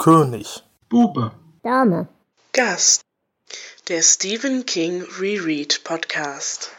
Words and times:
König. 0.00 0.62
Bube. 0.88 1.30
Dame. 1.62 2.08
Gast. 2.54 3.02
Der 3.90 4.00
Stephen 4.00 4.64
King 4.64 5.04
Reread 5.20 5.84
Podcast. 5.84 6.70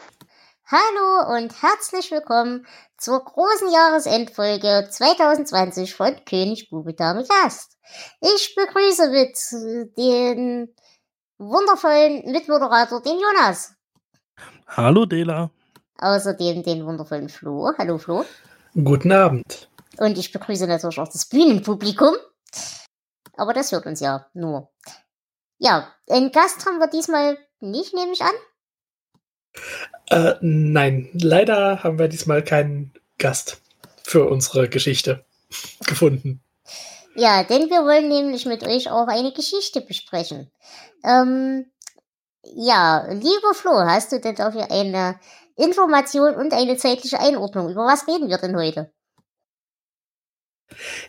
Hallo 0.66 1.36
und 1.36 1.62
herzlich 1.62 2.10
willkommen 2.10 2.66
zur 2.98 3.24
großen 3.24 3.70
Jahresendfolge 3.72 4.88
2020 4.90 5.94
von 5.94 6.16
König 6.24 6.68
Bube 6.68 6.94
Dame 6.94 7.24
Gast. 7.24 7.78
Ich 8.20 8.56
begrüße 8.56 9.10
mit 9.10 9.38
den 9.96 10.74
wundervollen 11.38 12.28
Mitmoderator, 12.28 13.00
den 13.02 13.20
Jonas. 13.20 13.72
Hallo 14.66 15.06
Dela. 15.06 15.52
Außerdem 15.98 16.64
den 16.64 16.84
wundervollen 16.84 17.28
Flo. 17.28 17.70
Hallo 17.78 17.98
Flo. 17.98 18.24
Guten 18.74 19.12
Abend. 19.12 19.68
Und 19.98 20.18
ich 20.18 20.32
begrüße 20.32 20.66
natürlich 20.66 20.98
auch 20.98 21.06
das 21.06 21.26
Bühnenpublikum. 21.26 22.16
Aber 23.34 23.52
das 23.52 23.72
hört 23.72 23.86
uns 23.86 24.00
ja 24.00 24.26
nur. 24.34 24.70
Ja, 25.58 25.92
einen 26.08 26.32
Gast 26.32 26.66
haben 26.66 26.78
wir 26.78 26.88
diesmal 26.88 27.38
nicht, 27.60 27.94
nehme 27.94 28.12
ich 28.12 28.20
an. 28.22 28.34
Äh, 30.10 30.34
nein, 30.40 31.08
leider 31.12 31.82
haben 31.82 31.98
wir 31.98 32.08
diesmal 32.08 32.42
keinen 32.42 32.92
Gast 33.18 33.60
für 34.02 34.28
unsere 34.28 34.68
Geschichte 34.68 35.24
gefunden. 35.86 36.42
Ja, 37.14 37.44
denn 37.44 37.68
wir 37.70 37.84
wollen 37.84 38.08
nämlich 38.08 38.46
mit 38.46 38.66
euch 38.66 38.90
auch 38.90 39.06
eine 39.06 39.32
Geschichte 39.32 39.82
besprechen. 39.82 40.50
Ähm, 41.04 41.66
ja, 42.42 43.06
lieber 43.10 43.54
Flo, 43.54 43.72
hast 43.72 44.12
du 44.12 44.20
denn 44.20 44.34
dafür 44.34 44.70
eine 44.70 45.20
Information 45.56 46.34
und 46.34 46.52
eine 46.52 46.76
zeitliche 46.76 47.20
Einordnung? 47.20 47.70
Über 47.70 47.84
was 47.86 48.08
reden 48.08 48.28
wir 48.28 48.38
denn 48.38 48.56
heute? 48.56 48.90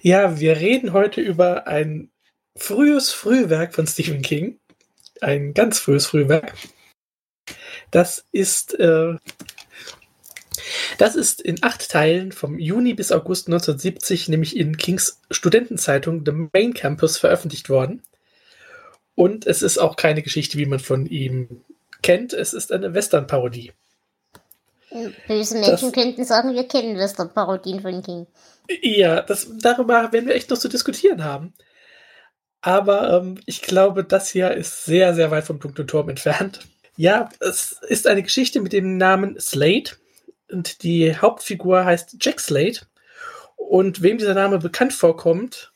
Ja, 0.02 0.39
wir 0.39 0.58
reden 0.58 0.94
heute 0.94 1.22
über 1.22 1.67
ein 1.67 2.11
frühes 2.56 3.12
Frühwerk 3.12 3.73
von 3.73 3.88
Stephen 3.88 4.22
King. 4.22 4.59
Ein 5.22 5.54
ganz 5.54 5.80
frühes 5.80 6.06
Frühwerk. 6.06 6.54
Das 7.92 8.26
ist, 8.32 8.73
äh, 8.80 9.16
das 10.98 11.16
ist 11.16 11.42
in 11.42 11.64
acht 11.64 11.90
Teilen 11.90 12.32
vom 12.32 12.60
Juni 12.60 12.94
bis 12.94 13.12
August 13.12 13.48
1970, 13.48 14.30
nämlich 14.30 14.56
in 14.56 14.78
Kings 14.78 15.22
Studentenzeitung 15.32 16.23
The 16.26 16.32
Main 16.32 16.73
Campus 16.73 17.18
veröffentlicht 17.18 17.70
worden. 17.70 18.02
Und 19.16 19.45
es 19.45 19.62
ist 19.62 19.78
auch 19.78 19.95
keine 19.95 20.23
Geschichte, 20.23 20.58
wie 20.58 20.66
man 20.66 20.80
von 20.80 21.06
ihm 21.06 21.62
kennt. 22.02 22.34
Es 22.34 22.54
ist 22.54 22.72
eine 22.72 22.94
Western-Parodie. 22.94 23.72
Böse 25.28 25.56
Menschen 25.56 25.72
das, 25.72 25.92
könnten 25.92 26.23
sagen, 26.23 26.54
wir 26.54 26.67
kennen 26.67 26.98
Western-Parodien 26.98 27.82
von 27.82 28.04
King. 28.04 28.28
Ja, 28.82 29.22
das, 29.22 29.48
darüber 29.60 30.12
werden 30.12 30.28
wir 30.28 30.36
echt 30.36 30.50
noch 30.50 30.58
zu 30.58 30.70
diskutieren 30.70 31.23
haben. 31.23 31.54
Aber 32.64 33.11
ähm, 33.11 33.42
ich 33.45 33.61
glaube, 33.61 34.06
das 34.06 34.30
hier 34.30 34.52
ist 34.52 34.86
sehr, 34.86 35.14
sehr 35.14 35.30
weit 35.31 35.44
vom 35.44 35.59
dunklen 35.59 35.86
Turm 35.86 36.08
entfernt. 36.08 36.61
Ja, 36.95 37.28
es 37.42 37.73
ist 37.89 38.08
eine 38.08 38.23
Geschichte 38.23 38.61
mit 38.61 38.72
dem 38.72 38.97
Namen 38.97 39.38
Slade. 39.38 39.92
Und 40.50 40.81
die 40.81 41.14
Hauptfigur 41.14 41.83
heißt 41.83 42.16
Jack 42.22 42.39
Slade. 42.39 42.80
Und 43.58 44.02
wem 44.02 44.17
dieser 44.17 44.33
Name 44.33 44.59
bekannt 44.59 44.94
vorkommt, 44.94 45.73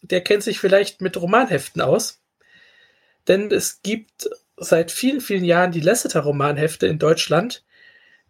der 0.00 0.20
kennt 0.20 0.44
sich 0.44 0.60
vielleicht 0.60 1.00
mit 1.00 1.20
Romanheften 1.20 1.82
aus. 1.82 2.20
Denn 3.26 3.50
es 3.50 3.82
gibt 3.82 4.30
seit 4.56 4.92
vielen, 4.92 5.20
vielen 5.20 5.44
Jahren 5.44 5.72
die 5.72 5.80
Lasseter-Romanhefte 5.80 6.86
in 6.86 7.00
Deutschland, 7.00 7.64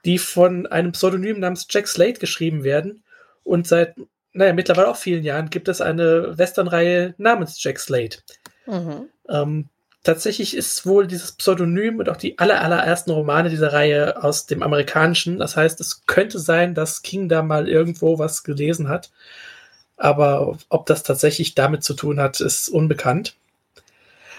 die 0.06 0.16
von 0.16 0.66
einem 0.66 0.92
Pseudonym 0.92 1.40
namens 1.40 1.66
Jack 1.68 1.88
Slade 1.88 2.14
geschrieben 2.14 2.64
werden. 2.64 3.04
Und 3.44 3.68
seit, 3.68 3.96
naja, 4.32 4.52
mittlerweile 4.52 4.88
auch 4.88 4.96
vielen 4.96 5.24
Jahren 5.24 5.50
gibt 5.50 5.68
es 5.68 5.80
eine 5.80 6.36
Westernreihe 6.38 7.14
namens 7.18 7.62
Jack 7.62 7.78
Slade. 7.78 8.16
Mhm. 8.66 9.08
Ähm, 9.28 9.68
tatsächlich 10.02 10.56
ist 10.56 10.86
wohl 10.86 11.06
dieses 11.06 11.32
Pseudonym 11.32 11.98
und 11.98 12.08
auch 12.08 12.16
die 12.16 12.38
aller, 12.38 12.60
allerersten 12.60 13.10
Romane 13.10 13.50
dieser 13.50 13.72
Reihe 13.72 14.22
aus 14.22 14.46
dem 14.46 14.62
Amerikanischen. 14.62 15.38
Das 15.38 15.56
heißt, 15.56 15.80
es 15.80 16.06
könnte 16.06 16.38
sein, 16.38 16.74
dass 16.74 17.02
King 17.02 17.28
da 17.28 17.42
mal 17.42 17.68
irgendwo 17.68 18.18
was 18.18 18.42
gelesen 18.42 18.88
hat. 18.88 19.10
Aber 19.96 20.58
ob 20.68 20.86
das 20.86 21.02
tatsächlich 21.02 21.54
damit 21.54 21.84
zu 21.84 21.94
tun 21.94 22.18
hat, 22.18 22.40
ist 22.40 22.68
unbekannt. 22.68 23.36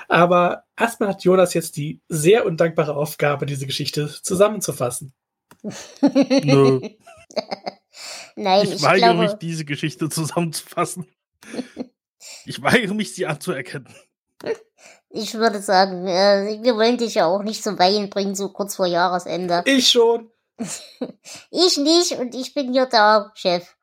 Aber 0.09 0.63
erstmal 0.77 1.09
hat 1.09 1.23
Jonas 1.23 1.53
jetzt 1.53 1.77
die 1.77 1.99
sehr 2.09 2.45
undankbare 2.45 2.95
Aufgabe, 2.95 3.45
diese 3.45 3.65
Geschichte 3.65 4.09
zusammenzufassen. 4.21 5.13
Nö. 6.43 6.81
Nein, 8.35 8.65
ich, 8.65 8.73
ich 8.73 8.81
weigere 8.81 9.13
glaube... 9.13 9.23
mich, 9.23 9.33
diese 9.33 9.65
Geschichte 9.65 10.09
zusammenzufassen. 10.09 11.07
ich 12.45 12.61
weigere 12.61 12.93
mich, 12.93 13.13
sie 13.13 13.25
anzuerkennen. 13.25 13.93
Ich 15.09 15.35
würde 15.35 15.61
sagen, 15.61 16.07
äh, 16.07 16.59
wir 16.61 16.75
wollen 16.75 16.97
dich 16.97 17.15
ja 17.15 17.27
auch 17.27 17.43
nicht 17.43 17.63
zum 17.63 17.77
Weinen 17.77 18.09
bringen, 18.09 18.35
so 18.35 18.49
kurz 18.49 18.75
vor 18.75 18.87
Jahresende. 18.87 19.61
Ich 19.65 19.89
schon. 19.89 20.31
ich 21.51 21.77
nicht 21.77 22.13
und 22.13 22.33
ich 22.35 22.53
bin 22.53 22.73
hier 22.73 22.87
der 22.87 23.31
Chef. 23.35 23.75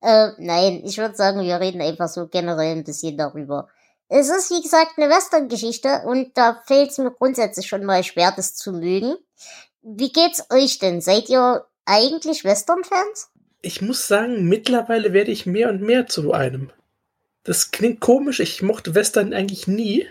Äh, 0.00 0.30
nein, 0.38 0.82
ich 0.84 0.98
würde 0.98 1.14
sagen, 1.14 1.40
wir 1.42 1.60
reden 1.60 1.80
einfach 1.80 2.08
so 2.08 2.26
generell 2.26 2.76
ein 2.76 2.84
bisschen 2.84 3.16
darüber. 3.16 3.68
Es 4.08 4.28
ist, 4.28 4.50
wie 4.50 4.60
gesagt, 4.60 4.98
eine 4.98 5.08
Western-Geschichte 5.08 6.02
und 6.04 6.36
da 6.36 6.60
fällt 6.66 6.90
es 6.90 6.98
mir 6.98 7.12
grundsätzlich 7.12 7.66
schon 7.66 7.84
mal 7.84 8.02
schwer, 8.02 8.32
das 8.34 8.54
zu 8.54 8.72
mögen. 8.72 9.16
Wie 9.80 10.12
geht's 10.12 10.44
euch 10.50 10.78
denn? 10.78 11.00
Seid 11.00 11.28
ihr 11.28 11.64
eigentlich 11.86 12.44
Western-Fans? 12.44 13.30
Ich 13.62 13.80
muss 13.80 14.08
sagen, 14.08 14.48
mittlerweile 14.48 15.12
werde 15.12 15.30
ich 15.30 15.46
mehr 15.46 15.68
und 15.70 15.80
mehr 15.80 16.06
zu 16.06 16.32
einem. 16.32 16.70
Das 17.44 17.70
klingt 17.70 18.00
komisch, 18.00 18.40
ich 18.40 18.62
mochte 18.62 18.94
Western 18.94 19.32
eigentlich 19.32 19.66
nie. 19.66 20.06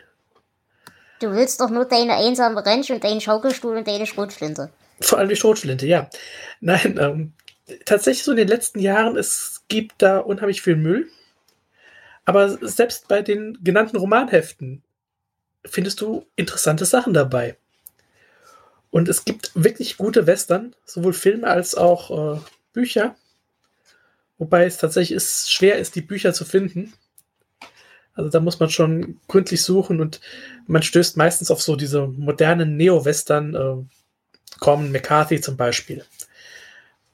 Du 1.19 1.31
willst 1.31 1.61
doch 1.61 1.69
nur 1.69 1.85
deine 1.85 2.15
einsame 2.15 2.65
Ranch 2.65 2.89
und 2.89 3.03
deinen 3.03 3.21
Schaukelstuhl 3.21 3.77
und 3.77 3.87
deine 3.87 4.07
Schrotflinte. 4.07 4.71
Vor 5.01 5.19
allem 5.19 5.29
die 5.29 5.35
Schrotflinte, 5.35 5.85
ja. 5.85 6.09
Nein, 6.61 6.97
ähm, 6.99 7.33
tatsächlich 7.85 8.23
so 8.23 8.31
in 8.31 8.37
den 8.37 8.47
letzten 8.47 8.79
Jahren, 8.79 9.17
es 9.17 9.63
gibt 9.67 10.01
da 10.01 10.19
unheimlich 10.19 10.61
viel 10.61 10.75
Müll. 10.75 11.09
Aber 12.25 12.57
selbst 12.67 13.07
bei 13.07 13.21
den 13.21 13.57
genannten 13.63 13.97
Romanheften 13.97 14.83
findest 15.65 16.01
du 16.01 16.25
interessante 16.35 16.85
Sachen 16.85 17.13
dabei. 17.13 17.57
Und 18.89 19.07
es 19.07 19.25
gibt 19.25 19.51
wirklich 19.55 19.97
gute 19.97 20.27
Western, 20.27 20.75
sowohl 20.85 21.13
Filme 21.13 21.47
als 21.47 21.75
auch 21.75 22.35
äh, 22.35 22.39
Bücher. 22.73 23.15
Wobei 24.41 24.65
es 24.65 24.77
tatsächlich 24.77 25.15
ist, 25.15 25.51
schwer 25.51 25.77
ist, 25.77 25.93
die 25.93 26.01
Bücher 26.01 26.33
zu 26.33 26.45
finden. 26.45 26.93
Also 28.15 28.31
da 28.31 28.39
muss 28.39 28.59
man 28.59 28.71
schon 28.71 29.19
gründlich 29.27 29.61
suchen 29.61 30.01
und 30.01 30.19
man 30.65 30.81
stößt 30.81 31.15
meistens 31.15 31.51
auf 31.51 31.61
so 31.61 31.75
diese 31.75 32.07
modernen 32.07 32.75
Neo-Western, 32.75 33.53
äh, 33.53 34.57
Corman 34.59 34.91
McCarthy 34.91 35.41
zum 35.41 35.57
Beispiel. 35.57 36.03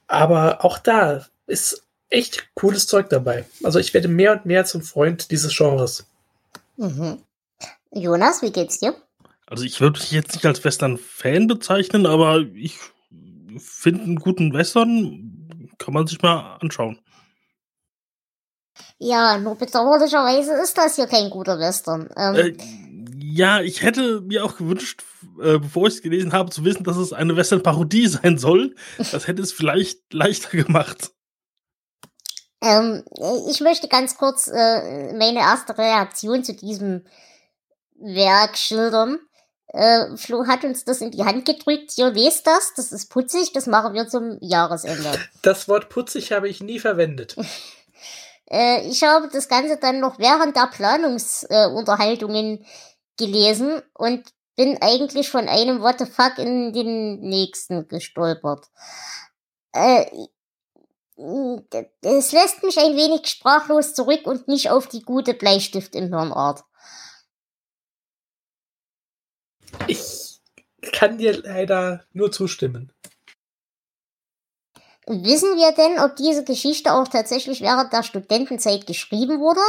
Aber 0.06 0.64
auch 0.64 0.78
da 0.78 1.26
ist 1.46 1.86
echt 2.08 2.48
cooles 2.54 2.86
Zeug 2.86 3.10
dabei. 3.10 3.44
Also 3.62 3.78
ich 3.78 3.92
werde 3.92 4.08
mehr 4.08 4.32
und 4.32 4.46
mehr 4.46 4.64
zum 4.64 4.80
Freund 4.80 5.30
dieses 5.30 5.54
Genres. 5.54 6.06
Mhm. 6.78 7.18
Jonas, 7.92 8.40
wie 8.40 8.52
geht's 8.52 8.78
dir? 8.78 8.94
Also 9.44 9.64
ich 9.64 9.82
würde 9.82 10.00
mich 10.00 10.12
jetzt 10.12 10.32
nicht 10.32 10.46
als 10.46 10.64
Western-Fan 10.64 11.46
bezeichnen, 11.46 12.06
aber 12.06 12.40
ich 12.54 12.78
finde 13.58 14.04
einen 14.04 14.16
guten 14.16 14.54
Western, 14.54 15.68
kann 15.76 15.92
man 15.92 16.06
sich 16.06 16.22
mal 16.22 16.56
anschauen. 16.62 16.98
Ja, 18.98 19.38
nur 19.38 19.54
bedauerlicherweise 19.54 20.54
ist 20.54 20.76
das 20.76 20.96
hier 20.96 21.06
kein 21.06 21.30
guter 21.30 21.58
Western. 21.58 22.08
Ähm, 22.16 22.34
äh, 22.34 22.56
ja, 23.16 23.60
ich 23.60 23.82
hätte 23.82 24.20
mir 24.22 24.44
auch 24.44 24.56
gewünscht, 24.56 25.04
äh, 25.40 25.58
bevor 25.58 25.86
ich 25.86 25.94
es 25.94 26.02
gelesen 26.02 26.32
habe, 26.32 26.50
zu 26.50 26.64
wissen, 26.64 26.82
dass 26.82 26.96
es 26.96 27.12
eine 27.12 27.36
Western-Parodie 27.36 28.06
sein 28.08 28.38
soll. 28.38 28.74
Das 29.12 29.28
hätte 29.28 29.42
es 29.42 29.52
vielleicht 29.52 30.12
leichter 30.12 30.50
gemacht. 30.50 31.12
Ähm, 32.60 33.04
ich 33.48 33.60
möchte 33.60 33.86
ganz 33.86 34.16
kurz 34.16 34.48
äh, 34.48 35.12
meine 35.14 35.38
erste 35.38 35.78
Reaktion 35.78 36.42
zu 36.42 36.54
diesem 36.54 37.04
Werk 38.00 38.58
schildern. 38.58 39.20
Äh, 39.68 40.16
Flo 40.16 40.46
hat 40.46 40.64
uns 40.64 40.84
das 40.84 41.00
in 41.00 41.12
die 41.12 41.24
Hand 41.24 41.44
gedrückt. 41.44 41.92
Ihr 41.98 42.10
lest 42.10 42.46
das, 42.46 42.72
das 42.74 42.90
ist 42.90 43.10
putzig, 43.10 43.52
das 43.52 43.66
machen 43.66 43.94
wir 43.94 44.08
zum 44.08 44.38
Jahresende. 44.40 45.12
Das 45.42 45.68
Wort 45.68 45.88
putzig 45.88 46.32
habe 46.32 46.48
ich 46.48 46.60
nie 46.60 46.80
verwendet. 46.80 47.36
Äh, 48.50 48.88
ich 48.88 49.02
habe 49.02 49.28
das 49.28 49.48
Ganze 49.48 49.76
dann 49.76 50.00
noch 50.00 50.18
während 50.18 50.56
der 50.56 50.68
Planungsunterhaltungen 50.68 52.58
äh, 52.58 52.64
gelesen 53.16 53.82
und 53.94 54.32
bin 54.56 54.78
eigentlich 54.80 55.30
von 55.30 55.48
einem 55.48 55.82
What 55.82 55.98
the 55.98 56.06
fuck 56.06 56.38
in 56.38 56.72
den 56.72 57.20
nächsten 57.20 57.86
gestolpert. 57.88 58.66
Äh, 59.72 60.06
es 62.00 62.32
lässt 62.32 62.62
mich 62.62 62.78
ein 62.78 62.96
wenig 62.96 63.26
sprachlos 63.26 63.94
zurück 63.94 64.26
und 64.26 64.48
nicht 64.48 64.70
auf 64.70 64.86
die 64.86 65.02
gute 65.02 65.34
Bleistift 65.34 65.94
im 65.94 66.08
Hirnart. 66.08 66.64
Ich 69.88 70.40
kann 70.92 71.18
dir 71.18 71.42
leider 71.42 72.04
nur 72.12 72.30
zustimmen. 72.30 72.92
Wissen 75.08 75.56
wir 75.56 75.72
denn, 75.72 75.98
ob 75.98 76.16
diese 76.16 76.44
Geschichte 76.44 76.92
auch 76.92 77.08
tatsächlich 77.08 77.60
während 77.60 77.92
der 77.92 78.02
Studentenzeit 78.02 78.86
geschrieben 78.86 79.40
wurde? 79.40 79.60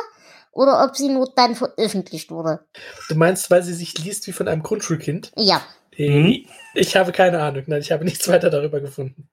oder 0.52 0.84
ob 0.84 0.98
sie 0.98 1.10
nur 1.10 1.32
dann 1.36 1.56
veröffentlicht 1.56 2.32
wurde. 2.32 2.66
Du 3.08 3.16
meinst, 3.16 3.50
weil 3.52 3.64
sie 3.64 3.74
sich 3.74 3.98
liest 3.98 4.28
wie 4.28 4.32
von 4.32 4.48
einem 4.48 4.64
Grundschulkind? 4.64 5.32
Ja. 5.36 5.62
Mhm. 5.98 6.46
Ich 6.74 6.96
habe 6.96 7.12
keine 7.12 7.42
Ahnung. 7.42 7.64
Nein, 7.68 7.82
ich 7.82 7.92
habe 7.92 8.06
nichts 8.06 8.28
weiter 8.28 8.50
darüber 8.50 8.80
gefunden. 8.80 9.30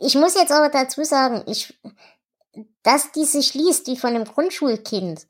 Ich 0.00 0.14
muss 0.14 0.34
jetzt 0.34 0.52
aber 0.52 0.68
dazu 0.68 1.04
sagen, 1.04 1.42
ich, 1.46 1.78
dass 2.82 3.12
die 3.12 3.24
sich 3.24 3.54
liest 3.54 3.86
wie 3.86 3.96
von 3.96 4.10
einem 4.10 4.24
Grundschulkind, 4.24 5.26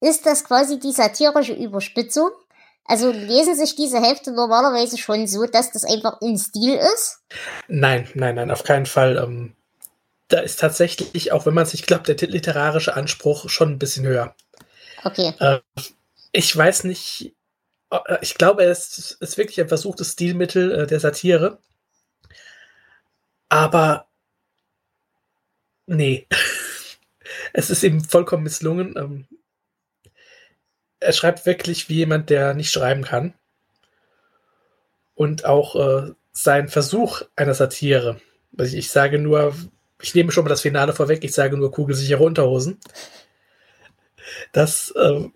ist 0.00 0.26
das 0.26 0.44
quasi 0.44 0.78
die 0.78 0.92
satirische 0.92 1.54
Überspitzung? 1.54 2.30
Also 2.86 3.10
lesen 3.10 3.56
sich 3.56 3.76
diese 3.76 4.00
Hefte 4.00 4.32
normalerweise 4.32 4.98
schon 4.98 5.26
so, 5.26 5.46
dass 5.46 5.72
das 5.72 5.84
einfach 5.84 6.20
in 6.20 6.38
Stil 6.38 6.74
ist? 6.74 7.20
Nein, 7.66 8.08
nein, 8.14 8.34
nein, 8.34 8.50
auf 8.50 8.62
keinen 8.62 8.86
Fall. 8.86 9.16
Ähm, 9.16 9.54
da 10.28 10.40
ist 10.40 10.60
tatsächlich, 10.60 11.32
auch 11.32 11.46
wenn 11.46 11.54
man 11.54 11.66
sich 11.66 11.86
glaubt, 11.86 12.08
der 12.08 12.16
literarische 12.16 12.94
Anspruch 12.94 13.48
schon 13.48 13.70
ein 13.70 13.78
bisschen 13.78 14.06
höher. 14.06 14.34
Okay. 15.02 15.32
Äh, 15.38 15.60
ich 16.32 16.54
weiß 16.54 16.84
nicht, 16.84 17.34
äh, 17.90 18.18
ich 18.20 18.34
glaube, 18.34 18.64
es 18.64 19.16
ist 19.20 19.38
wirklich 19.38 19.60
ein 19.60 19.68
versuchtes 19.68 20.12
Stilmittel 20.12 20.72
äh, 20.72 20.86
der 20.86 21.00
Satire. 21.00 21.58
Aber 23.48 24.08
nee, 25.86 26.26
es 27.52 27.70
ist 27.70 27.82
ihm 27.82 28.02
vollkommen 28.02 28.42
misslungen. 28.42 28.94
Ähm, 28.96 29.26
er 31.00 31.12
schreibt 31.12 31.46
wirklich 31.46 31.88
wie 31.88 31.96
jemand, 31.96 32.30
der 32.30 32.54
nicht 32.54 32.70
schreiben 32.70 33.02
kann. 33.02 33.34
Und 35.14 35.44
auch 35.44 35.76
äh, 35.76 36.12
sein 36.32 36.68
Versuch 36.68 37.22
einer 37.36 37.54
Satire. 37.54 38.20
Also 38.58 38.76
ich 38.76 38.90
sage 38.90 39.18
nur, 39.18 39.54
ich 40.00 40.14
nehme 40.14 40.32
schon 40.32 40.44
mal 40.44 40.50
das 40.50 40.62
Finale 40.62 40.92
vorweg, 40.92 41.24
ich 41.24 41.32
sage 41.32 41.56
nur 41.56 41.70
kugelsichere 41.70 42.22
Unterhosen. 42.22 42.78
Das, 44.52 44.90
äh, 44.96 45.28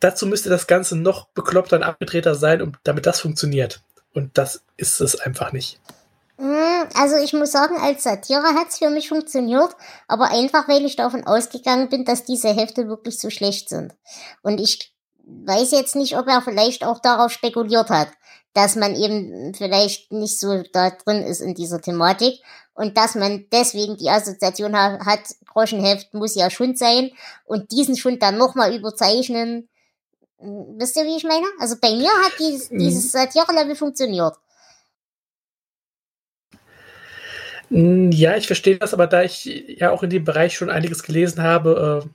dazu 0.00 0.26
müsste 0.26 0.48
das 0.48 0.66
Ganze 0.66 0.96
noch 0.96 1.28
bekloppter 1.28 1.76
und 1.76 1.82
abgedrehter 1.82 2.34
sein, 2.34 2.62
um, 2.62 2.72
damit 2.84 3.06
das 3.06 3.20
funktioniert. 3.20 3.82
Und 4.12 4.38
das 4.38 4.64
ist 4.76 5.00
es 5.00 5.16
einfach 5.16 5.52
nicht. 5.52 5.80
Hm, 6.36 6.88
also 6.94 7.16
ich 7.16 7.32
muss 7.32 7.52
sagen, 7.52 7.76
als 7.76 8.02
Satire 8.02 8.54
hat 8.54 8.68
es 8.68 8.78
für 8.78 8.90
mich 8.90 9.08
funktioniert, 9.08 9.76
aber 10.08 10.30
einfach, 10.30 10.68
weil 10.68 10.84
ich 10.84 10.96
davon 10.96 11.24
ausgegangen 11.24 11.88
bin, 11.88 12.04
dass 12.04 12.24
diese 12.24 12.48
Hefte 12.48 12.88
wirklich 12.88 13.20
so 13.20 13.30
schlecht 13.30 13.68
sind. 13.68 13.94
Und 14.42 14.60
ich 14.60 14.94
weiß 15.26 15.70
jetzt 15.70 15.96
nicht, 15.96 16.16
ob 16.16 16.26
er 16.26 16.42
vielleicht 16.42 16.84
auch 16.84 16.98
darauf 16.98 17.30
spekuliert 17.30 17.88
hat, 17.90 18.08
dass 18.52 18.76
man 18.76 18.94
eben 18.94 19.54
vielleicht 19.54 20.12
nicht 20.12 20.38
so 20.38 20.62
da 20.72 20.90
drin 20.90 21.22
ist 21.22 21.40
in 21.40 21.54
dieser 21.54 21.80
Thematik 21.80 22.40
und 22.74 22.96
dass 22.96 23.14
man 23.14 23.46
deswegen 23.52 23.96
die 23.96 24.10
Assoziation 24.10 24.76
hat, 24.76 25.20
Groschenheft 25.46 26.14
muss 26.14 26.34
ja 26.34 26.50
Schund 26.50 26.78
sein 26.78 27.10
und 27.44 27.70
diesen 27.70 27.96
Schund 27.96 28.22
dann 28.22 28.36
nochmal 28.36 28.74
überzeichnen. 28.74 29.68
Hm, 30.38 30.74
wisst 30.78 30.96
ihr, 30.96 31.04
wie 31.04 31.16
ich 31.16 31.24
meine? 31.24 31.46
Also 31.60 31.76
bei 31.80 31.92
mir 31.92 32.10
hat 32.10 32.32
dieses, 32.38 32.70
mhm. 32.70 32.78
dieses 32.78 33.12
Satire-Level 33.12 33.76
funktioniert. 33.76 34.34
Hm, 36.52 36.60
ja, 37.70 38.36
ich 38.36 38.46
verstehe 38.46 38.78
das, 38.78 38.94
aber 38.94 39.06
da 39.06 39.22
ich 39.22 39.44
ja 39.44 39.90
auch 39.90 40.02
in 40.02 40.10
dem 40.10 40.24
Bereich 40.24 40.54
schon 40.54 40.70
einiges 40.70 41.02
gelesen 41.02 41.42
habe, 41.42 42.04
äh, 42.04 42.08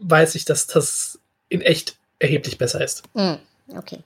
weiß 0.00 0.34
ich, 0.34 0.44
dass 0.44 0.66
das 0.66 1.18
in 1.48 1.60
echt 1.60 1.96
erheblich 2.18 2.58
besser 2.58 2.82
ist. 2.82 3.04
Mm, 3.14 3.34
okay. 3.76 4.02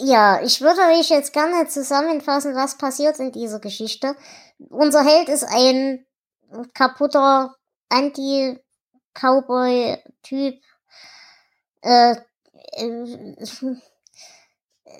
Ja, 0.00 0.40
ich 0.42 0.60
würde 0.60 0.80
euch 0.96 1.10
jetzt 1.10 1.32
gerne 1.32 1.66
zusammenfassen, 1.66 2.54
was 2.54 2.78
passiert 2.78 3.18
in 3.18 3.32
dieser 3.32 3.58
Geschichte. 3.58 4.14
Unser 4.70 5.04
Held 5.04 5.28
ist 5.28 5.42
ein 5.42 6.06
kaputter 6.72 7.56
Anti-Cowboy-Typ. 7.88 10.62
Äh, 11.82 12.14
äh, 12.72 13.34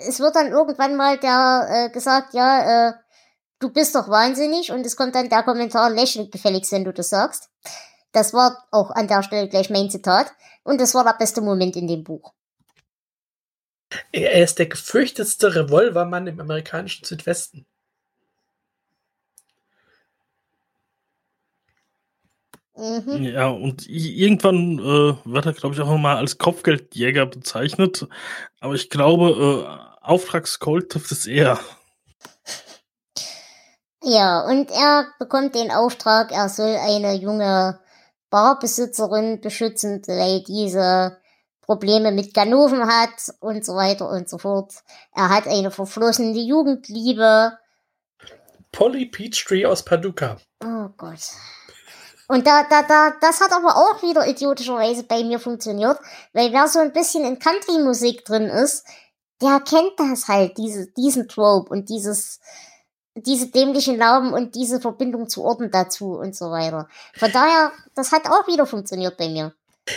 es 0.06 0.20
wird 0.20 0.36
dann 0.36 0.48
irgendwann 0.48 0.96
mal 0.96 1.18
der 1.18 1.66
äh, 1.70 1.90
gesagt, 1.90 2.34
ja, 2.34 2.88
äh, 2.88 2.92
du 3.60 3.70
bist 3.70 3.94
doch 3.94 4.08
wahnsinnig 4.08 4.70
und 4.72 4.84
es 4.84 4.96
kommt 4.96 5.14
dann 5.14 5.28
der 5.28 5.42
Kommentar, 5.42 5.90
lächelt 5.90 6.32
gefälligst, 6.32 6.72
wenn 6.72 6.84
du 6.84 6.92
das 6.92 7.08
sagst. 7.08 7.50
Das 8.12 8.32
war 8.32 8.66
auch 8.70 8.90
an 8.90 9.08
der 9.08 9.22
Stelle 9.22 9.48
gleich 9.48 9.70
mein 9.70 9.90
Zitat 9.90 10.32
und 10.62 10.80
das 10.80 10.94
war 10.94 11.04
der 11.04 11.14
beste 11.18 11.40
Moment 11.40 11.76
in 11.76 11.86
dem 11.86 12.04
Buch. 12.04 12.32
Er 14.12 14.42
ist 14.42 14.58
der 14.58 14.66
gefürchtetste 14.66 15.54
Revolvermann 15.54 16.26
im 16.26 16.40
amerikanischen 16.40 17.04
Südwesten. 17.04 17.66
Mhm. 22.78 23.24
Ja, 23.24 23.48
und 23.48 23.88
irgendwann 23.88 24.78
äh, 24.78 25.14
wird 25.24 25.46
er, 25.46 25.52
glaube 25.52 25.74
ich, 25.74 25.80
auch 25.80 25.96
mal 25.96 26.16
als 26.16 26.38
Kopfgeldjäger 26.38 27.26
bezeichnet. 27.26 28.06
Aber 28.60 28.74
ich 28.74 28.88
glaube, 28.88 29.66
äh, 29.66 30.04
Auftragsgold 30.04 30.90
trifft 30.90 31.10
es 31.10 31.26
eher. 31.26 31.58
Ja, 34.02 34.46
und 34.46 34.70
er 34.70 35.08
bekommt 35.18 35.56
den 35.56 35.72
Auftrag, 35.72 36.30
er 36.30 36.48
soll 36.48 36.76
eine 36.76 37.14
junge 37.14 37.80
Barbesitzerin 38.30 39.40
beschützen, 39.40 40.00
weil 40.06 40.44
diese 40.44 41.18
Probleme 41.62 42.12
mit 42.12 42.32
Ganoven 42.32 42.86
hat 42.86 43.34
und 43.40 43.64
so 43.64 43.74
weiter 43.74 44.08
und 44.08 44.28
so 44.28 44.38
fort. 44.38 44.72
Er 45.14 45.30
hat 45.30 45.48
eine 45.48 45.72
verflossene 45.72 46.38
Jugendliebe. 46.38 47.58
Polly 48.70 49.06
Peachtree 49.06 49.66
aus 49.66 49.84
Paducah. 49.84 50.36
Oh 50.64 50.88
Gott. 50.96 51.32
Und 52.28 52.46
da, 52.46 52.64
da, 52.68 52.82
da, 52.82 53.14
das 53.20 53.40
hat 53.40 53.52
aber 53.52 53.74
auch 53.76 54.02
wieder 54.02 54.26
idiotischerweise 54.26 55.02
bei 55.02 55.24
mir 55.24 55.40
funktioniert, 55.40 55.98
weil 56.34 56.52
wer 56.52 56.68
so 56.68 56.78
ein 56.78 56.92
bisschen 56.92 57.24
in 57.24 57.38
Country-Musik 57.38 58.24
drin 58.24 58.44
ist, 58.44 58.86
der 59.40 59.60
kennt 59.60 59.92
das 59.96 60.28
halt, 60.28 60.58
diese, 60.58 60.88
diesen 60.92 61.26
Trope 61.28 61.70
und 61.70 61.88
dieses, 61.88 62.40
diese 63.14 63.50
dämlichen 63.50 63.96
Lauben 63.96 64.34
und 64.34 64.54
diese 64.54 64.78
Verbindung 64.78 65.28
zu 65.28 65.42
Orten 65.42 65.70
dazu 65.70 66.18
und 66.18 66.36
so 66.36 66.50
weiter. 66.50 66.88
Von 67.14 67.32
daher, 67.32 67.72
das 67.94 68.12
hat 68.12 68.26
auch 68.26 68.46
wieder 68.46 68.66
funktioniert 68.66 69.16
bei 69.16 69.30
mir. 69.30 69.54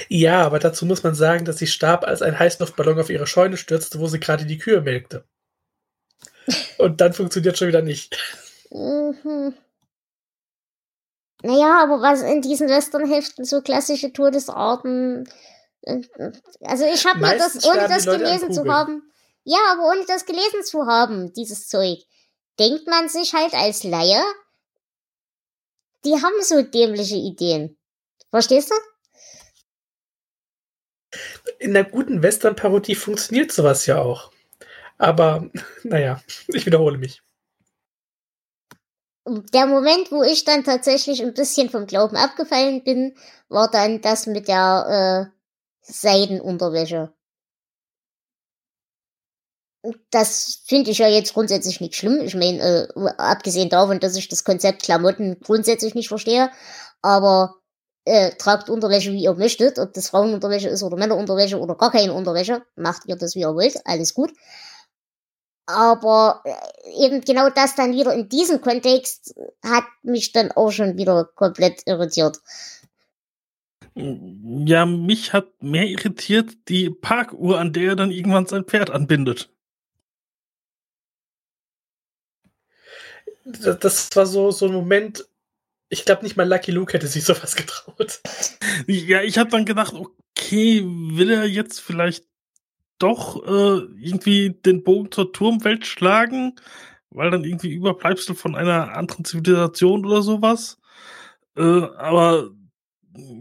Ja, 0.08 0.44
aber 0.44 0.60
dazu 0.60 0.86
muss 0.86 1.04
man 1.04 1.16
sagen, 1.16 1.44
dass 1.44 1.58
sie 1.58 1.68
starb, 1.68 2.06
als 2.06 2.22
ein 2.22 2.40
Heißluftballon 2.40 3.00
auf 3.00 3.10
ihre 3.10 3.28
Scheune 3.28 3.58
stürzte, 3.58 4.00
wo 4.00 4.08
sie 4.08 4.22
gerade 4.22 4.46
die 4.46 4.58
Kühe 4.58 4.80
melkte. 4.80 5.26
Und 6.78 7.02
dann 7.02 7.12
funktioniert 7.12 7.58
schon 7.58 7.68
wieder 7.68 7.82
nicht. 7.82 8.18
Mhm. 8.70 9.54
Naja, 11.44 11.82
aber 11.82 12.02
was 12.02 12.22
in 12.22 12.42
diesen 12.42 12.70
Westernheften 12.70 13.46
so 13.46 13.62
klassische 13.62 14.14
Todesarten. 14.14 15.28
Äh, 15.82 16.02
also 16.62 16.86
ich 16.86 17.06
habe 17.06 17.20
mir 17.20 17.38
das, 17.38 17.66
ohne 17.66 17.88
das 17.88 18.06
gelesen 18.06 18.54
zu 18.54 18.66
haben. 18.72 19.12
Ja, 19.44 19.60
aber 19.72 19.90
ohne 19.90 20.06
das 20.06 20.26
gelesen 20.26 20.64
zu 20.64 20.86
haben, 20.86 21.34
dieses 21.34 21.68
Zeug, 21.68 22.00
denkt 22.60 22.88
man 22.88 23.10
sich 23.10 23.34
halt 23.34 23.56
als 23.56 23.84
Laie, 23.84 24.22
die 26.06 26.14
haben 26.14 26.42
so 26.42 26.62
dämliche 26.62 27.16
Ideen. 27.16 27.78
Verstehst 28.30 28.72
du? 28.72 28.76
In 31.58 31.76
einer 31.76 31.90
guten 31.90 32.22
Western-Parodie 32.22 32.96
funktioniert 32.96 33.52
sowas 33.52 33.88
ja 33.88 34.00
auch. 34.00 34.32
Aber, 35.00 35.50
naja, 35.84 36.22
ich 36.48 36.68
wiederhole 36.68 37.00
mich 37.00 37.24
der 39.26 39.68
Moment, 39.68 40.12
wo 40.12 40.24
ich 40.24 40.46
dann 40.46 40.64
tatsächlich 40.64 41.22
ein 41.22 41.34
bisschen 41.34 41.70
vom 41.70 41.86
Glauben 41.86 42.16
abgefallen 42.16 42.84
bin, 42.84 43.16
war 43.50 43.70
dann 43.70 44.02
das 44.02 44.26
mit 44.26 44.48
der 44.48 45.32
äh, 45.32 45.38
Seidenunterwäsche. 45.82 47.14
Das 50.12 50.62
finde 50.66 50.92
ich 50.92 51.00
ja 51.00 51.08
jetzt 51.08 51.34
grundsätzlich 51.34 51.82
nicht 51.82 51.96
schlimm. 51.96 52.22
Ich 52.22 52.36
meine, 52.36 52.60
äh, 52.60 53.10
abgesehen 53.18 53.70
davon, 53.70 54.00
dass 54.00 54.16
ich 54.16 54.28
das 54.28 54.44
Konzept 54.44 54.84
Klamotten 54.84 55.40
grundsätzlich 55.40 55.96
nicht 55.96 56.08
verstehe, 56.08 56.52
aber 57.02 57.56
äh, 58.06 58.32
tragt 58.36 58.70
Unterwäsche, 58.70 59.12
wie 59.12 59.24
ihr 59.24 59.34
möchtet, 59.34 59.80
ob 59.80 59.94
das 59.94 60.10
Frauenunterwäsche 60.10 60.70
ist 60.70 60.84
oder 60.84 60.98
Männerunterwäsche 60.98 61.60
oder 61.60 61.76
gar 61.76 61.92
keine 61.92 62.14
Unterwäsche, 62.14 62.64
macht 62.76 63.06
ihr 63.06 63.16
das, 63.16 63.36
wie 63.36 63.42
ihr 63.42 63.56
wollt, 63.56 63.76
alles 63.86 64.14
gut. 64.14 64.32
Aber 65.66 66.42
äh, 66.44 67.06
eben 67.06 67.22
genau 67.22 67.50
das 67.50 67.76
dann 67.76 67.94
wieder 67.94 68.14
in 68.14 68.30
diesem 68.30 68.62
Kontext 68.62 69.36
hat 69.64 69.86
mich 70.04 70.32
dann 70.32 70.52
auch 70.52 70.72
schon 70.72 70.98
wieder 70.98 71.26
komplett 71.36 71.84
irritiert. 71.86 72.40
Ja, 73.94 74.86
mich 74.86 75.34
hat 75.34 75.62
mehr 75.62 75.86
irritiert 75.86 76.70
die 76.70 76.90
Parkuhr, 76.90 77.60
an 77.60 77.74
der 77.74 77.90
er 77.90 77.96
dann 77.96 78.12
irgendwann 78.12 78.46
sein 78.46 78.64
Pferd 78.64 78.90
anbindet. 78.90 79.50
Das 83.44 84.16
war 84.16 84.26
so, 84.26 84.52
so 84.52 84.68
ein 84.68 84.74
Moment, 84.74 85.28
ich 85.90 86.06
glaube 86.06 86.24
nicht 86.24 86.38
mal 86.38 86.48
Lucky 86.48 86.72
Luke 86.72 86.94
hätte 86.94 87.08
sich 87.08 87.26
sowas 87.26 87.56
getraut. 87.58 88.22
Ja, 88.88 89.24
ich 89.24 89.38
habe 89.38 89.50
dann 89.50 89.66
gedacht, 89.66 89.94
okay, 89.94 90.84
will 90.86 91.30
er 91.30 91.46
jetzt 91.46 91.82
vielleicht 91.82 92.26
doch 93.02 93.44
äh, 93.46 93.86
irgendwie 94.00 94.52
den 94.52 94.84
Bogen 94.84 95.12
zur 95.12 95.34
Turmwelt 95.34 95.86
schlagen, 95.86 96.56
weil 97.10 97.32
dann 97.32 97.44
irgendwie 97.44 97.72
Überbleibsel 97.72 98.36
von 98.36 98.56
einer 98.56 98.96
anderen 98.96 99.26
Zivilisation 99.26 100.06
oder 100.06 100.22
sowas. 100.22 100.78
Äh, 101.58 101.62
aber 101.62 102.52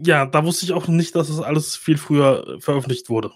ja, 0.03 0.25
da 0.25 0.45
wusste 0.45 0.65
ich 0.65 0.73
auch 0.73 0.87
nicht, 0.87 1.15
dass 1.15 1.27
das 1.27 1.39
alles 1.39 1.75
viel 1.75 1.97
früher 1.97 2.57
veröffentlicht 2.59 3.09
wurde. 3.09 3.31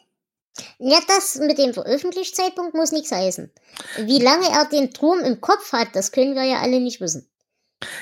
Ja, 0.79 0.99
das 1.07 1.35
mit 1.35 1.57
dem 1.57 1.73
Veröffentlichungszeitpunkt 1.73 2.75
muss 2.75 2.91
nichts 2.91 3.11
heißen. 3.11 3.51
Wie 3.97 4.19
lange 4.19 4.47
er 4.49 4.65
den 4.65 4.91
Turm 4.91 5.19
im 5.19 5.41
Kopf 5.41 5.73
hat, 5.73 5.89
das 5.93 6.11
können 6.11 6.35
wir 6.35 6.43
ja 6.43 6.61
alle 6.61 6.79
nicht 6.79 7.01
wissen. 7.01 7.27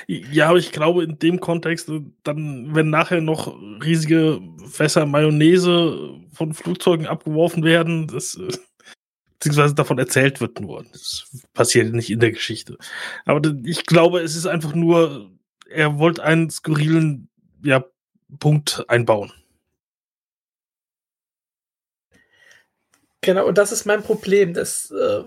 Ja, 0.06 0.48
aber 0.48 0.58
ich 0.58 0.72
glaube, 0.72 1.04
in 1.04 1.18
dem 1.18 1.40
Kontext, 1.40 1.88
äh, 1.88 2.00
dann, 2.22 2.74
wenn 2.74 2.90
nachher 2.90 3.20
noch 3.20 3.56
riesige 3.84 4.40
Fässer 4.70 5.06
Mayonnaise 5.06 6.20
von 6.32 6.54
Flugzeugen 6.54 7.06
abgeworfen 7.06 7.64
werden, 7.64 8.06
das, 8.08 8.36
äh, 8.36 8.48
beziehungsweise 9.38 9.74
davon 9.74 9.98
erzählt 9.98 10.40
wird 10.40 10.60
nur. 10.60 10.84
Das 10.92 11.30
passiert 11.52 11.92
nicht 11.92 12.10
in 12.10 12.20
der 12.20 12.32
Geschichte. 12.32 12.78
Aber 13.24 13.40
ich 13.64 13.86
glaube, 13.86 14.20
es 14.20 14.36
ist 14.36 14.46
einfach 14.46 14.74
nur, 14.74 15.30
er 15.68 15.98
wollte 15.98 16.22
einen 16.22 16.50
skurrilen, 16.50 17.28
ja, 17.62 17.84
Punkt 18.38 18.84
einbauen. 18.88 19.32
Genau, 23.20 23.46
und 23.46 23.56
das 23.56 23.72
ist 23.72 23.86
mein 23.86 24.02
Problem. 24.02 24.52
Das, 24.52 24.90
äh, 24.90 25.24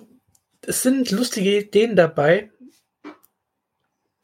es 0.61 0.83
sind 0.83 1.09
lustige 1.11 1.59
Ideen 1.59 1.95
dabei. 1.95 2.51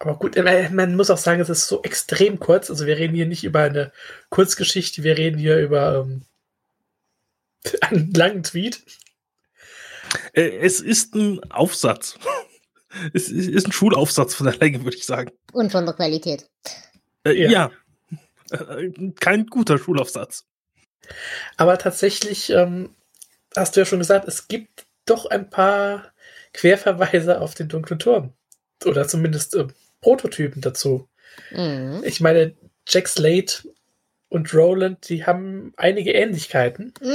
Aber 0.03 0.17
gut, 0.17 0.36
äh, 0.36 0.69
man 0.69 0.98
muss 0.98 1.10
auch 1.10 1.17
sagen, 1.17 1.39
es 1.39 1.48
ist 1.48 1.67
so 1.67 1.81
extrem 1.81 2.38
kurz. 2.38 2.69
Also 2.69 2.86
wir 2.86 2.98
reden 2.98 3.15
hier 3.15 3.25
nicht 3.25 3.45
über 3.45 3.62
eine 3.62 3.93
Kurzgeschichte, 4.29 5.01
wir 5.03 5.17
reden 5.17 5.38
hier 5.38 5.60
über 5.60 6.05
ähm, 6.05 6.24
einen 7.81 8.13
langen 8.13 8.43
Tweet. 8.43 8.83
Äh, 10.33 10.57
es 10.57 10.81
ist 10.81 11.15
ein 11.15 11.39
Aufsatz. 11.51 12.17
Es 13.12 13.27
ist 13.27 13.65
ein 13.65 13.72
Schulaufsatz 13.72 14.36
von 14.36 14.45
der 14.45 14.55
Länge, 14.57 14.83
würde 14.83 14.95
ich 14.95 15.07
sagen. 15.07 15.31
Und 15.51 15.72
von 15.72 15.83
der 15.83 15.95
Qualität. 15.95 16.48
Äh, 17.24 17.31
ja. 17.31 17.72
ja. 18.51 18.77
Kein 19.19 19.48
guter 19.48 19.79
Schulaufsatz. 19.79 20.45
Aber 21.57 21.79
tatsächlich 21.79 22.51
ähm, 22.51 22.93
hast 23.57 23.75
du 23.75 23.79
ja 23.79 23.88
schon 23.88 23.98
gesagt, 23.98 24.27
es 24.27 24.48
gibt 24.48 24.86
doch 25.07 25.25
ein 25.25 25.50
paar 25.50 26.13
Querverweise 26.53 27.41
auf 27.41 27.55
den 27.55 27.67
dunklen 27.67 27.98
Turm. 27.98 28.33
Oder 28.86 29.07
zumindest 29.07 29.55
äh, 29.55 29.65
Prototypen 30.03 30.62
dazu. 30.62 31.07
Mhm. 31.51 32.03
Ich 32.03 32.19
meine, 32.19 32.55
Jack 32.88 33.07
Slate 33.07 33.63
und 34.29 34.53
Roland, 34.53 35.10
die 35.10 35.25
haben 35.25 35.74
einige 35.77 36.12
Ähnlichkeiten. 36.12 36.93
Mhm, 37.01 37.07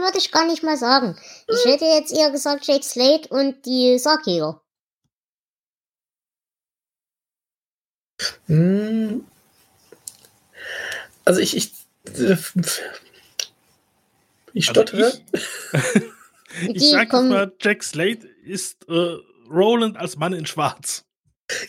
würde 0.00 0.18
ich 0.18 0.32
gar 0.32 0.46
nicht 0.46 0.62
mal 0.62 0.76
sagen. 0.76 1.16
Ich 1.46 1.64
hätte 1.64 1.84
jetzt 1.84 2.12
eher 2.12 2.30
gesagt 2.30 2.66
Jack 2.66 2.82
Slate 2.82 3.28
und 3.28 3.64
die 3.66 3.98
Sargjäger. 3.98 4.60
Mhm. 8.46 9.26
Also 11.24 11.40
ich, 11.40 11.56
ich 11.56 11.72
äh, 12.06 12.36
ich 14.52 14.68
also 14.68 14.80
stottere. 14.80 15.04
Also 15.04 15.20
ich, 16.62 16.76
ich 16.76 16.90
sag 16.90 17.12
jetzt 17.12 17.22
mal, 17.24 17.52
Jack 17.60 17.82
Slate 17.82 18.26
ist 18.44 18.88
äh, 18.88 19.16
Roland 19.52 19.96
als 19.96 20.16
Mann 20.16 20.32
in 20.32 20.46
Schwarz. 20.46 21.04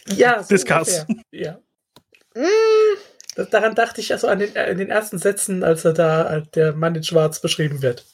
Ja, 0.07 0.41
so 0.43 0.49
Discuss. 0.49 1.05
Ja. 1.31 1.59
Mm. 2.35 3.45
daran 3.51 3.75
dachte 3.75 4.01
ich 4.01 4.11
also 4.11 4.27
an 4.27 4.39
den, 4.39 4.55
in 4.55 4.77
den 4.77 4.89
ersten 4.89 5.19
Sätzen, 5.19 5.63
als 5.63 5.85
er 5.85 5.93
da 5.93 6.23
als 6.23 6.49
der 6.51 6.73
Mann 6.73 6.95
in 6.95 7.03
Schwarz 7.03 7.41
beschrieben 7.41 7.81
wird. 7.81 8.05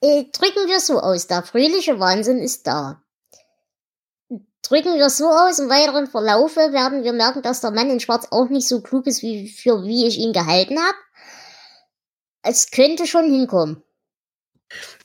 Äh, 0.00 0.24
drücken 0.32 0.68
wir 0.68 0.80
so 0.80 1.00
aus, 1.00 1.26
der 1.26 1.42
fröhliche 1.42 1.98
Wahnsinn 1.98 2.38
ist 2.38 2.66
da. 2.66 3.02
Drücken 4.62 4.96
wir 4.96 5.10
so 5.10 5.26
aus, 5.26 5.58
im 5.58 5.68
weiteren 5.68 6.08
Verlaufe 6.08 6.72
werden 6.72 7.04
wir 7.04 7.12
merken, 7.12 7.42
dass 7.42 7.60
der 7.60 7.70
Mann 7.70 7.90
in 7.90 8.00
Schwarz 8.00 8.28
auch 8.30 8.48
nicht 8.48 8.68
so 8.68 8.82
klug 8.82 9.06
ist, 9.06 9.22
wie, 9.22 9.48
für 9.48 9.84
wie 9.84 10.06
ich 10.06 10.18
ihn 10.18 10.32
gehalten 10.32 10.78
habe. 10.78 10.98
Es 12.42 12.70
könnte 12.70 13.06
schon 13.06 13.30
hinkommen. 13.30 13.82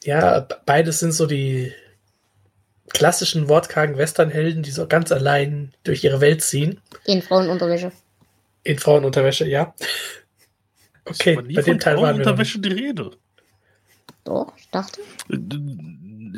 Ja, 0.03 0.47
beides 0.65 0.99
sind 0.99 1.11
so 1.11 1.27
die 1.27 1.73
klassischen 2.93 3.49
wortkargen 3.49 3.97
Westernhelden, 3.97 4.63
die 4.63 4.71
so 4.71 4.87
ganz 4.87 5.11
allein 5.11 5.73
durch 5.83 6.03
ihre 6.03 6.21
Welt 6.21 6.41
ziehen. 6.41 6.79
In 7.05 7.21
Frauenunterwäsche. 7.21 7.91
In 8.63 8.79
Frauenunterwäsche, 8.79 9.47
ja. 9.47 9.73
Okay, 11.05 11.35
bei 11.35 11.61
dem 11.61 11.79
Teil 11.79 11.97
waren 11.97 12.17
wir 12.17 12.25
Unterwäsche 12.25 12.59
die 12.59 12.69
Rede. 12.69 13.11
Doch, 14.23 14.53
ich 14.55 14.69
dachte. 14.69 15.01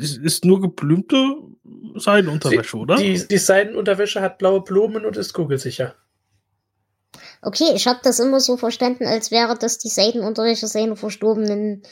Es 0.00 0.16
ist 0.16 0.44
nur 0.44 0.60
geblümte 0.60 1.36
Seidenunterwäsche, 1.94 2.76
oder? 2.76 2.96
Die, 2.96 3.26
die 3.28 3.38
Seidenunterwäsche 3.38 4.20
hat 4.20 4.38
blaue 4.38 4.62
Blumen 4.62 5.04
und 5.04 5.16
ist 5.16 5.32
kugelsicher. 5.32 5.94
Okay, 7.42 7.72
ich 7.74 7.86
habe 7.86 8.00
das 8.02 8.20
immer 8.20 8.40
so 8.40 8.56
verstanden, 8.56 9.06
als 9.06 9.30
wäre 9.30 9.56
das 9.58 9.78
die 9.78 9.88
Seidenunterwäsche 9.88 10.66
seiner 10.66 10.96
verstorbenen 10.96 11.82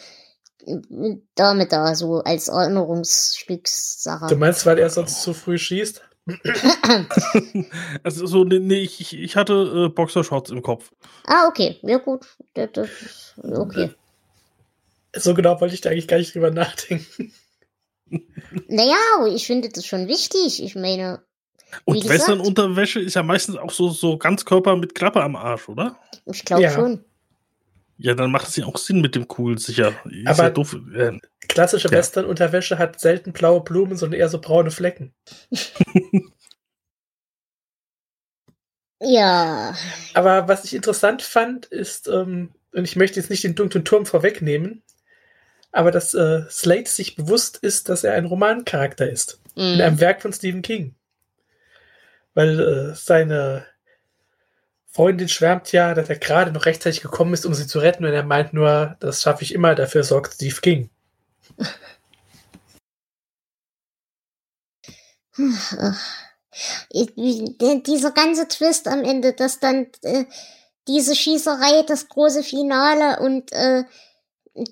Dame 1.35 1.66
da, 1.66 1.95
so 1.95 2.19
als 2.19 2.49
Erinnerungsstückssache. 2.49 4.26
Du 4.26 4.37
meinst, 4.37 4.64
weil 4.66 4.78
er 4.78 4.90
sonst 4.90 5.23
zu 5.23 5.35
früh 5.35 5.59
schießt? 5.59 6.02
also 8.04 8.26
so, 8.26 8.45
nee, 8.45 8.61
nee 8.61 8.83
ich, 8.83 9.16
ich 9.16 9.37
hatte 9.37 9.87
äh, 9.87 9.88
Boxershorts 9.88 10.50
im 10.50 10.62
Kopf. 10.62 10.92
Ah, 11.26 11.49
okay. 11.49 11.78
Ja, 11.83 11.99
gut. 11.99 12.26
Das, 12.54 12.71
das, 12.73 12.88
okay. 13.42 13.90
So 15.14 15.35
genau 15.35 15.61
wollte 15.61 15.75
ich 15.75 15.81
da 15.81 15.90
eigentlich 15.90 16.09
gar 16.09 16.19
nicht 16.19 16.35
drüber 16.35 16.50
nachdenken. 16.50 17.33
Naja, 18.69 19.26
ich 19.26 19.47
finde 19.47 19.71
das 19.71 19.87
schon 19.87 20.07
wichtig. 20.07 20.62
Ich 20.62 20.75
meine. 20.75 21.23
Und 21.85 22.07
Western-Unterwäsche 22.07 23.00
ist 23.00 23.14
ja 23.14 23.23
meistens 23.23 23.57
auch 23.57 23.71
so, 23.71 23.88
so 23.88 24.19
Ganzkörper 24.19 24.76
mit 24.76 24.95
Klappe 24.95 25.23
am 25.23 25.37
Arsch, 25.37 25.69
oder? 25.71 25.99
Ich 26.26 26.45
glaube 26.45 26.62
ja. 26.62 26.71
schon. 26.71 27.04
Ja, 28.02 28.14
dann 28.14 28.32
macht 28.32 28.49
es 28.49 28.56
ja 28.56 28.66
auch 28.66 28.78
Sinn 28.78 29.00
mit 29.00 29.14
dem 29.14 29.28
Cool, 29.38 29.59
sicher. 29.59 29.94
Ist 30.11 30.26
Aber 30.26 30.42
ja 30.42 30.50
doof. 30.50 30.76
Äh, 30.92 31.21
klassische 31.47 31.87
ja. 31.87 31.97
Western-Unterwäsche 31.97 32.76
hat 32.76 32.99
selten 32.99 33.32
blaue 33.32 33.62
Blumen, 33.62 33.97
sondern 33.97 34.18
eher 34.18 34.28
so 34.28 34.40
braune 34.40 34.73
Flecken. 34.73 35.14
ja. 39.00 39.76
Aber 40.14 40.49
was 40.49 40.64
ich 40.64 40.75
interessant 40.75 41.23
fand, 41.23 41.66
ist, 41.66 42.09
ähm, 42.09 42.50
und 42.73 42.82
ich 42.82 42.97
möchte 42.97 43.21
jetzt 43.21 43.30
nicht 43.30 43.44
den 43.44 43.54
dunklen 43.54 43.85
Turm 43.85 44.04
vorwegnehmen, 44.04 44.82
aber 45.71 45.92
dass 45.92 46.12
äh, 46.12 46.42
Slate 46.50 46.90
sich 46.90 47.14
bewusst 47.14 47.59
ist, 47.59 47.88
dass 47.88 48.02
er 48.02 48.14
ein 48.14 48.25
Romancharakter 48.25 49.09
ist. 49.09 49.40
Mhm. 49.54 49.75
In 49.75 49.80
einem 49.80 50.00
Werk 50.00 50.23
von 50.23 50.32
Stephen 50.32 50.62
King. 50.62 50.97
Weil 52.35 52.59
äh, 52.59 52.94
seine 52.97 53.64
Freundin 54.92 55.28
schwärmt 55.28 55.72
ja, 55.72 55.94
dass 55.94 56.11
er 56.11 56.18
gerade 56.18 56.52
noch 56.52 56.66
rechtzeitig 56.66 57.00
gekommen 57.00 57.32
ist, 57.32 57.46
um 57.46 57.54
sie 57.54 57.66
zu 57.66 57.78
retten, 57.78 58.04
und 58.04 58.12
er 58.12 58.25
meint 58.25 58.52
nur, 58.52 58.96
das 59.00 59.22
schaffe 59.22 59.42
ich 59.42 59.54
immer, 59.54 59.75
dafür 59.75 60.04
sorgt 60.04 60.34
Steve 60.34 60.61
King. 60.61 60.90
Dieser 66.92 68.11
ganze 68.11 68.46
Twist 68.49 68.87
am 68.87 69.02
Ende, 69.02 69.32
dass 69.32 69.61
dann 69.61 69.87
äh, 70.02 70.26
diese 70.87 71.16
Schießerei, 71.16 71.84
das 71.84 72.08
große 72.08 72.42
Finale 72.42 73.20
und 73.20 73.50
äh, 73.52 73.84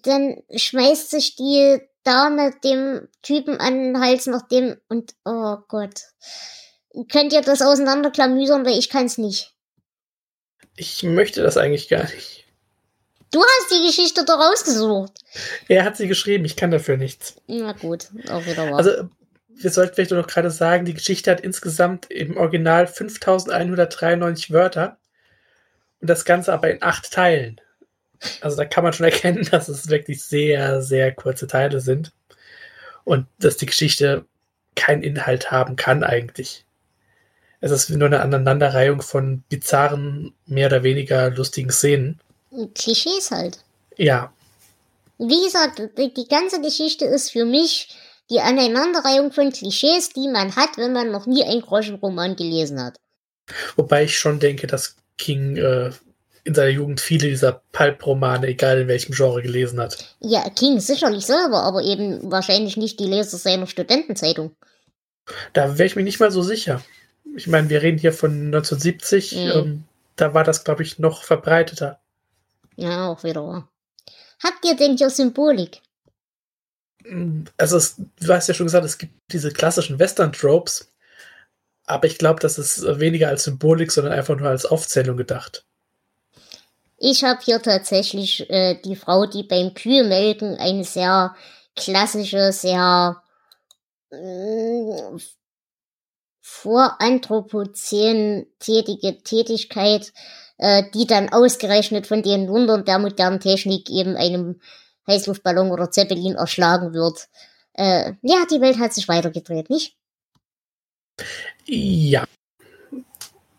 dann 0.02 0.42
schmeißt 0.54 1.10
sich 1.10 1.36
die 1.36 1.80
Dame 2.02 2.52
dem 2.62 3.08
Typen 3.22 3.58
an 3.58 3.78
den 3.78 4.00
Hals 4.00 4.26
nach 4.26 4.46
dem 4.48 4.76
und 4.88 5.14
oh 5.24 5.56
Gott. 5.68 6.02
Könnt 7.10 7.32
ihr 7.32 7.40
das 7.40 7.62
auseinanderklamüsern, 7.62 8.66
weil 8.66 8.78
ich 8.78 8.90
kann's 8.90 9.16
nicht. 9.16 9.54
Ich 10.76 11.02
möchte 11.02 11.42
das 11.42 11.56
eigentlich 11.56 11.88
gar 11.88 12.04
nicht. 12.04 12.46
Du 13.30 13.40
hast 13.40 13.70
die 13.70 13.86
Geschichte 13.86 14.24
doch 14.24 14.38
rausgesucht. 14.38 15.12
Er 15.68 15.84
hat 15.84 15.96
sie 15.96 16.08
geschrieben, 16.08 16.44
ich 16.44 16.56
kann 16.56 16.70
dafür 16.70 16.96
nichts. 16.96 17.36
Na 17.46 17.72
gut, 17.72 18.08
auch 18.28 18.44
wieder 18.44 18.70
wahr. 18.70 18.78
Also, 18.78 19.08
wir 19.48 19.70
sollten 19.70 19.94
vielleicht 19.94 20.10
noch 20.10 20.26
gerade 20.26 20.50
sagen, 20.50 20.84
die 20.84 20.94
Geschichte 20.94 21.30
hat 21.30 21.40
insgesamt 21.40 22.10
im 22.10 22.36
Original 22.36 22.86
5193 22.86 24.52
Wörter 24.52 24.98
und 26.00 26.08
das 26.08 26.24
Ganze 26.24 26.52
aber 26.52 26.70
in 26.70 26.82
acht 26.82 27.12
Teilen. 27.12 27.60
Also 28.40 28.56
da 28.56 28.64
kann 28.64 28.84
man 28.84 28.92
schon 28.92 29.04
erkennen, 29.10 29.46
dass 29.50 29.68
es 29.68 29.88
wirklich 29.88 30.24
sehr, 30.24 30.82
sehr 30.82 31.12
kurze 31.12 31.46
Teile 31.46 31.80
sind 31.80 32.12
und 33.04 33.26
dass 33.38 33.58
die 33.58 33.66
Geschichte 33.66 34.24
keinen 34.76 35.02
Inhalt 35.02 35.50
haben 35.50 35.76
kann 35.76 36.02
eigentlich. 36.02 36.64
Es 37.60 37.70
ist 37.70 37.90
nur 37.90 38.06
eine 38.06 38.22
Aneinanderreihung 38.22 39.02
von 39.02 39.42
bizarren, 39.48 40.32
mehr 40.46 40.66
oder 40.66 40.82
weniger 40.82 41.30
lustigen 41.30 41.70
Szenen. 41.70 42.18
Klischees 42.74 43.30
halt. 43.30 43.58
Ja. 43.96 44.32
Wie 45.18 45.44
gesagt, 45.44 45.82
die 45.98 46.28
ganze 46.28 46.60
Geschichte 46.62 47.04
ist 47.04 47.30
für 47.30 47.44
mich 47.44 47.94
die 48.30 48.40
Aneinanderreihung 48.40 49.32
von 49.32 49.52
Klischees, 49.52 50.10
die 50.10 50.28
man 50.28 50.56
hat, 50.56 50.78
wenn 50.78 50.92
man 50.92 51.10
noch 51.10 51.26
nie 51.26 51.44
einen 51.44 51.60
Groschenroman 51.60 52.36
gelesen 52.36 52.82
hat. 52.82 52.96
Wobei 53.76 54.04
ich 54.04 54.18
schon 54.18 54.38
denke, 54.38 54.66
dass 54.66 54.96
King 55.18 55.56
äh, 55.56 55.90
in 56.44 56.54
seiner 56.54 56.70
Jugend 56.70 57.00
viele 57.00 57.28
dieser 57.28 57.62
Pulp-Romane, 57.72 58.46
egal 58.46 58.80
in 58.80 58.88
welchem 58.88 59.14
Genre, 59.14 59.42
gelesen 59.42 59.80
hat. 59.80 60.16
Ja, 60.20 60.48
King 60.48 60.80
sicherlich 60.80 61.26
selber, 61.26 61.62
aber 61.62 61.82
eben 61.82 62.30
wahrscheinlich 62.30 62.76
nicht 62.76 62.98
die 63.00 63.06
Leser 63.06 63.36
seiner 63.36 63.66
Studentenzeitung. 63.66 64.56
Da 65.52 65.76
wäre 65.76 65.86
ich 65.86 65.96
mir 65.96 66.02
nicht 66.02 66.20
mal 66.20 66.30
so 66.30 66.42
sicher. 66.42 66.82
Ich 67.36 67.46
meine, 67.46 67.68
wir 67.70 67.82
reden 67.82 67.98
hier 67.98 68.12
von 68.12 68.30
1970. 68.46 69.36
Mhm. 69.36 69.50
Ähm, 69.54 69.84
da 70.16 70.34
war 70.34 70.44
das, 70.44 70.64
glaube 70.64 70.82
ich, 70.82 70.98
noch 70.98 71.24
verbreiteter. 71.24 72.00
Ja, 72.76 73.08
auch 73.08 73.24
wieder 73.24 73.46
wahr. 73.46 73.68
Habt 74.42 74.64
ihr 74.64 74.76
denn 74.76 74.96
hier 74.96 75.10
Symbolik? 75.10 75.80
Also, 77.56 77.76
es, 77.76 77.96
du 78.20 78.32
hast 78.32 78.48
ja 78.48 78.54
schon 78.54 78.66
gesagt, 78.66 78.84
es 78.84 78.98
gibt 78.98 79.14
diese 79.32 79.52
klassischen 79.52 79.98
Western-Tropes. 79.98 80.92
Aber 81.86 82.06
ich 82.06 82.18
glaube, 82.18 82.40
das 82.40 82.58
ist 82.58 82.84
weniger 83.00 83.28
als 83.28 83.44
Symbolik, 83.44 83.90
sondern 83.90 84.12
einfach 84.12 84.36
nur 84.36 84.48
als 84.48 84.64
Aufzählung 84.64 85.16
gedacht. 85.16 85.64
Ich 86.98 87.24
habe 87.24 87.40
hier 87.42 87.60
tatsächlich 87.62 88.48
äh, 88.50 88.80
die 88.84 88.94
Frau, 88.94 89.26
die 89.26 89.42
beim 89.42 89.72
Kühlmelken 89.74 90.56
eine 90.56 90.84
sehr 90.84 91.34
klassische, 91.74 92.52
sehr 92.52 93.22
äh, 94.10 95.18
vor 96.50 96.96
Anthropozän 97.00 98.44
tätige 98.58 99.22
Tätigkeit, 99.22 100.12
äh, 100.58 100.82
die 100.92 101.06
dann 101.06 101.28
ausgerechnet 101.30 102.08
von 102.08 102.22
den 102.22 102.48
Wundern 102.48 102.84
der 102.84 102.98
modernen 102.98 103.40
Technik 103.40 103.88
eben 103.88 104.16
einem 104.16 104.60
Heißluftballon 105.06 105.70
oder 105.70 105.90
Zeppelin 105.92 106.34
erschlagen 106.34 106.92
wird. 106.92 107.28
Äh, 107.74 108.14
ja, 108.22 108.44
die 108.50 108.60
Welt 108.60 108.78
hat 108.78 108.92
sich 108.92 109.08
weitergedreht, 109.08 109.70
nicht? 109.70 109.96
Ja. 111.66 112.24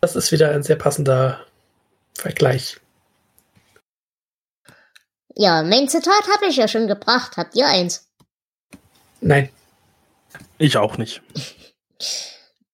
Das 0.02 0.14
ist 0.14 0.30
wieder 0.30 0.50
ein 0.50 0.62
sehr 0.62 0.76
passender 0.76 1.44
Vergleich. 2.14 2.76
Ja, 5.34 5.62
mein 5.62 5.88
Zitat 5.88 6.28
habe 6.34 6.46
ich 6.46 6.56
ja 6.56 6.68
schon 6.68 6.86
gebracht. 6.86 7.38
Habt 7.38 7.56
ihr 7.56 7.66
eins? 7.66 8.06
Nein. 9.22 9.48
Ich 10.58 10.76
auch 10.76 10.98
nicht. 10.98 11.22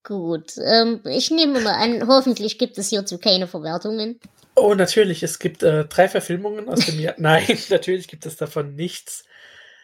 Gut, 0.09 0.57
ähm, 0.57 1.03
ich 1.05 1.31
nehme 1.31 1.61
mal 1.61 1.75
an, 1.75 2.09
hoffentlich 2.09 2.57
gibt 2.57 2.79
es 2.79 2.89
hierzu 2.89 3.19
keine 3.19 3.47
Verwertungen. 3.47 4.19
Oh, 4.55 4.75
natürlich, 4.75 5.23
es 5.23 5.39
gibt 5.39 5.63
äh, 5.63 5.85
drei 5.85 6.09
Verfilmungen 6.09 6.71
aus 6.71 6.87
dem 6.87 6.99
Jahr. 6.99 7.15
Nein, 7.19 7.45
natürlich 7.69 8.09
gibt 8.09 8.25
es 8.25 8.37
davon 8.37 8.75
nichts. 8.75 9.25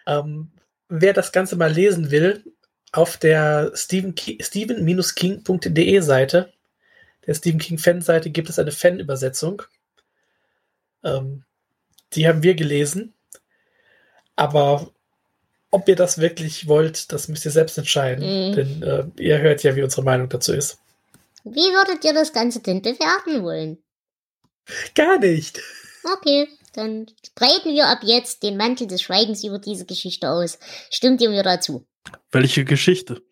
Ähm, 0.07 0.51
wer 0.89 1.13
das 1.13 1.31
Ganze 1.31 1.57
mal 1.57 1.71
lesen 1.71 2.11
will, 2.11 2.43
auf 2.91 3.19
der 3.19 3.73
Stephen-king.de 3.75 6.01
Seite, 6.01 6.55
der 7.27 7.35
Stephen 7.35 7.61
King 7.61 7.77
Fanseite, 7.77 8.31
gibt 8.31 8.49
es 8.49 8.59
eine 8.59 8.73
Fan-Übersetzung. 8.73 9.61
Ähm, 11.03 11.45
die 12.15 12.27
haben 12.27 12.43
wir 12.43 12.55
gelesen. 12.55 13.13
Aber 14.37 14.91
ob 15.75 15.89
ihr 15.89 15.97
das 15.97 16.19
wirklich 16.19 16.69
wollt, 16.69 17.11
das 17.13 17.27
müsst 17.27 17.45
ihr 17.45 17.51
selbst 17.51 17.77
entscheiden. 17.77 18.25
Mhm. 18.25 18.55
Denn 18.55 18.83
äh, 18.85 19.05
ihr 19.21 19.39
hört 19.39 19.65
ja, 19.65 19.75
wie 19.75 19.83
unsere 19.83 20.05
Meinung 20.05 20.29
dazu 20.29 20.53
ist. 20.53 20.79
Wie 21.43 21.73
würdet 21.75 22.05
ihr 22.05 22.15
das 22.15 22.33
Ganze 22.33 22.61
denn 22.61 22.81
bewerten 22.81 23.43
wollen? 23.43 23.83
Gar 24.95 25.19
nicht. 25.19 25.61
Okay, 26.05 26.49
dann 26.75 27.07
breiten 27.35 27.75
wir 27.75 27.89
ab 27.89 27.99
jetzt 28.03 28.45
den 28.45 28.57
Mantel 28.57 28.87
des 28.87 29.03
Schweigens 29.03 29.43
über 29.43 29.59
diese 29.59 29.85
Geschichte 29.85 30.31
aus. 30.31 30.61
Stimmt 30.91 31.21
ihr 31.21 31.31
mir 31.31 31.43
dazu? 31.43 31.85
Welche 32.31 32.65
Geschichte? 32.65 33.23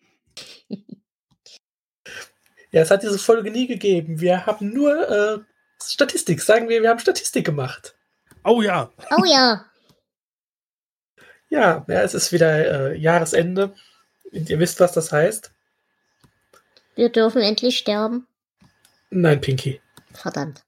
Ja, 2.71 2.81
es 2.81 2.91
hat 2.91 3.03
diese 3.03 3.19
Folge 3.19 3.51
nie 3.51 3.67
gegeben. 3.67 4.19
Wir 4.19 4.45
haben 4.45 4.73
nur 4.73 5.09
äh, 5.09 5.39
Statistik. 5.81 6.41
Sagen 6.41 6.67
wir, 6.67 6.81
wir 6.81 6.89
haben 6.89 6.99
Statistik 6.99 7.45
gemacht. 7.45 7.95
Oh 8.43 8.61
ja. 8.61 8.91
Oh 9.17 9.23
ja, 9.25 9.65
Ja, 11.53 11.85
ja 11.87 12.01
es 12.01 12.15
ist 12.15 12.31
wieder 12.31 12.91
äh, 12.91 12.97
Jahresende. 12.97 13.75
Und 14.31 14.49
ihr 14.49 14.57
wisst, 14.57 14.79
was 14.79 14.91
das 14.93 15.11
heißt. 15.11 15.51
wir 16.95 17.09
dürfen 17.09 17.43
endlich 17.43 17.77
sterben. 17.77 18.25
Nein, 19.11 19.39
Pinky. 19.39 19.79
Verdammt. 20.13 20.63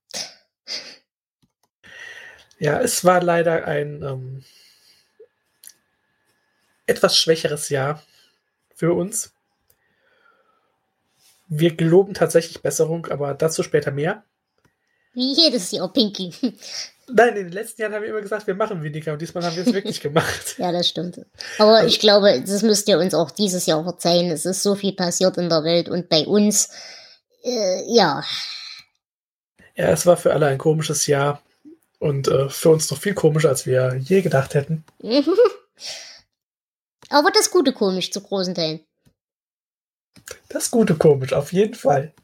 Ja, 2.60 2.80
es 2.80 3.04
war 3.04 3.22
leider 3.24 3.66
ein 3.66 4.04
ähm, 4.04 4.44
etwas 6.86 7.18
schwächeres 7.18 7.70
Jahr 7.70 8.04
für 8.76 8.94
uns. 8.94 9.34
Wir 11.48 11.76
geloben 11.76 12.14
tatsächlich 12.14 12.62
Besserung, 12.62 13.08
aber 13.08 13.34
dazu 13.34 13.64
später 13.64 13.90
mehr. 13.90 14.24
Wie 15.14 15.34
jedes 15.34 15.72
Jahr, 15.72 15.92
Pinky. 15.92 16.32
Nein, 17.08 17.36
in 17.36 17.44
den 17.46 17.52
letzten 17.52 17.82
Jahren 17.82 17.94
haben 17.94 18.02
wir 18.02 18.10
immer 18.10 18.22
gesagt, 18.22 18.48
wir 18.48 18.56
machen 18.56 18.82
weniger 18.82 19.14
und 19.14 19.22
diesmal 19.22 19.44
haben 19.44 19.56
wir 19.56 19.66
es 19.66 19.74
wirklich 19.74 20.02
gemacht. 20.08 20.56
ja, 20.58 20.72
das 20.72 20.88
stimmt. 20.90 21.22
Aber 21.60 21.86
ich 21.86 22.00
glaube, 22.00 22.42
das 22.42 22.64
müsst 22.64 22.88
ihr 22.88 22.98
uns 22.98 23.14
auch 23.14 23.30
dieses 23.32 23.66
Jahr 23.68 23.84
verzeihen. 23.84 24.32
Es 24.32 24.46
ist 24.46 24.64
so 24.64 24.74
viel 24.76 24.94
passiert 24.94 25.38
in 25.38 25.50
der 25.50 25.64
Welt 25.64 25.88
und 25.88 26.10
bei 26.10 26.26
uns. 26.26 26.70
Äh, 27.44 27.84
ja, 27.94 28.24
Ja, 29.76 29.90
es 29.90 30.06
war 30.08 30.18
für 30.18 30.34
alle 30.34 30.48
ein 30.48 30.58
komisches 30.58 31.06
Jahr 31.06 31.44
und 32.00 32.28
äh, 32.28 32.50
für 32.50 32.70
uns 32.70 32.90
noch 32.90 32.98
viel 33.00 33.14
komischer, 33.14 33.50
als 33.50 33.68
wir 33.68 33.96
je 34.02 34.22
gedacht 34.22 34.56
hätten. 34.56 34.84
Aber 37.10 37.30
das 37.32 37.52
Gute 37.52 37.72
komisch 37.72 38.12
zu 38.12 38.22
großen 38.22 38.56
Teilen. 38.56 38.80
Das 40.50 40.72
Gute 40.72 40.96
komisch, 40.96 41.34
auf 41.34 41.54
jeden 41.54 41.76
Fall. 41.76 42.14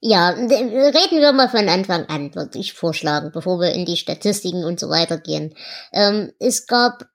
Ja, 0.00 0.30
reden 0.30 1.20
wir 1.20 1.32
mal 1.32 1.48
von 1.48 1.68
Anfang 1.68 2.06
an, 2.06 2.32
würde 2.34 2.58
ich 2.58 2.72
vorschlagen, 2.72 3.32
bevor 3.32 3.58
wir 3.58 3.72
in 3.72 3.84
die 3.84 3.96
Statistiken 3.96 4.64
und 4.64 4.78
so 4.78 4.88
weiter 4.88 5.18
gehen. 5.18 5.54
Ähm, 5.92 6.32
es 6.38 6.68
gab, 6.68 7.08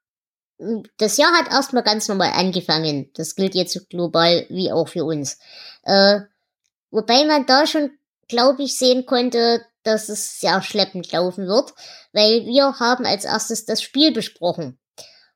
das 0.98 1.16
Jahr 1.16 1.32
hat 1.32 1.50
erstmal 1.50 1.82
ganz 1.82 2.08
normal 2.08 2.32
angefangen. 2.34 3.10
Das 3.14 3.36
gilt 3.36 3.54
jetzt 3.54 3.88
global 3.88 4.44
wie 4.50 4.70
auch 4.70 4.88
für 4.88 5.04
uns. 5.04 5.38
Äh, 5.84 6.20
wobei 6.90 7.24
man 7.24 7.46
da 7.46 7.66
schon, 7.66 7.90
glaube 8.28 8.62
ich, 8.64 8.76
sehen 8.76 9.06
konnte, 9.06 9.64
dass 9.82 10.10
es 10.10 10.40
sehr 10.40 10.60
schleppend 10.60 11.10
laufen 11.10 11.46
wird, 11.46 11.72
weil 12.12 12.44
wir 12.44 12.78
haben 12.80 13.06
als 13.06 13.24
erstes 13.24 13.64
das 13.64 13.82
Spiel 13.82 14.12
besprochen. 14.12 14.78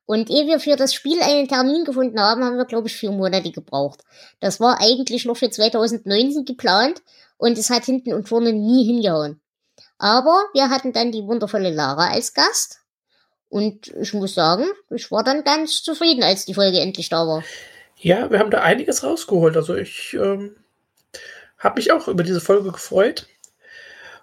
Und 0.05 0.29
ehe 0.29 0.47
wir 0.47 0.59
für 0.59 0.75
das 0.75 0.93
Spiel 0.93 1.21
einen 1.21 1.47
Termin 1.47 1.83
gefunden 1.83 2.19
haben, 2.19 2.43
haben 2.43 2.57
wir, 2.57 2.65
glaube 2.65 2.87
ich, 2.87 2.95
vier 2.95 3.11
Monate 3.11 3.51
gebraucht. 3.51 4.01
Das 4.39 4.59
war 4.59 4.81
eigentlich 4.81 5.25
noch 5.25 5.37
für 5.37 5.49
2019 5.49 6.45
geplant 6.45 7.01
und 7.39 7.57
es 7.57 7.71
hat 7.71 7.85
hinten 7.85 8.13
und 8.13 8.29
vorne 8.29 8.53
nie 8.53 8.85
hingehauen. 8.85 9.41
Aber 9.97 10.45
wir 10.53 10.69
hatten 10.69 10.93
dann 10.93 11.11
die 11.11 11.23
wundervolle 11.23 11.71
Lara 11.71 12.11
als 12.11 12.33
Gast 12.35 12.81
und 13.49 13.87
ich 13.87 14.13
muss 14.13 14.35
sagen, 14.35 14.65
ich 14.91 15.11
war 15.11 15.23
dann 15.23 15.43
ganz 15.43 15.81
zufrieden, 15.81 16.21
als 16.21 16.45
die 16.45 16.53
Folge 16.53 16.79
endlich 16.79 17.09
da 17.09 17.25
war. 17.25 17.43
Ja, 17.97 18.29
wir 18.29 18.39
haben 18.39 18.51
da 18.51 18.61
einiges 18.61 19.03
rausgeholt. 19.03 19.57
Also 19.57 19.75
ich 19.75 20.13
ähm, 20.13 20.55
habe 21.57 21.79
mich 21.79 21.91
auch 21.91 22.07
über 22.07 22.23
diese 22.23 22.41
Folge 22.41 22.71
gefreut. 22.71 23.27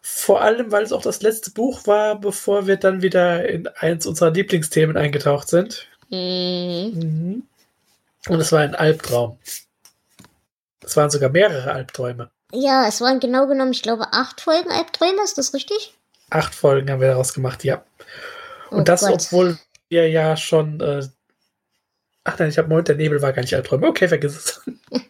Vor 0.00 0.40
allem, 0.40 0.70
weil 0.70 0.84
es 0.84 0.92
auch 0.92 1.02
das 1.02 1.20
letzte 1.22 1.50
Buch 1.50 1.86
war, 1.86 2.20
bevor 2.20 2.68
wir 2.68 2.76
dann 2.76 3.02
wieder 3.02 3.48
in 3.48 3.66
eins 3.66 4.06
unserer 4.06 4.30
Lieblingsthemen 4.30 4.96
eingetaucht 4.96 5.48
sind. 5.48 5.88
Mhm. 6.08 6.92
Mhm. 6.94 7.42
Und 8.28 8.40
es 8.40 8.52
war 8.52 8.60
ein 8.60 8.76
Albtraum. 8.76 9.38
Es 10.82 10.96
waren 10.96 11.10
sogar 11.10 11.30
mehrere 11.30 11.72
Albträume. 11.72 12.30
Ja, 12.52 12.86
es 12.86 13.00
waren 13.00 13.20
genau 13.20 13.46
genommen, 13.46 13.72
ich 13.72 13.82
glaube, 13.82 14.12
acht 14.12 14.40
Folgen 14.40 14.70
Albträume, 14.70 15.22
ist 15.24 15.36
das 15.38 15.52
richtig? 15.52 15.94
Acht 16.30 16.54
Folgen 16.54 16.90
haben 16.90 17.00
wir 17.00 17.08
daraus 17.08 17.34
gemacht, 17.34 17.64
ja. 17.64 17.84
Und 18.70 18.80
Oh 18.80 18.82
das, 18.84 19.00
Gott. 19.02 19.14
obwohl 19.14 19.58
wir 19.88 20.08
ja 20.08 20.36
schon. 20.36 20.80
Äh, 20.80 21.06
ach 22.24 22.38
nein, 22.38 22.48
ich 22.48 22.58
habe 22.58 22.68
Moment, 22.68 22.88
der 22.88 22.96
Nebel 22.96 23.22
war 23.22 23.32
gar 23.32 23.42
nicht 23.42 23.54
Albträume. 23.54 23.86
Okay, 23.88 24.08
vergiss 24.08 24.36
es. 24.36 24.60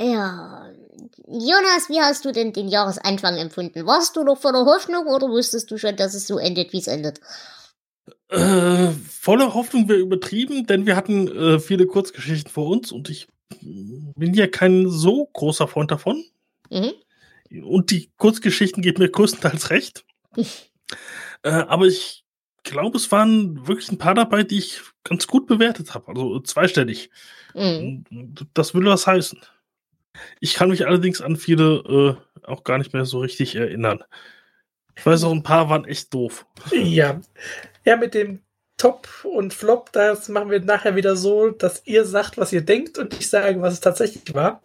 Ja. 0.00 0.72
Jonas, 1.26 1.88
wie 1.88 2.00
hast 2.00 2.24
du 2.24 2.32
denn 2.32 2.52
den 2.52 2.68
Jahresanfang 2.68 3.36
empfunden? 3.36 3.86
Warst 3.86 4.16
du 4.16 4.24
noch 4.24 4.38
voller 4.40 4.64
Hoffnung 4.64 5.06
oder 5.06 5.28
wusstest 5.28 5.70
du 5.70 5.78
schon, 5.78 5.96
dass 5.96 6.14
es 6.14 6.26
so 6.26 6.38
endet, 6.38 6.72
wie 6.72 6.78
es 6.78 6.88
endet? 6.88 7.20
Äh, 8.28 8.90
voller 9.08 9.54
Hoffnung 9.54 9.88
wäre 9.88 10.00
übertrieben, 10.00 10.66
denn 10.66 10.84
wir 10.86 10.96
hatten 10.96 11.28
äh, 11.28 11.60
viele 11.60 11.86
Kurzgeschichten 11.86 12.50
vor 12.50 12.66
uns 12.68 12.90
und 12.90 13.08
ich 13.08 13.28
bin 13.60 14.34
ja 14.34 14.46
kein 14.46 14.88
so 14.88 15.26
großer 15.26 15.68
Freund 15.68 15.90
davon. 15.90 16.24
Mhm. 16.70 16.92
Und 17.64 17.90
die 17.90 18.10
Kurzgeschichten 18.16 18.82
geben 18.82 19.02
mir 19.02 19.10
größtenteils 19.10 19.70
recht. 19.70 20.04
äh, 21.42 21.50
aber 21.50 21.86
ich 21.86 22.24
glaube, 22.62 22.96
es 22.96 23.12
waren 23.12 23.66
wirklich 23.66 23.90
ein 23.92 23.98
paar 23.98 24.14
dabei, 24.14 24.42
die 24.42 24.58
ich 24.58 24.80
ganz 25.04 25.26
gut 25.26 25.46
bewertet 25.46 25.94
habe. 25.94 26.08
Also 26.08 26.40
zweistellig. 26.40 27.10
Mhm. 27.54 28.04
Das 28.54 28.74
will 28.74 28.86
was 28.86 29.06
heißen. 29.06 29.40
Ich 30.40 30.54
kann 30.54 30.70
mich 30.70 30.86
allerdings 30.86 31.20
an 31.20 31.36
viele 31.36 32.18
äh, 32.42 32.46
auch 32.46 32.64
gar 32.64 32.78
nicht 32.78 32.92
mehr 32.92 33.04
so 33.04 33.20
richtig 33.20 33.54
erinnern. 33.56 34.02
Ich 34.96 35.04
weiß 35.04 35.24
auch, 35.24 35.32
ein 35.32 35.42
paar 35.42 35.68
waren 35.68 35.84
echt 35.84 36.14
doof. 36.14 36.46
Ja. 36.72 37.20
Ja, 37.84 37.96
mit 37.96 38.14
dem 38.14 38.40
Top 38.76 39.08
und 39.24 39.54
Flop, 39.54 39.92
das 39.92 40.28
machen 40.28 40.50
wir 40.50 40.60
nachher 40.60 40.96
wieder 40.96 41.16
so, 41.16 41.50
dass 41.50 41.82
ihr 41.86 42.04
sagt, 42.04 42.36
was 42.38 42.52
ihr 42.52 42.62
denkt 42.62 42.98
und 42.98 43.14
ich 43.14 43.30
sage, 43.30 43.60
was 43.62 43.74
es 43.74 43.80
tatsächlich 43.80 44.34
war. 44.34 44.62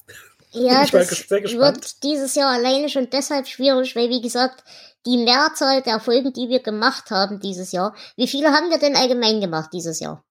Ja, 0.52 0.84
Ich 0.84 0.92
war 0.94 1.02
das 1.02 1.12
ges- 1.12 1.28
sehr 1.28 1.42
gespannt. 1.42 1.76
wird 1.78 2.04
dieses 2.04 2.34
Jahr 2.36 2.52
alleine 2.52 2.90
schon 2.90 3.10
deshalb 3.10 3.48
schwierig, 3.48 3.96
weil, 3.96 4.10
wie 4.10 4.22
gesagt, 4.22 4.64
die 5.06 5.18
Mehrzahl 5.18 5.84
der 5.84 6.00
Folgen, 6.00 6.34
die 6.34 6.50
wir 6.50 6.60
gemacht 6.62 7.12
haben 7.12 7.40
dieses 7.40 7.72
Jahr, 7.72 7.96
wie 8.16 8.28
viele 8.28 8.50
haben 8.52 8.70
wir 8.72 8.80
denn 8.80 8.96
allgemein 8.96 9.40
gemacht 9.42 9.70
dieses 9.74 10.00
Jahr? 10.00 10.26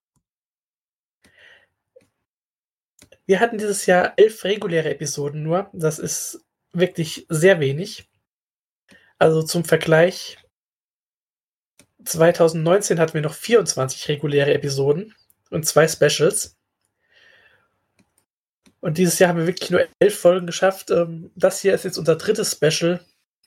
Wir 3.25 3.39
hatten 3.39 3.57
dieses 3.57 3.85
Jahr 3.85 4.13
elf 4.17 4.43
reguläre 4.43 4.89
Episoden 4.89 5.43
nur. 5.43 5.69
Das 5.73 5.99
ist 5.99 6.43
wirklich 6.73 7.25
sehr 7.29 7.59
wenig. 7.59 8.09
Also 9.19 9.43
zum 9.43 9.63
Vergleich, 9.65 10.37
2019 12.09 12.99
hatten 12.99 13.13
wir 13.13 13.21
noch 13.21 13.33
24 13.33 14.07
reguläre 14.09 14.53
Episoden 14.53 15.13
und 15.49 15.65
zwei 15.65 15.87
Specials. 15.87 16.55
Und 18.81 18.97
dieses 18.97 19.19
Jahr 19.19 19.29
haben 19.29 19.39
wir 19.39 19.47
wirklich 19.47 19.71
nur 19.71 19.85
elf 19.99 20.19
Folgen 20.19 20.45
geschafft. 20.45 20.89
Ähm, 20.91 21.31
das 21.35 21.61
hier 21.61 21.73
ist 21.73 21.83
jetzt 21.83 21.97
unser 21.97 22.15
drittes 22.15 22.51
Special. 22.51 23.01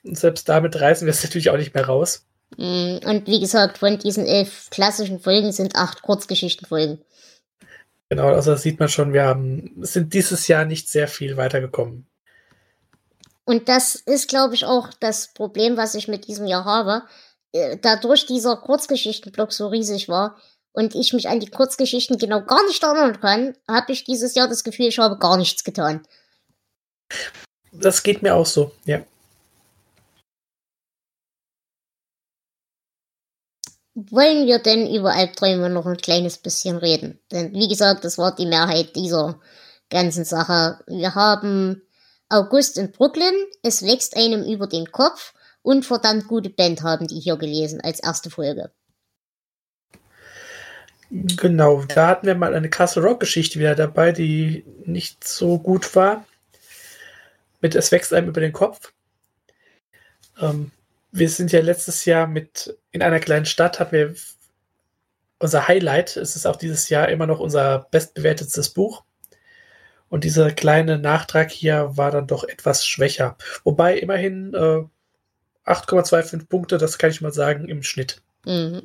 Und 0.04 0.18
selbst 0.18 0.48
damit 0.48 0.80
reißen 0.80 1.06
wir 1.06 1.12
es 1.12 1.22
natürlich 1.24 1.50
auch 1.50 1.56
nicht 1.56 1.74
mehr 1.74 1.86
raus. 1.86 2.26
Mm, 2.56 2.98
und 3.04 3.26
wie 3.26 3.40
gesagt, 3.40 3.78
von 3.78 3.98
diesen 3.98 4.26
elf 4.26 4.68
klassischen 4.70 5.20
Folgen 5.20 5.52
sind 5.52 5.74
acht 5.76 6.02
Kurzgeschichtenfolgen. 6.02 7.00
Genau, 8.10 8.28
also 8.28 8.50
das 8.50 8.62
sieht 8.62 8.78
man 8.78 8.90
schon, 8.90 9.14
wir 9.14 9.24
haben, 9.24 9.72
sind 9.80 10.12
dieses 10.12 10.46
Jahr 10.46 10.66
nicht 10.66 10.90
sehr 10.90 11.08
viel 11.08 11.38
weitergekommen. 11.38 12.06
Und 13.44 13.68
das 13.70 13.94
ist, 13.94 14.28
glaube 14.28 14.54
ich, 14.54 14.66
auch 14.66 14.90
das 15.00 15.28
Problem, 15.28 15.78
was 15.78 15.94
ich 15.94 16.08
mit 16.08 16.28
diesem 16.28 16.46
Jahr 16.46 16.66
habe. 16.66 17.04
Äh, 17.52 17.78
dadurch 17.80 18.26
dieser 18.26 18.56
Kurzgeschichtenblock 18.56 19.52
so 19.52 19.68
riesig 19.68 20.08
war 20.08 20.36
und 20.72 20.94
ich 20.94 21.12
mich 21.12 21.28
an 21.28 21.40
die 21.40 21.50
Kurzgeschichten 21.50 22.18
genau 22.18 22.42
gar 22.42 22.66
nicht 22.66 22.82
erinnern 22.82 23.20
kann, 23.20 23.56
habe 23.68 23.92
ich 23.92 24.04
dieses 24.04 24.34
Jahr 24.34 24.48
das 24.48 24.64
Gefühl, 24.64 24.86
ich 24.86 24.98
habe 24.98 25.18
gar 25.18 25.36
nichts 25.36 25.62
getan. 25.62 26.06
Das 27.72 28.02
geht 28.02 28.22
mir 28.22 28.34
auch 28.34 28.46
so, 28.46 28.72
ja. 28.84 29.04
Wollen 33.94 34.46
wir 34.46 34.58
denn 34.58 34.92
über 34.94 35.12
Albträume 35.12 35.68
noch 35.68 35.84
ein 35.84 35.98
kleines 35.98 36.38
bisschen 36.38 36.78
reden? 36.78 37.20
Denn 37.30 37.52
wie 37.52 37.68
gesagt, 37.68 38.04
das 38.04 38.16
war 38.16 38.34
die 38.34 38.46
Mehrheit 38.46 38.96
dieser 38.96 39.38
ganzen 39.90 40.24
Sache. 40.24 40.80
Wir 40.86 41.14
haben 41.14 41.82
August 42.30 42.78
in 42.78 42.90
Brooklyn, 42.90 43.34
es 43.62 43.82
wächst 43.82 44.16
einem 44.16 44.42
über 44.42 44.66
den 44.66 44.90
Kopf 44.90 45.34
und 45.62 45.86
verdammt 45.86 46.28
gute 46.28 46.50
Band 46.50 46.82
haben 46.82 47.06
die 47.06 47.20
hier 47.20 47.36
gelesen 47.36 47.80
als 47.80 48.00
erste 48.00 48.30
Folge. 48.30 48.70
Genau, 51.10 51.84
da 51.84 52.08
hatten 52.08 52.26
wir 52.26 52.34
mal 52.34 52.54
eine 52.54 52.70
Castle 52.70 53.02
Rock 53.02 53.20
Geschichte 53.20 53.58
wieder 53.58 53.74
dabei, 53.74 54.12
die 54.12 54.64
nicht 54.86 55.28
so 55.28 55.58
gut 55.58 55.94
war. 55.94 56.24
Mit 57.60 57.74
Es 57.74 57.92
wächst 57.92 58.14
einem 58.14 58.28
über 58.28 58.40
den 58.40 58.52
Kopf. 58.52 58.92
Ähm, 60.40 60.70
wir 61.10 61.28
sind 61.28 61.52
ja 61.52 61.60
letztes 61.60 62.06
Jahr 62.06 62.26
mit 62.26 62.78
in 62.90 63.02
einer 63.02 63.20
kleinen 63.20 63.44
Stadt, 63.44 63.78
hatten 63.78 63.92
wir 63.92 64.14
unser 65.38 65.68
Highlight. 65.68 66.16
Es 66.16 66.34
ist 66.34 66.46
auch 66.46 66.56
dieses 66.56 66.88
Jahr 66.88 67.10
immer 67.10 67.26
noch 67.26 67.40
unser 67.40 67.86
bestbewertetes 67.90 68.70
Buch. 68.70 69.04
Und 70.08 70.24
dieser 70.24 70.50
kleine 70.50 70.98
Nachtrag 70.98 71.50
hier 71.50 71.90
war 71.96 72.10
dann 72.10 72.26
doch 72.26 72.44
etwas 72.44 72.86
schwächer. 72.86 73.36
Wobei 73.64 73.98
immerhin 73.98 74.54
äh, 74.54 74.84
8,25 75.66 76.48
Punkte, 76.48 76.78
das 76.78 76.98
kann 76.98 77.10
ich 77.10 77.20
mal 77.20 77.32
sagen, 77.32 77.68
im 77.68 77.82
Schnitt. 77.82 78.20
Mhm. 78.44 78.82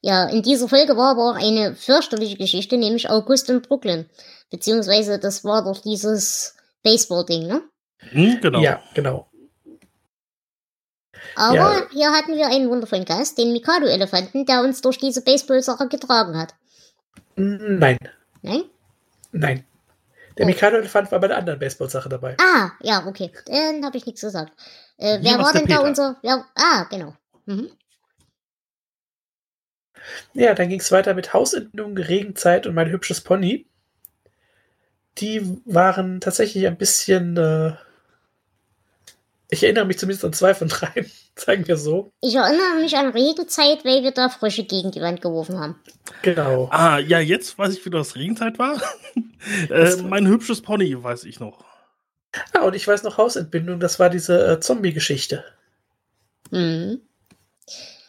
Ja, 0.00 0.28
in 0.28 0.42
dieser 0.42 0.68
Folge 0.68 0.96
war 0.96 1.12
aber 1.12 1.30
auch 1.30 1.34
eine 1.36 1.74
fürchterliche 1.74 2.36
Geschichte, 2.36 2.76
nämlich 2.76 3.10
August 3.10 3.50
in 3.50 3.62
Brooklyn. 3.62 4.08
Beziehungsweise 4.50 5.18
das 5.18 5.44
war 5.44 5.64
doch 5.64 5.80
dieses 5.80 6.54
Baseball-Ding, 6.82 7.46
ne? 7.46 7.62
Hm, 8.10 8.38
genau. 8.40 8.60
Ja, 8.60 8.80
genau. 8.94 9.26
Aber 11.34 11.54
Ja. 11.54 11.86
hier 11.92 12.10
hatten 12.12 12.36
wir 12.36 12.46
einen 12.46 12.70
wundervollen 12.70 13.04
Gast, 13.04 13.36
den 13.38 13.52
Mikado-Elefanten, 13.52 14.46
der 14.46 14.62
uns 14.62 14.80
durch 14.80 14.98
diese 14.98 15.22
Baseball-Sache 15.22 15.88
getragen 15.88 16.38
hat. 16.38 16.54
Nein, 17.34 17.98
Nein? 18.42 18.64
nein. 19.32 19.64
Der 20.36 20.44
Oh. 20.44 20.48
Mikado-Elefant 20.48 21.10
war 21.12 21.20
bei 21.20 21.28
der 21.28 21.38
anderen 21.38 21.58
Baseball-Sache 21.58 22.08
dabei. 22.08 22.36
Ah, 22.40 22.70
ja, 22.80 23.06
okay. 23.06 23.32
Dann 23.46 23.84
habe 23.84 23.96
ich 23.96 24.06
nichts 24.06 24.20
gesagt. 24.20 24.52
Äh, 24.98 25.18
wer 25.22 25.38
war 25.38 25.52
denn 25.52 25.66
da 25.66 25.78
unser. 25.78 26.16
Wer, 26.22 26.44
ah, 26.54 26.84
genau. 26.90 27.14
Mhm. 27.46 27.70
Ja, 30.34 30.54
dann 30.54 30.68
ging 30.68 30.80
es 30.80 30.92
weiter 30.92 31.14
mit 31.14 31.32
Hausentnung, 31.32 31.96
Regenzeit 31.96 32.66
und 32.66 32.74
mein 32.74 32.90
hübsches 32.90 33.20
Pony. 33.20 33.66
Die 35.18 35.60
waren 35.64 36.20
tatsächlich 36.20 36.66
ein 36.66 36.76
bisschen. 36.76 37.36
Äh, 37.36 37.72
ich 39.48 39.62
erinnere 39.62 39.84
mich 39.84 39.98
zumindest 39.98 40.24
an 40.24 40.32
zwei 40.32 40.54
von 40.54 40.68
drei, 40.68 41.06
sagen 41.36 41.66
wir 41.68 41.76
so. 41.76 42.12
Ich 42.20 42.34
erinnere 42.34 42.80
mich 42.80 42.96
an 42.96 43.10
Regenzeit, 43.10 43.84
weil 43.84 44.02
wir 44.02 44.10
da 44.10 44.28
Frösche 44.28 44.64
gegen 44.64 44.90
die 44.90 45.00
Wand 45.00 45.20
geworfen 45.20 45.58
haben. 45.58 45.80
Genau. 46.22 46.68
Ah, 46.70 46.98
ja, 46.98 47.20
jetzt 47.20 47.58
weiß 47.58 47.74
ich, 47.74 47.84
wie 47.84 47.90
das 47.90 48.16
Regenzeit 48.16 48.58
war. 48.58 48.80
äh, 49.70 49.96
mein 50.02 50.26
hübsches 50.26 50.62
Pony 50.62 51.02
weiß 51.02 51.24
ich 51.24 51.40
noch. 51.40 51.64
Ah, 52.52 52.62
und 52.62 52.74
ich 52.74 52.86
weiß 52.86 53.02
noch 53.02 53.18
Hausentbindung, 53.18 53.80
das 53.80 53.98
war 53.98 54.10
diese 54.10 54.46
äh, 54.46 54.60
Zombie-Geschichte. 54.60 55.44
Mhm. 56.50 57.00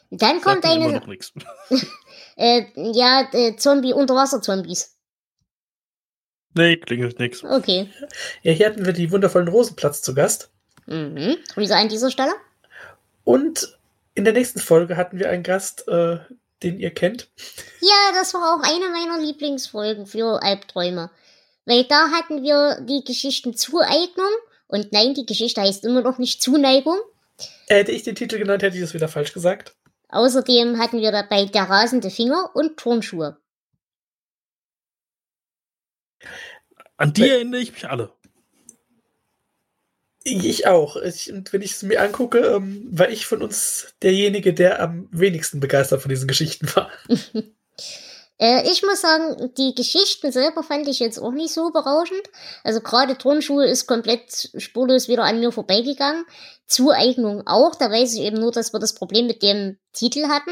Dann 0.09 0.41
kommt 0.41 0.65
eine. 0.65 0.91
noch 0.91 1.07
nichts. 1.07 1.33
Äh, 2.39 2.65
ja, 2.75 3.27
äh, 3.33 3.55
Zombie, 3.55 3.93
Unterwasser-Zombies. 3.93 4.95
Nee, 6.53 6.77
klingelt 6.77 7.17
nix. 7.17 7.43
Okay. 7.43 7.89
Ja, 8.43 8.51
hier 8.51 8.67
hatten 8.67 8.85
wir 8.85 8.93
die 8.93 9.11
wundervollen 9.11 9.47
Rosenplatz 9.47 10.03
zu 10.03 10.13
Gast. 10.13 10.51
Mhm. 10.87 11.37
Wieso 11.55 11.73
an 11.75 11.89
dieser 11.89 12.09
Stelle? 12.09 12.33
Und 13.23 13.77
in 14.15 14.23
der 14.23 14.33
nächsten 14.33 14.59
Folge 14.59 14.97
hatten 14.97 15.19
wir 15.19 15.29
einen 15.29 15.43
Gast, 15.43 15.87
äh, 15.87 16.17
den 16.63 16.79
ihr 16.79 16.91
kennt. 16.91 17.29
Ja, 17.81 18.11
das 18.13 18.33
war 18.33 18.55
auch 18.55 18.63
eine 18.63 18.89
meiner 18.89 19.21
Lieblingsfolgen 19.21 20.07
für 20.07 20.41
Albträume. 20.41 21.11
Weil 21.65 21.83
da 21.83 22.09
hatten 22.11 22.41
wir 22.41 22.79
die 22.81 23.03
Geschichten 23.03 23.53
Zueignung. 23.53 24.31
Und 24.67 24.91
nein, 24.91 25.13
die 25.13 25.25
Geschichte 25.25 25.61
heißt 25.61 25.85
immer 25.85 26.01
noch 26.01 26.17
nicht 26.17 26.41
Zuneigung. 26.41 26.97
Hätte 27.67 27.91
ich 27.91 28.03
den 28.03 28.15
Titel 28.15 28.39
genannt, 28.39 28.63
hätte 28.63 28.77
ich 28.77 28.81
das 28.81 28.93
wieder 28.93 29.07
falsch 29.07 29.33
gesagt. 29.33 29.75
Außerdem 30.09 30.79
hatten 30.79 30.99
wir 30.99 31.11
dabei 31.11 31.45
der 31.45 31.63
rasende 31.63 32.09
Finger 32.09 32.51
und 32.53 32.77
Turnschuhe. 32.77 33.37
An 36.95 37.13
die 37.13 37.29
erinnere 37.29 37.61
ich 37.61 37.73
mich 37.73 37.87
alle. 37.87 38.11
Ich 40.29 40.67
auch. 40.67 40.97
Ich, 40.97 41.31
und 41.31 41.53
wenn 41.53 41.61
ich 41.61 41.71
es 41.71 41.83
mir 41.83 42.01
angucke, 42.01 42.39
ähm, 42.39 42.85
war 42.91 43.09
ich 43.09 43.25
von 43.25 43.41
uns 43.41 43.93
derjenige, 44.03 44.53
der 44.53 44.81
am 44.81 45.07
wenigsten 45.11 45.61
begeistert 45.61 46.01
von 46.01 46.09
diesen 46.09 46.27
Geschichten 46.27 46.67
war. 46.75 46.91
Äh, 48.39 48.69
ich 48.69 48.83
muss 48.83 49.01
sagen, 49.01 49.51
die 49.57 49.73
Geschichten 49.73 50.31
selber 50.31 50.61
fand 50.61 50.87
ich 50.87 50.99
jetzt 50.99 51.17
auch 51.17 51.31
nicht 51.31 51.51
so 51.51 51.71
berauschend. 51.71 52.21
Also 52.63 52.81
gerade 52.81 53.17
Turnschuhe 53.17 53.65
ist 53.65 53.87
komplett 53.87 54.51
spurlos 54.57 55.07
wieder 55.07 55.23
an 55.23 55.39
mir 55.39 55.51
vorbeigegangen. 55.51 56.23
Zueignung 56.67 57.47
auch. 57.47 57.73
Da 57.73 57.89
weiß 57.89 58.13
ich 58.13 58.21
eben 58.21 58.39
nur, 58.39 58.51
dass 58.51 58.73
wir 58.73 58.79
das 58.79 58.93
Problem 58.93 59.25
mit 59.25 59.41
dem 59.41 59.79
Titel 59.91 60.27
hatten. 60.27 60.51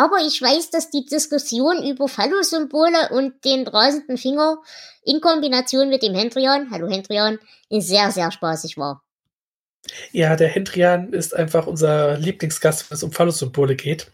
Aber 0.00 0.16
ich 0.26 0.40
weiß, 0.40 0.70
dass 0.70 0.88
die 0.88 1.04
Diskussion 1.04 1.84
über 1.86 2.08
Phallosymbole 2.08 3.10
und 3.10 3.44
den 3.44 3.68
rasenden 3.68 4.16
Finger 4.16 4.62
in 5.04 5.20
Kombination 5.20 5.90
mit 5.90 6.02
dem 6.02 6.14
Hendrian, 6.14 6.70
hallo 6.70 6.88
Hendrian, 6.88 7.38
sehr, 7.68 8.10
sehr 8.10 8.32
spaßig 8.32 8.78
war. 8.78 9.04
Ja, 10.10 10.36
der 10.36 10.48
Hendrian 10.48 11.12
ist 11.12 11.36
einfach 11.36 11.66
unser 11.66 12.16
Lieblingsgast, 12.16 12.90
wenn 12.90 12.96
es 12.96 13.02
um 13.02 13.12
Phallus-Symbole 13.12 13.76
geht. 13.76 14.10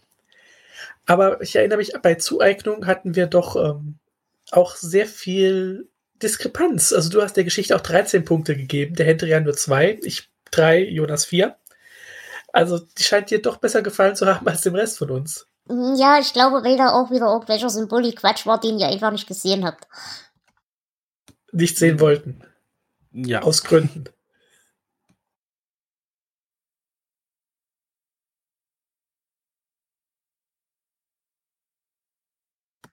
Aber 1.05 1.41
ich 1.41 1.55
erinnere 1.55 1.77
mich, 1.77 1.93
bei 2.01 2.15
Zueignung 2.15 2.85
hatten 2.85 3.15
wir 3.15 3.27
doch 3.27 3.55
ähm, 3.55 3.97
auch 4.51 4.75
sehr 4.75 5.05
viel 5.05 5.87
Diskrepanz. 6.21 6.91
Also 6.91 7.09
du 7.09 7.21
hast 7.21 7.37
der 7.37 7.45
Geschichte 7.45 7.73
auch 7.73 7.81
13 7.81 8.25
Punkte 8.25 8.57
gegeben, 8.57 8.95
der 8.95 9.05
Hendrian 9.05 9.45
nur 9.45 9.55
zwei, 9.55 9.97
ich 10.03 10.27
drei, 10.51 10.83
Jonas 10.83 11.23
vier. 11.23 11.55
Also 12.51 12.77
die 12.77 13.03
scheint 13.03 13.31
dir 13.31 13.41
doch 13.41 13.55
besser 13.55 13.81
gefallen 13.81 14.17
zu 14.17 14.25
haben 14.25 14.45
als 14.49 14.63
dem 14.63 14.75
Rest 14.75 14.97
von 14.97 15.11
uns. 15.11 15.47
Ja, 15.69 16.19
ich 16.19 16.31
glaube, 16.33 16.63
weil 16.63 16.77
da 16.77 16.91
auch 16.91 17.11
wieder 17.11 17.27
irgendwelcher 17.27 17.69
Symbolik-Quatsch 17.69 18.45
war, 18.45 18.59
den 18.59 18.79
ihr 18.79 18.87
einfach 18.87 19.11
nicht 19.11 19.27
gesehen 19.27 19.65
habt. 19.65 19.87
Nicht 21.51 21.77
sehen 21.77 21.99
wollten. 21.99 22.41
Ja. 23.11 23.41
Aus 23.41 23.63
Gründen. 23.63 24.05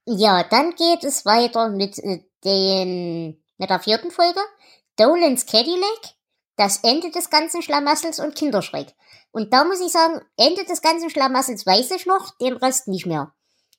Ja, 0.06 0.44
dann 0.44 0.74
geht 0.74 1.02
es 1.04 1.24
weiter 1.24 1.70
mit 1.70 1.98
äh, 1.98 2.24
den 2.44 3.42
mit 3.56 3.70
der 3.70 3.80
vierten 3.80 4.10
Folge. 4.10 4.40
Dolan's 4.96 5.46
Cadillac, 5.46 6.14
das 6.56 6.78
Ende 6.82 7.10
des 7.10 7.30
ganzen 7.30 7.62
Schlamassels 7.62 8.20
und 8.20 8.34
Kinderschreck. 8.36 8.94
Und 9.32 9.52
da 9.52 9.64
muss 9.64 9.80
ich 9.80 9.90
sagen, 9.90 10.20
Ende 10.36 10.64
des 10.64 10.80
ganzen 10.80 11.10
Schlamassels 11.10 11.66
weiß 11.66 11.90
ich 11.92 12.06
noch, 12.06 12.36
den 12.38 12.56
Rest 12.56 12.88
nicht 12.88 13.06
mehr. 13.06 13.32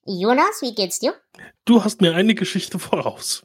Jonas, 0.06 0.62
wie 0.62 0.76
geht's 0.76 1.00
dir? 1.00 1.16
Du 1.64 1.84
hast 1.84 2.02
mir 2.02 2.14
eine 2.16 2.36
Geschichte 2.36 2.78
voraus. 2.78 3.44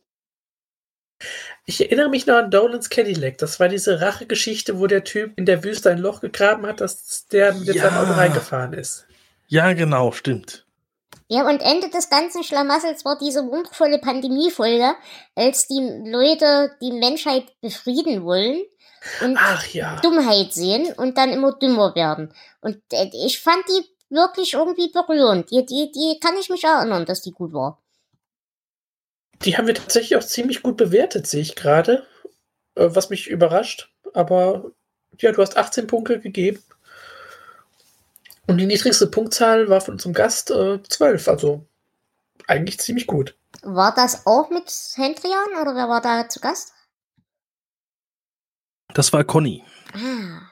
Ich 1.67 1.81
erinnere 1.81 2.09
mich 2.09 2.27
noch 2.27 2.37
an 2.37 2.51
Dolan's 2.51 2.91
Cadillac. 2.91 3.39
Das 3.39 3.61
war 3.61 3.69
diese 3.69 4.01
Rachegeschichte, 4.01 4.79
wo 4.79 4.87
der 4.87 5.05
Typ 5.05 5.39
in 5.39 5.47
der 5.47 5.63
Wüste 5.63 5.91
ein 5.91 5.99
Loch 5.99 6.21
gegraben 6.21 6.67
hat, 6.67 6.81
dass 6.81 7.27
der 7.29 7.55
mit 7.55 7.75
Ja. 7.75 7.85
seinem 7.91 7.99
Auto 7.99 8.13
reingefahren 8.13 8.73
ist. 8.73 9.07
Ja, 9.49 9.73
genau, 9.73 10.13
stimmt. 10.13 10.67
Ja, 11.29 11.49
und 11.49 11.61
Ende 11.61 11.91
des 11.91 12.11
ganzen 12.11 12.43
Schlamassels 12.43 13.05
war 13.05 13.17
diese 13.19 13.47
wundervolle 13.47 13.99
Pandemiefolge, 14.01 14.95
als 15.37 15.69
die 15.69 16.03
Leute 16.05 16.77
die 16.83 16.93
Menschheit 16.93 17.53
befrieden 17.61 18.25
wollen 18.25 18.63
und 19.23 19.37
Ach 19.39 19.67
ja. 19.69 19.97
Dummheit 20.01 20.53
sehen 20.53 20.93
und 20.97 21.17
dann 21.17 21.31
immer 21.31 21.53
dümmer 21.53 21.95
werden. 21.95 22.33
Und 22.61 22.81
äh, 22.93 23.11
ich 23.13 23.41
fand 23.41 23.63
die 23.69 23.85
wirklich 24.11 24.55
irgendwie 24.55 24.91
berührend. 24.91 25.51
Die, 25.51 25.65
die, 25.65 25.91
die 25.93 26.19
kann 26.21 26.37
ich 26.37 26.51
mich 26.51 26.65
erinnern, 26.65 27.07
dass 27.07 27.23
die 27.23 27.33
gut 27.33 27.53
war. 27.53 27.81
Die 29.43 29.57
haben 29.57 29.67
wir 29.67 29.75
tatsächlich 29.75 30.17
auch 30.17 30.25
ziemlich 30.25 30.63
gut 30.63 30.77
bewertet, 30.77 31.27
sehe 31.27 31.41
ich 31.41 31.57
gerade. 31.57 32.07
Äh, 32.75 32.89
Was 32.91 33.11
mich 33.11 33.29
überrascht. 33.29 33.91
Aber 34.13 34.71
ja, 35.19 35.33
du 35.33 35.41
hast 35.41 35.57
18 35.57 35.87
Punkte 35.87 36.21
gegeben. 36.21 36.63
Und 38.47 38.59
die 38.59 38.67
niedrigste 38.67 39.07
Punktzahl 39.07 39.69
war 39.69 39.81
von 39.81 39.95
unserem 39.95 40.13
Gast 40.13 40.51
äh, 40.51 40.83
12. 40.83 41.29
Also 41.29 41.65
eigentlich 42.47 42.81
ziemlich 42.81 43.07
gut. 43.07 43.37
War 43.63 43.95
das 43.95 44.27
auch 44.27 44.51
mit 44.51 44.71
Hendrian 44.97 45.61
oder 45.61 45.75
wer 45.75 45.89
war 45.89 46.01
da 46.01 46.29
zu 46.29 46.41
Gast? 46.41 46.73
Das 48.95 49.13
war 49.13 49.25
Conny. 49.25 49.63
Ah, 49.93 50.51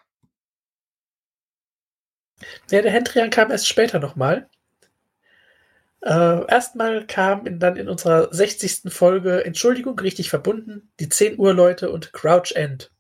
Ja, 2.70 2.82
der 2.82 2.90
Hendrian 2.92 3.30
kam 3.30 3.50
erst 3.50 3.66
später 3.66 3.98
nochmal. 3.98 4.48
Äh, 6.02 6.46
erstmal 6.48 7.06
kam 7.06 7.46
in, 7.46 7.58
dann 7.58 7.76
in 7.76 7.88
unserer 7.88 8.32
60. 8.32 8.92
Folge 8.92 9.44
Entschuldigung, 9.44 9.98
richtig 9.98 10.30
verbunden, 10.30 10.92
die 11.00 11.08
10 11.08 11.38
Uhr 11.38 11.52
Leute 11.54 11.90
und 11.90 12.12
Crouch 12.12 12.52
End. 12.54 12.92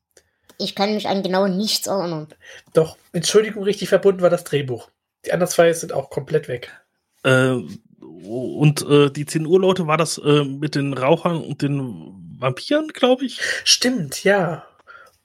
ich 0.58 0.74
kann 0.74 0.94
mich 0.94 1.06
an 1.06 1.22
genau 1.22 1.46
nichts 1.46 1.86
erinnern. 1.86 2.26
Doch, 2.74 2.96
Entschuldigung, 3.12 3.62
richtig 3.62 3.88
verbunden 3.88 4.22
war 4.22 4.30
das 4.30 4.42
Drehbuch. 4.42 4.90
Die 5.24 5.32
anderen 5.32 5.50
zwei 5.50 5.72
sind 5.72 5.92
auch 5.92 6.10
komplett 6.10 6.48
weg. 6.48 6.72
Äh, 7.22 7.58
und 8.00 8.82
äh, 8.88 9.10
die 9.10 9.26
10 9.26 9.46
Uhr 9.46 9.60
Leute 9.60 9.86
war 9.86 9.96
das 9.96 10.18
äh, 10.18 10.42
mit 10.42 10.74
den 10.74 10.94
Rauchern 10.94 11.36
und 11.36 11.62
den 11.62 12.14
Vampiren, 12.38 12.88
glaube 12.88 13.26
ich. 13.26 13.40
Stimmt, 13.62 14.24
ja. 14.24 14.64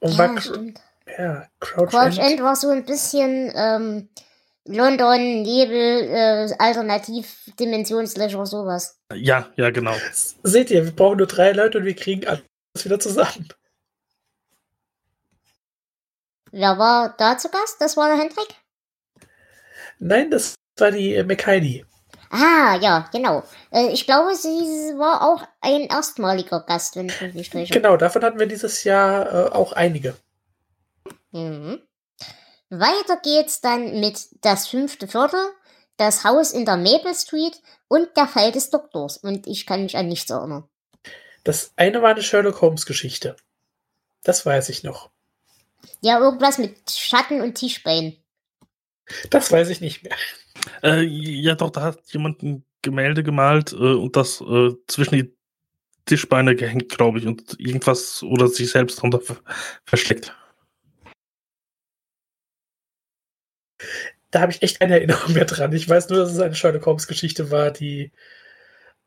Und 0.04 0.18
war 0.18 0.34
Ja, 0.36 0.42
stimmt. 0.42 0.82
ja, 1.18 1.48
Crouch, 1.60 1.90
Crouch 1.90 2.18
End. 2.18 2.20
End 2.20 2.42
war 2.44 2.56
so 2.56 2.70
ein 2.70 2.86
bisschen 2.86 3.52
ähm, 3.56 4.10
London, 4.66 5.42
Nebel, 5.44 6.10
äh, 6.10 6.54
Alternativ-Dimensionslöcher, 6.60 8.46
sowas. 8.46 8.98
Ja, 9.14 9.48
ja, 9.56 9.70
genau. 9.72 9.96
Seht 10.44 10.72
ihr, 10.72 10.86
wir 10.86 10.92
brauchen 10.96 11.18
nur 11.18 11.28
drei 11.28 11.52
Leute 11.54 11.78
und 11.78 11.86
wir 11.86 11.96
kriegen 11.96 12.28
alles 12.28 12.44
wieder 12.84 13.00
zusammen. 13.00 13.48
Wer 16.52 16.78
war 16.78 17.16
da 17.18 17.38
zu 17.38 17.50
Gast? 17.50 17.78
Das 17.80 17.98
war 17.98 18.10
der 18.10 18.18
Hendrik? 18.18 18.48
Nein, 20.00 20.30
das 20.30 20.56
war 20.78 20.92
die 20.92 21.16
äh, 21.16 21.24
McKinney. 21.24 21.86
Ah, 22.36 22.80
ja, 22.82 23.08
genau. 23.12 23.44
Äh, 23.70 23.90
ich 23.90 24.08
glaube, 24.08 24.34
sie 24.36 24.98
war 24.98 25.22
auch 25.22 25.48
ein 25.62 25.82
erstmaliger 25.82 26.62
Gast, 26.62 26.96
wenn 26.96 27.08
ich 27.10 27.22
mich 27.22 27.34
nicht 27.36 27.54
täusche. 27.54 27.74
Genau, 27.74 27.96
davon 27.96 28.24
hatten 28.24 28.40
wir 28.40 28.48
dieses 28.48 28.84
Jahr 28.84 29.32
äh, 29.32 29.50
auch 29.52 29.74
einige. 29.74 30.16
Mhm. 31.32 31.80
Weiter 32.72 33.18
geht's 33.22 33.62
dann 33.62 34.00
mit 34.00 34.20
das 34.42 34.68
fünfte 34.68 35.08
Viertel, 35.08 35.40
das 35.98 36.24
Haus 36.24 36.52
in 36.54 36.66
der 36.66 36.78
Maple 36.78 37.14
Street 37.14 37.62
und 37.88 38.18
der 38.18 38.28
Fall 38.28 38.52
des 38.52 38.72
Doktors. 38.72 39.18
Und 39.18 39.46
ich 39.46 39.68
kann 39.68 39.84
mich 39.84 39.96
an 39.96 40.08
nichts 40.08 40.32
erinnern. 40.32 40.68
Das 41.44 41.72
eine 41.76 42.02
war 42.02 42.10
eine 42.10 42.24
Sherlock 42.24 42.62
Holmes 42.62 42.88
Geschichte. 42.88 43.36
Das 44.24 44.44
weiß 44.44 44.70
ich 44.70 44.82
noch. 44.82 45.12
Ja, 46.02 46.18
irgendwas 46.18 46.58
mit 46.58 46.90
Schatten 46.90 47.42
und 47.42 47.54
Tischbein. 47.54 48.18
Das 49.30 49.52
weiß 49.52 49.70
ich 49.70 49.82
nicht 49.82 50.02
mehr. 50.02 50.16
Äh, 50.84 51.02
ja, 51.04 51.56
doch, 51.56 51.70
da 51.70 51.82
hat 51.82 52.00
jemand 52.12 52.44
ein 52.44 52.66
Gemälde 52.82 53.24
gemalt 53.24 53.72
äh, 53.72 53.76
und 53.76 54.16
das 54.16 54.42
äh, 54.42 54.72
zwischen 54.88 55.16
die 55.16 55.34
Tischbeine 56.06 56.56
gehängt, 56.56 56.90
glaube 56.90 57.20
ich, 57.20 57.26
und 57.26 57.58
irgendwas 57.58 58.22
oder 58.24 58.48
sich 58.48 58.70
selbst 58.70 59.02
drunter 59.02 59.22
ver 59.22 59.38
versteckt. 59.86 60.36
Da 64.32 64.42
habe 64.42 64.52
ich 64.52 64.62
echt 64.62 64.80
keine 64.80 64.96
Erinnerung 64.96 65.34
mehr 65.34 65.46
dran. 65.46 65.72
Ich 65.74 65.88
weiß 65.88 66.10
nur, 66.10 66.20
dass 66.20 66.34
es 66.34 66.40
eine 66.40 66.56
Sherlock 66.56 66.86
Holmes 66.86 67.08
Geschichte 67.08 67.52
war, 67.52 67.72
die 67.72 68.12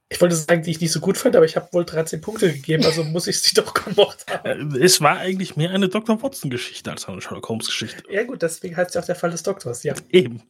ich 0.09 0.21
wollte 0.21 0.37
sagen, 0.37 0.63
die 0.63 0.71
ich 0.71 0.81
nicht 0.81 0.93
so 0.93 1.01
gut 1.01 1.17
fand, 1.17 1.35
aber 1.35 1.45
ich 1.45 1.57
habe 1.57 1.69
wohl 1.73 1.85
13 1.85 2.21
Punkte 2.21 2.53
gegeben, 2.53 2.85
also 2.85 3.03
muss 3.03 3.27
ich 3.27 3.41
sie 3.41 3.55
doch 3.61 3.75
gemocht 3.75 4.25
haben. 4.31 4.77
Äh, 4.77 4.85
es 4.85 5.01
war 5.01 5.19
eigentlich 5.19 5.57
mehr 5.57 5.71
eine 5.71 5.89
Dr. 5.89 6.23
Watson-Geschichte 6.23 6.91
als 6.91 7.07
eine 7.09 7.21
Sherlock 7.21 7.49
Holmes-Geschichte. 7.49 8.05
Ja 8.09 8.23
gut, 8.23 8.41
deswegen 8.43 8.77
heißt 8.77 8.91
es 8.91 8.95
ja 8.95 9.01
auch 9.01 9.07
der 9.07 9.17
Fall 9.17 9.31
des 9.31 9.43
Doktors, 9.43 9.83
ja. 9.83 9.95
Eben. 10.11 10.43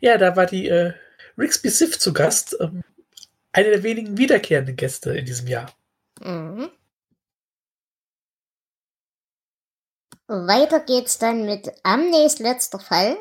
Ja, 0.00 0.18
da 0.18 0.36
war 0.36 0.46
die 0.46 0.68
äh, 0.68 0.92
Rixby 1.36 1.68
Sif 1.70 1.98
zu 1.98 2.12
Gast. 2.12 2.56
Ähm, 2.60 2.82
eine 3.52 3.70
der 3.70 3.82
wenigen 3.82 4.18
wiederkehrenden 4.18 4.76
Gäste 4.76 5.16
in 5.16 5.24
diesem 5.24 5.48
Jahr. 5.48 5.72
Mhm. 6.20 6.70
Weiter 10.26 10.80
geht's 10.80 11.18
dann 11.18 11.46
mit 11.46 11.72
Amnes 11.84 12.38
letzter 12.38 12.78
Fall, 12.78 13.16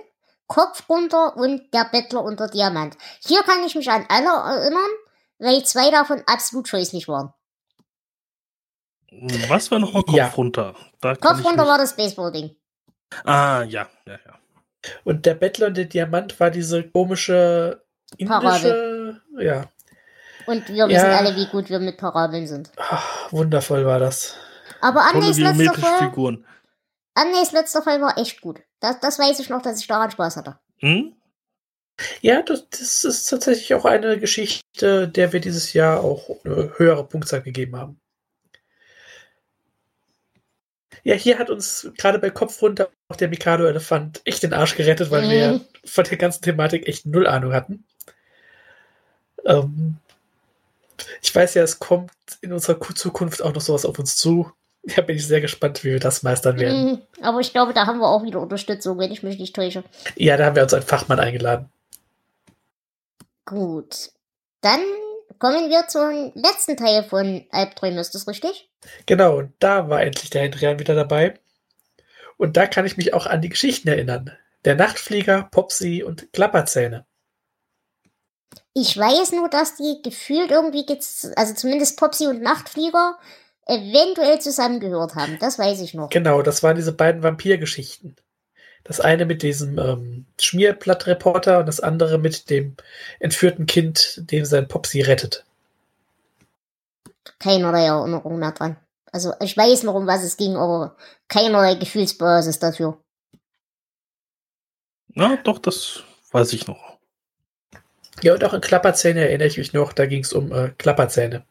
Kopf 0.47 0.89
runter 0.89 1.37
und 1.37 1.73
der 1.73 1.85
Bettler 1.85 2.23
unter 2.23 2.49
Diamant. 2.49 2.97
Hier 3.25 3.43
kann 3.43 3.63
ich 3.65 3.75
mich 3.75 3.89
an 3.89 4.05
alle 4.09 4.27
erinnern, 4.27 4.89
weil 5.39 5.63
zwei 5.63 5.89
davon 5.89 6.21
absolut 6.25 6.67
scheußlich 6.67 7.07
waren. 7.07 7.33
Was 9.47 9.71
war 9.71 9.79
nochmal 9.79 10.03
Kopf 10.03 10.15
Ja. 10.17 10.27
runter? 10.27 10.75
Da 10.99 11.15
Kopf 11.15 11.43
runter 11.45 11.65
war 11.65 11.77
das 11.77 11.95
Baseball-Ding. 11.95 12.55
Ah, 13.23 13.63
ja, 13.63 13.89
ja, 14.05 14.19
ja. 14.25 14.39
Und 15.03 15.25
der 15.25 15.35
Bettler 15.35 15.67
und 15.67 15.77
der 15.77 15.85
Diamant 15.85 16.39
war 16.39 16.49
diese 16.51 16.83
komische 16.83 17.83
indische. 18.17 19.21
Ja, 19.39 19.65
Und 20.45 20.67
wir 20.69 20.87
wissen 20.87 20.91
Ja. 21.11 21.17
alle, 21.17 21.35
wie 21.35 21.47
gut 21.47 21.69
wir 21.69 21.79
mit 21.79 21.97
Parabeln 21.97 22.47
sind. 22.47 22.71
ach, 22.77 23.31
wundervoll 23.31 23.85
war 23.85 23.99
das. 23.99 24.35
Aber 24.81 25.01
Amnes 25.01 25.37
letzter 25.37 25.73
Fall. 25.73 26.11
Amnes 27.15 27.51
letzter 27.51 27.81
Fall 27.81 28.01
war 28.01 28.17
echt 28.17 28.41
gut. 28.41 28.61
Das, 28.79 28.99
das 28.99 29.17
weiß 29.19 29.39
ich 29.39 29.49
noch, 29.49 29.61
dass 29.61 29.79
ich 29.79 29.87
daran 29.87 30.11
Spaß 30.11 30.37
hatte. 30.37 30.59
Hm? 30.77 31.13
Ja, 32.21 32.43
das, 32.43 32.69
das 32.69 33.03
ist 33.03 33.25
tatsächlich 33.25 33.73
auch 33.73 33.85
eine 33.85 34.19
Geschichte, 34.19 35.07
der 35.07 35.33
wir 35.33 35.39
dieses 35.39 35.73
Jahr 35.73 36.01
auch 36.03 36.29
eine 36.45 36.73
höhere 36.77 37.03
Punktzahl 37.03 37.41
gegeben 37.41 37.75
haben. 37.75 37.99
Ja, 41.07 41.15
hier 41.15 41.39
hat 41.39 41.49
uns 41.49 41.89
gerade 41.97 42.19
bei 42.19 42.29
Kopf 42.29 42.61
runter 42.61 42.89
auch 43.07 43.15
der 43.15 43.29
Mikado-Elefant 43.29 44.19
echt 44.25 44.43
den 44.43 44.51
Arsch 44.51 44.75
gerettet, 44.75 45.09
weil 45.09 45.29
wir 45.29 45.53
Mhm. 45.53 45.61
von 45.85 46.03
der 46.03 46.17
ganzen 46.17 46.41
Thematik 46.41 46.85
echt 46.85 47.05
null 47.05 47.25
Ahnung 47.25 47.53
hatten. 47.53 47.85
Ähm, 49.45 49.95
ich 51.21 51.33
weiß 51.33 51.53
ja, 51.53 51.63
es 51.63 51.79
kommt 51.79 52.11
in 52.41 52.51
unserer 52.51 52.77
Zukunft 52.93 53.41
auch 53.41 53.53
noch 53.53 53.61
sowas 53.61 53.85
auf 53.85 53.97
uns 53.97 54.17
zu. 54.17 54.51
Da 54.83 55.01
bin 55.01 55.15
ich 55.15 55.25
sehr 55.25 55.39
gespannt, 55.39 55.83
wie 55.85 55.91
wir 55.91 55.99
das 56.01 56.23
meistern 56.23 56.59
werden. 56.59 56.85
Mhm. 56.91 57.01
Aber 57.21 57.39
ich 57.39 57.53
glaube, 57.53 57.73
da 57.73 57.85
haben 57.85 57.99
wir 57.99 58.07
auch 58.09 58.23
wieder 58.23 58.41
Unterstützung, 58.41 58.97
wenn 58.99 59.11
ich 59.11 59.23
mich 59.23 59.39
nicht 59.39 59.55
täusche. 59.55 59.85
Ja, 60.17 60.35
da 60.35 60.45
haben 60.45 60.55
wir 60.57 60.63
uns 60.63 60.73
einen 60.73 60.83
Fachmann 60.83 61.21
eingeladen. 61.21 61.69
Gut. 63.45 64.09
Dann 64.59 64.81
kommen 65.39 65.69
wir 65.69 65.87
zum 65.87 66.31
letzten 66.35 66.77
Teil 66.77 67.03
von 67.03 67.45
Albträumen, 67.51 67.99
ist 67.99 68.15
das 68.15 68.27
richtig? 68.27 68.69
Genau, 69.05 69.37
und 69.37 69.53
da 69.59 69.89
war 69.89 70.01
endlich 70.01 70.29
der 70.29 70.43
Hendrian 70.43 70.79
wieder 70.79 70.95
dabei. 70.95 71.39
Und 72.37 72.57
da 72.57 72.67
kann 72.67 72.85
ich 72.85 72.97
mich 72.97 73.13
auch 73.13 73.25
an 73.25 73.41
die 73.41 73.49
Geschichten 73.49 73.87
erinnern. 73.87 74.31
Der 74.65 74.75
Nachtflieger, 74.75 75.47
Popsy 75.51 76.03
und 76.03 76.31
Klapperzähne. 76.33 77.05
Ich 78.73 78.95
weiß 78.95 79.31
nur, 79.31 79.49
dass 79.49 79.75
die 79.75 80.01
gefühlt 80.03 80.51
irgendwie, 80.51 80.85
also 81.35 81.53
zumindest 81.55 81.97
Popsy 81.97 82.27
und 82.27 82.41
Nachtflieger, 82.41 83.17
eventuell 83.65 84.39
zusammengehört 84.39 85.15
haben. 85.15 85.37
Das 85.39 85.59
weiß 85.59 85.81
ich 85.81 85.93
noch. 85.93 86.09
Genau, 86.09 86.41
das 86.41 86.63
waren 86.63 86.75
diese 86.75 86.93
beiden 86.93 87.23
Vampirgeschichten. 87.23 88.15
Das 88.87 89.01
eine 89.01 89.25
mit 89.25 89.43
diesem 89.43 89.77
ähm, 89.77 90.25
Schmierblattreporter 90.39 91.59
und 91.59 91.65
das 91.65 91.81
andere 91.81 92.17
mit 92.17 92.49
dem 92.49 92.75
entführten 93.19 93.65
Kind, 93.65 94.21
dem 94.31 94.45
sein 94.45 94.67
Popsy 94.67 95.01
rettet. 95.01 95.43
Keinerlei 97.39 97.85
Erinnerung 97.85 98.39
mehr 98.39 98.53
dran. 98.53 98.77
Also 99.11 99.33
ich 99.41 99.57
weiß 99.57 99.83
noch, 99.83 99.93
um 99.93 100.07
was 100.07 100.23
es 100.23 100.37
ging, 100.37 100.55
aber 100.55 100.95
keinerlei 101.27 101.75
Gefühlsbasis 101.75 102.59
dafür. 102.59 102.97
Ja, 105.15 105.37
doch, 105.43 105.59
das 105.59 106.03
weiß 106.31 106.53
ich 106.53 106.67
noch. 106.67 106.97
Ja, 108.21 108.33
und 108.33 108.43
auch 108.43 108.53
in 108.53 108.61
Klapperzähne 108.61 109.21
erinnere 109.21 109.47
ich 109.47 109.57
mich 109.57 109.73
noch, 109.73 109.93
da 109.93 110.05
ging 110.05 110.23
es 110.23 110.33
um 110.33 110.51
äh, 110.51 110.69
Klapperzähne. 110.77 111.43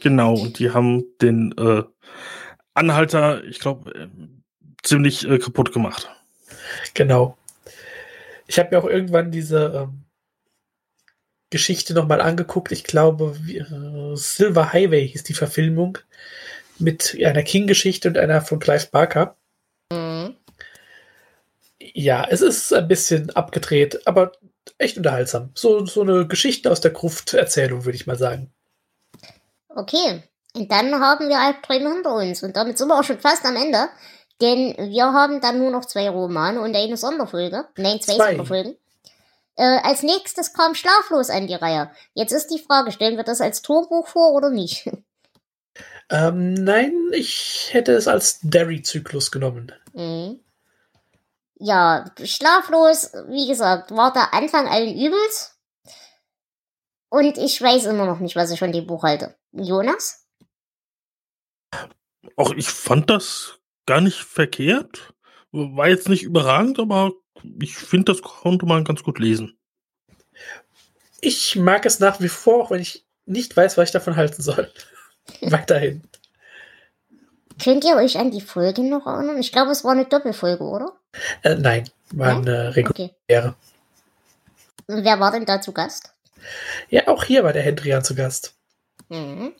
Genau, 0.00 0.34
und 0.34 0.58
die 0.58 0.70
haben 0.72 1.04
den 1.20 1.52
äh, 1.58 1.84
Anhalter, 2.74 3.44
ich 3.44 3.60
glaube, 3.60 3.90
äh, 3.94 4.08
ziemlich 4.82 5.28
äh, 5.28 5.38
kaputt 5.38 5.72
gemacht. 5.72 6.10
Genau. 6.94 7.36
Ich 8.46 8.58
habe 8.58 8.70
mir 8.70 8.82
auch 8.82 8.88
irgendwann 8.88 9.30
diese 9.30 9.86
ähm, 9.88 10.04
Geschichte 11.50 11.94
nochmal 11.94 12.20
angeguckt. 12.20 12.72
Ich 12.72 12.84
glaube, 12.84 13.36
wie, 13.42 13.58
äh, 13.58 14.16
Silver 14.16 14.72
Highway 14.72 15.06
hieß 15.06 15.24
die 15.24 15.34
Verfilmung 15.34 15.98
mit 16.78 17.16
einer 17.22 17.42
King-Geschichte 17.42 18.08
und 18.08 18.18
einer 18.18 18.40
von 18.40 18.58
Clive 18.58 18.88
Barker. 18.90 19.36
Mhm. 19.92 20.36
Ja, 21.80 22.26
es 22.28 22.40
ist 22.40 22.72
ein 22.72 22.88
bisschen 22.88 23.30
abgedreht, 23.30 24.06
aber 24.06 24.32
echt 24.78 24.96
unterhaltsam. 24.96 25.50
So, 25.54 25.84
so 25.86 26.02
eine 26.02 26.26
Geschichte 26.26 26.70
aus 26.70 26.80
der 26.80 26.92
Gruft-Erzählung, 26.92 27.84
würde 27.84 27.96
ich 27.96 28.06
mal 28.06 28.18
sagen. 28.18 28.52
Okay, 29.68 30.22
und 30.54 30.70
dann 30.70 30.94
haben 31.00 31.28
wir 31.28 31.38
Albträume 31.38 31.92
hinter 31.92 32.14
uns. 32.14 32.42
Und 32.42 32.56
damit 32.56 32.78
sind 32.78 32.88
wir 32.88 32.98
auch 32.98 33.04
schon 33.04 33.20
fast 33.20 33.44
am 33.44 33.56
Ende. 33.56 33.88
Denn 34.40 34.74
wir 34.78 35.12
haben 35.12 35.40
dann 35.40 35.58
nur 35.58 35.70
noch 35.70 35.84
zwei 35.84 36.08
Romane 36.08 36.60
und 36.60 36.74
eine 36.74 36.96
Sonderfolge. 36.96 37.66
Nein, 37.76 38.00
zwei, 38.00 38.14
zwei. 38.14 38.30
Sonderfolgen. 38.30 38.76
Äh, 39.56 39.80
als 39.82 40.02
nächstes 40.02 40.54
kam 40.54 40.74
Schlaflos 40.74 41.28
an 41.28 41.46
die 41.46 41.54
Reihe. 41.54 41.90
Jetzt 42.14 42.32
ist 42.32 42.48
die 42.48 42.58
Frage, 42.58 42.92
stellen 42.92 43.18
wir 43.18 43.24
das 43.24 43.40
als 43.40 43.62
Turmbuch 43.62 44.06
vor 44.08 44.32
oder 44.32 44.50
nicht? 44.50 44.90
Ähm, 46.12 46.54
nein, 46.54 46.92
ich 47.12 47.68
hätte 47.70 47.92
es 47.92 48.08
als 48.08 48.40
Derry-Zyklus 48.42 49.30
genommen. 49.30 49.72
Mhm. 49.92 50.40
Ja, 51.54 52.04
Schlaflos, 52.24 53.12
wie 53.28 53.46
gesagt, 53.46 53.92
war 53.92 54.12
der 54.12 54.34
Anfang 54.34 54.66
allen 54.66 54.92
Übels. 54.92 55.56
Und 57.10 57.38
ich 57.38 57.62
weiß 57.62 57.84
immer 57.84 58.06
noch 58.06 58.18
nicht, 58.18 58.34
was 58.34 58.50
ich 58.50 58.58
von 58.58 58.72
dem 58.72 58.88
Buch 58.88 59.04
halte. 59.04 59.36
Jonas? 59.52 60.26
Auch 62.34 62.50
ich 62.54 62.68
fand 62.68 63.08
das 63.08 63.59
gar 63.90 64.00
nicht 64.00 64.20
verkehrt. 64.20 65.12
War 65.50 65.88
jetzt 65.88 66.08
nicht 66.08 66.22
überragend, 66.22 66.78
aber 66.78 67.10
ich 67.60 67.74
finde, 67.74 68.12
das 68.12 68.22
konnte 68.22 68.64
man 68.64 68.84
ganz 68.84 69.02
gut 69.02 69.18
lesen. 69.18 69.58
Ich 71.20 71.56
mag 71.56 71.84
es 71.84 71.98
nach 71.98 72.20
wie 72.20 72.28
vor, 72.28 72.62
auch 72.62 72.70
wenn 72.70 72.80
ich 72.80 73.04
nicht 73.26 73.56
weiß, 73.56 73.76
was 73.76 73.88
ich 73.88 73.92
davon 73.92 74.14
halten 74.14 74.42
soll. 74.42 74.70
Weiterhin. 75.40 76.04
Könnt 77.60 77.84
ihr 77.84 77.96
euch 77.96 78.16
an 78.16 78.30
die 78.30 78.40
Folge 78.40 78.82
noch 78.82 79.06
erinnern? 79.06 79.40
Ich 79.40 79.50
glaube, 79.50 79.72
es 79.72 79.82
war 79.82 79.90
eine 79.90 80.04
Doppelfolge, 80.04 80.62
oder? 80.62 80.92
Äh, 81.42 81.56
nein, 81.56 81.90
war 82.12 82.28
ja? 82.28 82.36
eine 82.36 82.76
reguläre. 82.76 83.10
Okay. 83.28 83.54
Und 84.86 85.04
wer 85.04 85.18
war 85.18 85.32
denn 85.32 85.46
da 85.46 85.60
zu 85.60 85.72
Gast? 85.72 86.14
Ja, 86.90 87.08
auch 87.08 87.24
hier 87.24 87.42
war 87.42 87.52
der 87.52 87.62
Hendrian 87.62 88.04
zu 88.04 88.14
Gast. 88.14 88.54
Mhm. 89.08 89.52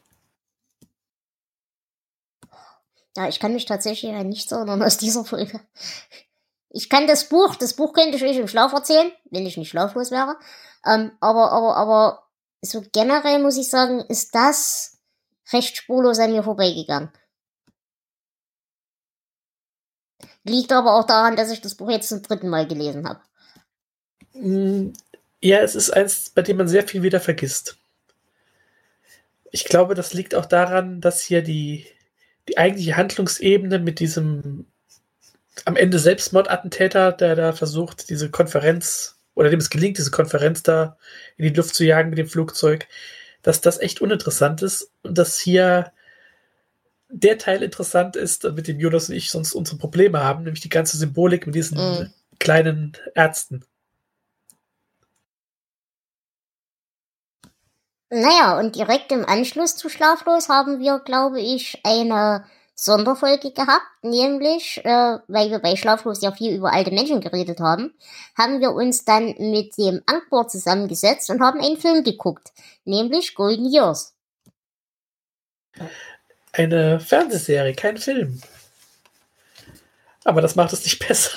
Ja, 3.17 3.29
ich 3.29 3.41
kann 3.41 3.53
mich 3.53 3.65
tatsächlich 3.65 4.13
an 4.13 4.29
nichts 4.29 4.53
erinnern 4.53 4.83
aus 4.83 4.99
dieser 4.99 5.25
Folge. 5.25 5.61
Ich 6.71 6.89
kann 6.89 7.09
das 7.09 7.29
Buch, 7.29 7.57
das 7.57 7.75
Buch 7.75 7.93
könnte 7.93 8.17
ich 8.17 8.23
euch 8.23 8.37
im 8.37 8.47
Schlaf 8.47 8.73
erzählen, 8.73 9.11
wenn 9.31 9.45
ich 9.45 9.57
nicht 9.57 9.71
schlaflos 9.71 10.13
wäre. 10.13 10.37
Ähm, 10.87 11.13
aber, 11.21 11.51
aber, 11.51 11.77
aber 11.77 12.29
so 12.63 12.85
generell 12.93 13.41
muss 13.41 13.59
ich 13.59 13.69
sagen, 13.69 14.01
ist 14.09 14.35
das 14.35 14.99
recht 15.53 15.77
spurlos 15.77 16.21
an 16.21 16.33
mir 16.33 16.45
vorbeigegangen. 16.45 17.11
Liegt 20.45 20.73
aber 20.73 20.95
auch 20.95 21.05
daran, 21.05 21.37
dass 21.37 21.51
ich 21.51 21.61
das 21.61 21.75
Buch 21.75 21.91
jetzt 21.91 22.09
zum 22.09 22.23
dritten 22.23 22.49
Mal 22.49 22.67
gelesen 22.67 23.09
habe. 23.09 23.21
Mm, 24.33 24.93
ja, 25.43 25.59
es 25.59 25.75
ist 25.75 25.91
eins, 25.91 26.31
bei 26.31 26.43
dem 26.43 26.57
man 26.57 26.69
sehr 26.69 26.87
viel 26.87 27.03
wieder 27.03 27.21
vergisst. 27.21 27.79
Ich 29.51 29.65
glaube, 29.65 29.95
das 29.95 30.15
liegt 30.15 30.35
auch 30.35 30.47
daran, 30.47 31.01
dass 31.01 31.21
hier 31.21 31.43
die, 31.43 31.87
die 32.49 32.59
eigentliche 32.59 32.97
Handlungsebene 32.97 33.79
mit 33.79 34.01
diesem 34.01 34.67
am 35.65 35.77
Ende 35.77 35.99
Selbstmordattentäter, 35.99 37.13
der 37.13 37.37
da 37.37 37.53
versucht, 37.53 38.09
diese 38.09 38.31
Konferenz 38.31 39.19
oder 39.35 39.51
dem 39.51 39.61
es 39.61 39.71
gelingt, 39.71 39.99
diese 39.99 40.11
Konferenz 40.11 40.63
da 40.63 40.97
in 41.37 41.45
die 41.45 41.55
Luft 41.55 41.75
zu 41.75 41.85
jagen 41.85 42.11
mit 42.11 42.19
dem 42.19 42.29
Flugzeug, 42.29 42.89
dass 43.43 43.61
das 43.61 43.79
echt 43.79 44.01
uninteressant 44.01 44.63
ist 44.63 44.91
und 45.03 45.17
dass 45.19 45.39
hier 45.39 45.93
der 47.09 47.39
Teil 47.39 47.63
interessant 47.63 48.17
ist, 48.17 48.45
mit 48.45 48.69
dem 48.69 48.79
Jonas 48.79 49.09
und 49.09 49.17
ich 49.17 49.31
sonst 49.31 49.55
unsere 49.55 49.79
Probleme 49.79 50.23
haben, 50.23 50.45
nämlich 50.45 50.61
die 50.61 50.69
ganze 50.69 50.97
Symbolik 50.97 51.47
mit 51.47 51.57
diesen 51.57 51.79
mm. 51.79 52.13
kleinen 52.39 52.97
Ärzten. 53.15 53.65
Naja, 58.11 58.59
und 58.59 58.75
direkt 58.75 59.13
im 59.13 59.25
Anschluss 59.25 59.77
zu 59.77 59.89
Schlaflos 59.89 60.49
haben 60.49 60.81
wir, 60.81 60.99
glaube 60.99 61.41
ich, 61.41 61.81
eine 61.85 62.45
Sonderfolge 62.75 63.53
gehabt, 63.53 63.87
nämlich, 64.03 64.85
äh, 64.85 65.19
weil 65.29 65.51
wir 65.51 65.61
bei 65.61 65.77
Schlaflos 65.77 66.21
ja 66.21 66.33
viel 66.33 66.57
über 66.57 66.73
alte 66.73 66.91
Menschen 66.91 67.21
geredet 67.21 67.61
haben, 67.61 67.95
haben 68.37 68.61
wir 68.61 68.73
uns 68.73 69.05
dann 69.05 69.35
mit 69.39 69.77
dem 69.79 70.03
Ankbor 70.07 70.49
zusammengesetzt 70.49 71.31
und 71.31 71.41
haben 71.41 71.61
einen 71.61 71.77
Film 71.77 72.03
geguckt, 72.03 72.53
nämlich 72.85 73.35
Golden 73.35 73.71
Years. 73.71 74.17
Eine 76.53 76.99
Fernsehserie, 76.99 77.75
kein 77.75 77.97
Film. 77.97 78.43
Aber 80.25 80.41
das 80.41 80.57
macht 80.57 80.73
es 80.73 80.83
nicht 80.83 80.99
besser. 81.07 81.31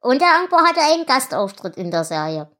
und 0.00 0.20
der 0.20 0.34
Ankbor 0.34 0.62
hatte 0.66 0.80
einen 0.80 1.06
Gastauftritt 1.06 1.76
in 1.76 1.90
der 1.90 2.04
Serie. 2.04 2.50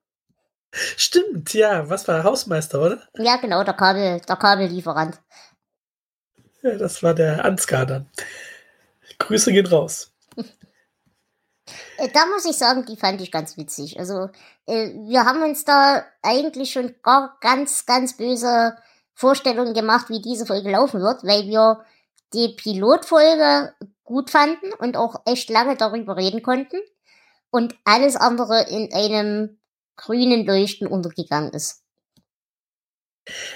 Stimmt, 0.73 1.53
ja. 1.53 1.89
Was 1.89 2.09
war 2.09 2.25
Hausmeister, 2.25 2.81
oder? 2.81 3.03
Ja, 3.17 3.37
genau, 3.37 3.63
der 3.63 3.75
Kabel, 3.75 4.21
der 4.21 4.37
Kabellieferant. 4.37 5.21
Ja, 6.63 6.77
das 6.77 7.03
war 7.03 7.15
der 7.15 7.45
Ansgar 7.45 7.87
dann. 7.87 8.09
Grüße 9.19 9.53
gehen 9.53 9.67
raus. 9.67 10.13
Äh, 11.99 12.09
da 12.13 12.27
muss 12.27 12.45
ich 12.45 12.57
sagen, 12.57 12.85
die 12.87 12.97
fand 12.97 13.21
ich 13.21 13.31
ganz 13.31 13.57
witzig. 13.57 13.99
Also, 13.99 14.31
äh, 14.67 14.89
wir 15.07 15.25
haben 15.25 15.43
uns 15.43 15.65
da 15.65 16.05
eigentlich 16.23 16.73
schon 16.73 16.95
gar 17.03 17.37
ganz, 17.41 17.87
ganz 17.87 18.17
böse 18.17 18.77
Vorstellungen 19.15 19.75
gemacht, 19.75 20.09
wie 20.09 20.21
diese 20.21 20.47
Folge 20.47 20.71
laufen 20.71 21.01
wird, 21.01 21.23
weil 21.25 21.47
wir 21.47 21.85
die 22.33 22.49
Pilotfolge 22.57 23.75
gut 24.05 24.31
fanden 24.31 24.73
und 24.79 24.97
auch 24.97 25.23
echt 25.27 25.51
lange 25.51 25.77
darüber 25.77 26.17
reden 26.17 26.43
konnten 26.43 26.79
und 27.51 27.77
alles 27.85 28.17
andere 28.17 28.63
in 28.69 28.93
einem 28.93 29.59
grünen 29.97 30.47
Leuchten 30.47 30.87
untergegangen 30.87 31.53
ist. 31.53 31.83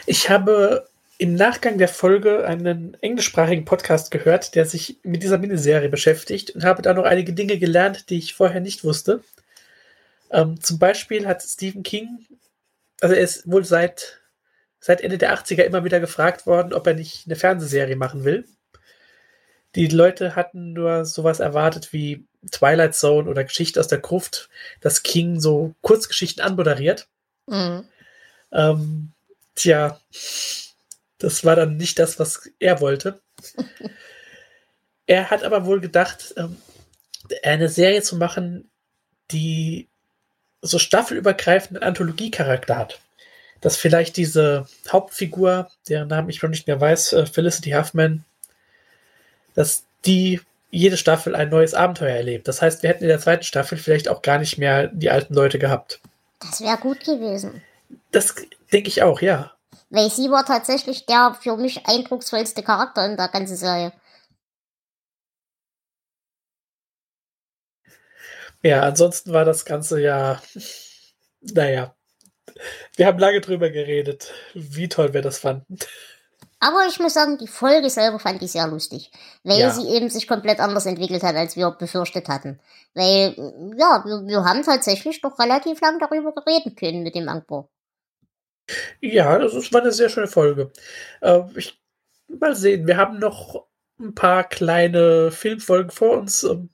Ich 0.07 0.31
habe 0.31 0.89
im 1.19 1.35
Nachgang 1.35 1.79
der 1.79 1.89
Folge 1.89 2.47
einen 2.47 2.95
englischsprachigen 3.01 3.65
Podcast 3.65 4.11
gehört, 4.11 4.55
der 4.55 4.67
sich 4.67 4.99
mit 5.03 5.23
dieser 5.23 5.39
Miniserie 5.39 5.89
beschäftigt 5.89 6.51
und 6.51 6.65
habe 6.65 6.83
da 6.83 6.93
noch 6.93 7.05
einige 7.05 7.33
Dinge 7.33 7.59
gelernt, 7.59 8.11
die 8.11 8.19
ich 8.19 8.35
vorher 8.35 8.61
nicht 8.61 8.85
wusste. 8.85 9.23
Ähm, 10.31 10.61
zum 10.61 10.79
Beispiel 10.79 11.27
hat 11.27 11.43
Stephen 11.43 11.83
King, 11.83 12.27
also 13.01 13.15
er 13.15 13.23
ist 13.23 13.51
wohl 13.51 13.65
seit, 13.65 14.21
seit 14.79 15.01
Ende 15.01 15.19
der 15.19 15.35
80er 15.35 15.63
immer 15.63 15.85
wieder 15.85 16.01
gefragt 16.01 16.47
worden, 16.47 16.75
ob 16.75 16.87
er 16.87 16.95
nicht 16.95 17.27
eine 17.27 17.37
Fernsehserie 17.37 17.97
machen 17.97 18.25
will. 18.25 18.45
Die 19.75 19.89
Leute 19.89 20.37
hatten 20.37 20.73
nur 20.73 21.05
sowas 21.05 21.41
erwartet 21.41 21.93
wie 21.93 22.27
Twilight 22.51 22.95
Zone 22.95 23.29
oder 23.29 23.45
Geschichte 23.45 23.81
aus 23.81 23.89
der 23.89 23.99
Gruft, 23.99 24.49
dass 24.81 25.03
King 25.03 25.41
so 25.41 25.75
Kurzgeschichten 25.83 26.43
anmoderiert. 26.43 27.09
Mhm. 27.47 27.85
Ähm, 28.53 29.13
tja, 29.55 30.01
das 31.19 31.45
war 31.45 31.57
dann 31.57 31.77
nicht 31.77 31.99
das, 31.99 32.19
was 32.19 32.51
er 32.59 32.81
wollte. 32.81 33.21
er 35.07 35.31
hat 35.31 35.45
aber 35.45 35.67
wohl 35.67 35.81
gedacht, 35.81 36.35
ähm, 36.37 36.57
eine 37.43 37.69
Serie 37.69 38.03
zu 38.03 38.17
machen, 38.17 38.71
die 39.31 39.89
so 40.63 40.79
staffelübergreifenden 40.79 41.83
Anthologiecharakter 41.83 42.77
hat. 42.77 43.01
Dass 43.61 43.77
vielleicht 43.77 44.17
diese 44.17 44.67
Hauptfigur, 44.91 45.71
deren 45.89 46.09
Namen 46.09 46.29
ich 46.29 46.43
noch 46.43 46.51
nicht 46.51 46.67
mehr 46.67 46.81
weiß, 46.81 47.15
äh, 47.15 47.27
Felicity 47.27 47.71
Huffman, 47.71 48.25
dass 49.55 49.85
die 50.05 50.41
jede 50.71 50.97
Staffel 50.97 51.35
ein 51.35 51.49
neues 51.49 51.75
Abenteuer 51.75 52.17
erlebt. 52.17 52.49
Das 52.49 52.63
heißt, 52.63 52.83
wir 52.83 52.91
hätten 52.91 53.05
in 53.05 53.09
der 53.09 53.21
zweiten 53.21 53.45
Staffel 53.45 53.79
vielleicht 53.79 54.09
auch 54.09 54.23
gar 54.23 54.39
nicht 54.39 54.59
mehr 54.59 54.89
die 54.89 55.11
alten 55.11 55.35
Leute 55.35 55.59
gehabt. 55.59 56.01
Das 56.41 56.61
wäre 56.61 56.77
gut 56.77 57.01
gewesen. 57.01 57.63
Das 58.11 58.35
denke 58.73 58.89
ich 58.89 59.03
auch, 59.03 59.21
ja. 59.21 59.53
Weil 59.91 60.11
sie 60.11 60.31
war 60.31 60.45
tatsächlich 60.45 61.07
der 61.07 61.37
für 61.41 61.57
mich 61.57 61.87
eindrucksvollste 61.87 62.63
Charakter 62.63 63.07
in 63.07 63.17
der 63.17 63.29
ganzen 63.29 63.57
Serie. 63.57 63.93
Ja, 68.63 68.83
ansonsten 68.83 69.33
war 69.33 69.45
das 69.45 69.65
Ganze 69.65 70.01
ja, 70.01 70.43
naja, 71.41 71.95
wir 72.97 73.07
haben 73.07 73.19
lange 73.19 73.41
drüber 73.41 73.71
geredet, 73.71 74.33
wie 74.55 74.89
toll 74.89 75.15
wir 75.15 75.23
das 75.23 75.39
fanden. 75.39 75.79
Aber 76.59 76.87
ich 76.89 76.99
muss 76.99 77.15
sagen, 77.15 77.37
die 77.37 77.49
Folge 77.49 77.91
selber 77.91 78.19
fand 78.19 78.43
ich 78.43 78.53
sehr 78.53 78.67
lustig, 78.67 79.11
weil 79.45 79.61
ja. 79.61 79.71
sie 79.71 79.89
eben 79.89 80.09
sich 80.09 80.27
komplett 80.27 80.59
anders 80.59 80.87
entwickelt 80.87 81.23
hat, 81.23 81.37
als 81.37 81.55
wir 81.57 81.71
befürchtet 81.73 82.29
hatten. 82.29 82.59
Weil, 82.95 83.35
ja, 83.77 84.03
wir, 84.07 84.27
wir 84.27 84.45
haben 84.45 84.63
tatsächlich 84.63 85.21
doch 85.21 85.39
relativ 85.39 85.81
lang 85.83 85.99
darüber 85.99 86.33
reden 86.47 86.75
können 86.75 87.03
mit 87.03 87.15
dem 87.15 87.29
Angbor. 87.29 87.69
Ja, 89.01 89.39
das 89.39 89.73
war 89.73 89.83
eine 89.83 89.93
sehr 89.93 90.09
schöne 90.09 90.29
Folge. 90.29 90.73
Äh, 91.21 91.43
ich, 91.55 91.79
mal 92.29 92.57
sehen, 92.57 92.87
wir 92.87 92.97
haben 92.97 93.19
noch 93.19 93.67
ein 94.01 94.15
paar 94.15 94.45
kleine 94.45 95.31
Filmfolgen 95.31 95.91
vor 95.91 96.19
uns. 96.19 96.43
Ähm, 96.43 96.71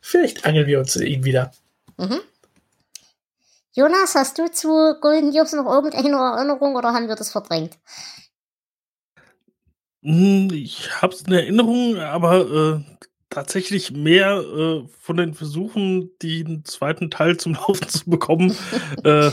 vielleicht 0.00 0.44
angeln 0.44 0.66
wir 0.66 0.80
uns 0.80 0.96
ihn 0.96 1.24
wieder. 1.24 1.52
Mhm. 1.96 2.20
Jonas, 3.72 4.14
hast 4.14 4.38
du 4.38 4.50
zu 4.50 4.96
Golden 5.00 5.32
Years 5.32 5.52
noch 5.52 5.66
irgendeine 5.66 6.16
Erinnerung 6.16 6.76
oder 6.76 6.92
haben 6.92 7.08
wir 7.08 7.16
das 7.16 7.32
verdrängt? 7.32 7.76
Hm, 10.04 10.50
ich 10.52 10.90
hab's 11.00 11.22
in 11.22 11.32
Erinnerung, 11.32 11.96
aber 11.96 12.84
äh, 12.84 13.06
tatsächlich 13.30 13.90
mehr 13.90 14.36
äh, 14.36 14.86
von 15.00 15.16
den 15.16 15.32
Versuchen, 15.32 16.10
den 16.20 16.64
zweiten 16.64 17.10
Teil 17.10 17.38
zum 17.38 17.54
Laufen 17.54 17.88
zu 17.88 18.10
bekommen, 18.10 18.54
äh, 19.02 19.30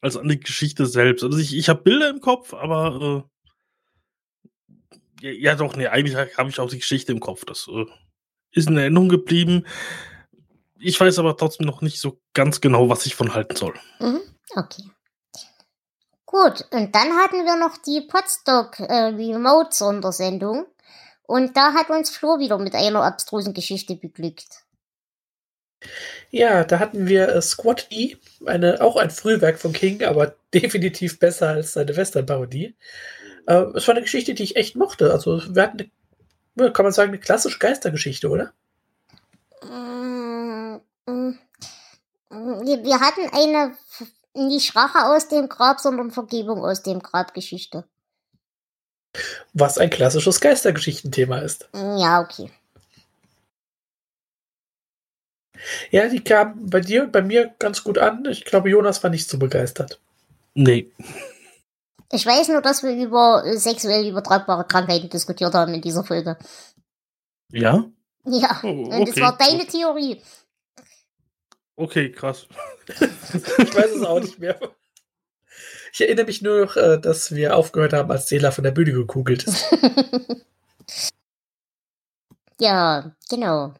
als 0.00 0.16
an 0.16 0.28
die 0.28 0.38
Geschichte 0.38 0.86
selbst. 0.86 1.24
Also 1.24 1.38
ich, 1.38 1.56
ich 1.56 1.68
habe 1.68 1.82
Bilder 1.82 2.08
im 2.10 2.20
Kopf, 2.20 2.54
aber 2.54 3.26
äh, 5.20 5.26
ja, 5.26 5.30
ja, 5.30 5.54
doch, 5.56 5.76
nee, 5.76 5.88
eigentlich 5.88 6.16
habe 6.16 6.50
ich 6.50 6.60
auch 6.60 6.70
die 6.70 6.78
Geschichte 6.78 7.10
im 7.10 7.20
Kopf. 7.20 7.44
Das 7.44 7.68
äh, 7.68 7.86
ist 8.52 8.68
in 8.68 8.76
Erinnerung 8.76 9.08
geblieben. 9.08 9.66
Ich 10.78 10.98
weiß 10.98 11.18
aber 11.18 11.36
trotzdem 11.36 11.66
noch 11.66 11.82
nicht 11.82 12.00
so 12.00 12.20
ganz 12.34 12.60
genau, 12.60 12.88
was 12.88 13.06
ich 13.06 13.16
von 13.16 13.34
halten 13.34 13.56
soll. 13.56 13.74
Mhm, 14.00 14.20
okay. 14.54 14.82
Gut, 16.32 16.64
und 16.70 16.94
dann 16.94 17.12
hatten 17.18 17.44
wir 17.44 17.56
noch 17.56 17.76
die 17.76 18.00
Podstock 18.00 18.80
äh, 18.80 19.12
Remote-Sondersendung. 19.14 20.64
Und 21.24 21.58
da 21.58 21.74
hat 21.74 21.90
uns 21.90 22.08
Flo 22.08 22.38
wieder 22.38 22.56
mit 22.56 22.74
einer 22.74 23.02
abstrusen 23.02 23.52
Geschichte 23.52 23.96
beglückt. 23.96 24.64
Ja, 26.30 26.64
da 26.64 26.78
hatten 26.78 27.06
wir 27.06 27.28
äh, 27.28 27.42
Squad 27.42 27.86
E, 27.90 28.16
eine, 28.46 28.80
auch 28.80 28.96
ein 28.96 29.10
Frühwerk 29.10 29.58
von 29.58 29.74
King, 29.74 30.04
aber 30.04 30.34
definitiv 30.54 31.18
besser 31.18 31.48
als 31.48 31.74
seine 31.74 31.94
Western-Parodie. 31.94 32.76
Äh, 33.46 33.64
es 33.74 33.86
war 33.86 33.94
eine 33.94 34.02
Geschichte, 34.02 34.32
die 34.32 34.44
ich 34.44 34.56
echt 34.56 34.74
mochte. 34.74 35.12
Also, 35.12 35.42
wir 35.54 35.62
hatten, 35.62 35.90
eine, 36.56 36.72
kann 36.72 36.86
man 36.86 36.94
sagen, 36.94 37.10
eine 37.10 37.20
klassische 37.20 37.58
Geistergeschichte, 37.58 38.30
oder? 38.30 38.54
Mm, 39.62 40.80
mm, 41.04 41.34
wir 42.30 43.00
hatten 43.00 43.28
eine 43.34 43.76
nicht 44.34 44.74
Rache 44.76 45.06
aus 45.06 45.28
dem 45.28 45.48
Grab, 45.48 45.80
sondern 45.80 46.10
Vergebung 46.10 46.64
aus 46.64 46.82
dem 46.82 47.00
Grab 47.00 47.34
Geschichte. 47.34 47.84
Was 49.52 49.78
ein 49.78 49.90
klassisches 49.90 50.40
Geistergeschichtenthema 50.40 51.38
ist. 51.38 51.68
Ja, 51.74 52.20
okay. 52.20 52.50
Ja, 55.90 56.08
die 56.08 56.24
kam 56.24 56.68
bei 56.68 56.80
dir 56.80 57.04
und 57.04 57.12
bei 57.12 57.22
mir 57.22 57.54
ganz 57.58 57.84
gut 57.84 57.98
an. 57.98 58.24
Ich 58.24 58.44
glaube, 58.44 58.70
Jonas 58.70 59.02
war 59.02 59.10
nicht 59.10 59.28
so 59.28 59.38
begeistert. 59.38 60.00
Nee. 60.54 60.90
Ich 62.10 62.26
weiß 62.26 62.48
nur, 62.48 62.60
dass 62.60 62.82
wir 62.82 62.92
über 62.92 63.42
sexuell 63.56 64.06
übertragbare 64.08 64.64
Krankheiten 64.64 65.08
diskutiert 65.08 65.54
haben 65.54 65.72
in 65.74 65.80
dieser 65.80 66.04
Folge. 66.04 66.36
Ja? 67.50 67.84
Ja, 68.24 68.60
oh, 68.62 68.68
okay. 68.68 69.00
und 69.00 69.08
das 69.08 69.20
war 69.20 69.36
deine 69.36 69.66
Theorie. 69.66 70.22
Okay, 71.76 72.12
krass. 72.12 72.46
ich 72.88 73.74
weiß 73.74 73.92
es 73.96 74.02
auch 74.02 74.20
nicht 74.20 74.38
mehr. 74.38 74.58
Ich 75.92 76.00
erinnere 76.00 76.26
mich 76.26 76.42
nur 76.42 76.64
noch, 76.64 76.76
äh, 76.76 76.98
dass 76.98 77.34
wir 77.34 77.56
aufgehört 77.56 77.92
haben, 77.92 78.10
als 78.10 78.28
Sela 78.28 78.50
von 78.50 78.64
der 78.64 78.70
Bühne 78.70 78.92
gekugelt 78.92 79.44
ist. 79.44 79.66
ja, 82.60 83.14
genau. 83.28 83.74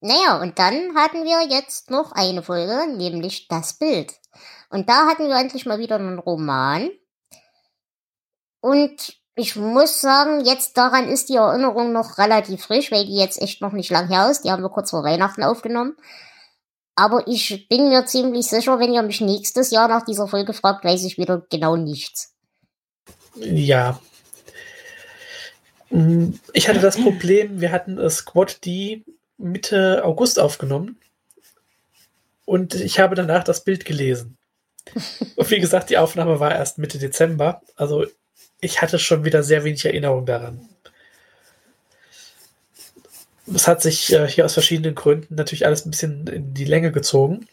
Naja, 0.00 0.40
und 0.42 0.58
dann 0.58 0.94
hatten 0.94 1.24
wir 1.24 1.48
jetzt 1.48 1.90
noch 1.90 2.12
eine 2.12 2.42
Folge, 2.42 2.86
nämlich 2.94 3.48
das 3.48 3.74
Bild. 3.78 4.12
Und 4.68 4.88
da 4.90 5.06
hatten 5.06 5.28
wir 5.28 5.36
endlich 5.36 5.64
mal 5.64 5.78
wieder 5.78 5.96
einen 5.96 6.18
Roman. 6.18 6.90
Und 8.60 9.16
ich 9.34 9.56
muss 9.56 10.00
sagen, 10.00 10.44
jetzt 10.44 10.76
daran 10.76 11.08
ist 11.08 11.28
die 11.28 11.36
Erinnerung 11.36 11.92
noch 11.92 12.18
relativ 12.18 12.64
frisch, 12.64 12.92
weil 12.92 13.06
die 13.06 13.16
jetzt 13.16 13.40
echt 13.40 13.62
noch 13.62 13.72
nicht 13.72 13.90
lang 13.90 14.08
her 14.08 14.30
ist. 14.30 14.42
Die 14.44 14.50
haben 14.50 14.62
wir 14.62 14.68
kurz 14.70 14.90
vor 14.90 15.04
Weihnachten 15.04 15.42
aufgenommen. 15.42 15.96
Aber 16.96 17.26
ich 17.26 17.68
bin 17.68 17.88
mir 17.88 18.06
ziemlich 18.06 18.46
sicher, 18.46 18.78
wenn 18.78 18.92
ihr 18.92 19.02
mich 19.02 19.20
nächstes 19.20 19.70
Jahr 19.70 19.88
nach 19.88 20.04
dieser 20.04 20.28
Folge 20.28 20.52
fragt, 20.52 20.84
weiß 20.84 21.04
ich 21.04 21.18
wieder 21.18 21.44
genau 21.50 21.76
nichts. 21.76 22.34
Ja. 23.36 24.00
Mm, 25.90 26.30
ich 26.52 26.68
hatte 26.68 26.80
das 26.80 26.96
Problem, 26.96 27.60
wir 27.60 27.72
hatten 27.72 27.98
Squad 28.10 28.64
D 28.64 29.04
Mitte 29.36 30.04
August 30.04 30.38
aufgenommen 30.38 30.96
und 32.44 32.74
ich 32.76 33.00
habe 33.00 33.16
danach 33.16 33.42
das 33.42 33.64
Bild 33.64 33.84
gelesen. 33.84 34.36
Und 35.34 35.50
wie 35.50 35.60
gesagt, 35.60 35.90
die 35.90 35.98
Aufnahme 35.98 36.38
war 36.38 36.54
erst 36.54 36.78
Mitte 36.78 36.98
Dezember. 36.98 37.62
Also 37.74 38.06
ich 38.60 38.80
hatte 38.80 38.98
schon 38.98 39.24
wieder 39.24 39.42
sehr 39.42 39.64
wenig 39.64 39.84
Erinnerung 39.84 40.26
daran 40.26 40.68
es 43.52 43.68
hat 43.68 43.82
sich 43.82 44.12
äh, 44.12 44.28
hier 44.28 44.44
aus 44.44 44.54
verschiedenen 44.54 44.94
Gründen 44.94 45.34
natürlich 45.34 45.66
alles 45.66 45.84
ein 45.84 45.90
bisschen 45.90 46.26
in 46.26 46.54
die 46.54 46.64
Länge 46.64 46.92
gezogen. 46.92 47.46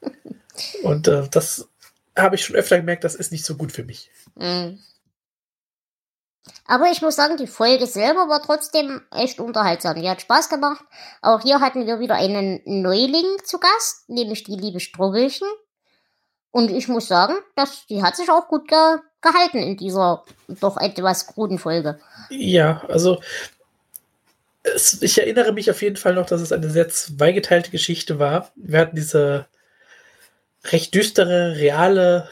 Und 0.82 1.08
äh, 1.08 1.28
das 1.30 1.68
habe 2.16 2.34
ich 2.34 2.44
schon 2.44 2.56
öfter 2.56 2.76
gemerkt, 2.76 3.04
das 3.04 3.14
ist 3.14 3.32
nicht 3.32 3.44
so 3.44 3.56
gut 3.56 3.72
für 3.72 3.84
mich. 3.84 4.10
Mhm. 4.34 4.78
Aber 6.66 6.90
ich 6.90 7.02
muss 7.02 7.16
sagen, 7.16 7.36
die 7.36 7.46
Folge 7.46 7.86
selber 7.86 8.28
war 8.28 8.42
trotzdem 8.42 9.02
echt 9.10 9.40
unterhaltsam. 9.40 10.00
Die 10.00 10.08
hat 10.08 10.22
Spaß 10.22 10.48
gemacht. 10.48 10.84
Auch 11.20 11.40
hier 11.40 11.60
hatten 11.60 11.86
wir 11.86 12.00
wieder 12.00 12.14
einen 12.14 12.60
Neuling 12.64 13.26
zu 13.44 13.58
Gast, 13.58 14.08
nämlich 14.08 14.44
die 14.44 14.56
liebe 14.56 14.80
Strubbelchen. 14.80 15.48
Und 16.50 16.70
ich 16.70 16.88
muss 16.88 17.08
sagen, 17.08 17.34
dass 17.56 17.86
die 17.86 18.02
hat 18.02 18.16
sich 18.16 18.30
auch 18.30 18.48
gut 18.48 18.68
ge 18.68 18.98
gehalten 19.20 19.58
in 19.58 19.76
dieser 19.76 20.24
doch 20.48 20.76
etwas 20.76 21.28
kruden 21.28 21.60
Folge. 21.60 22.00
Ja, 22.28 22.82
also 22.88 23.20
es, 24.62 25.02
ich 25.02 25.18
erinnere 25.18 25.52
mich 25.52 25.70
auf 25.70 25.82
jeden 25.82 25.96
Fall 25.96 26.14
noch, 26.14 26.26
dass 26.26 26.40
es 26.40 26.52
eine 26.52 26.70
sehr 26.70 26.88
zweigeteilte 26.88 27.70
Geschichte 27.70 28.18
war. 28.18 28.52
Wir 28.54 28.80
hatten 28.80 28.96
diese 28.96 29.46
recht 30.64 30.94
düstere, 30.94 31.56
reale 31.56 32.28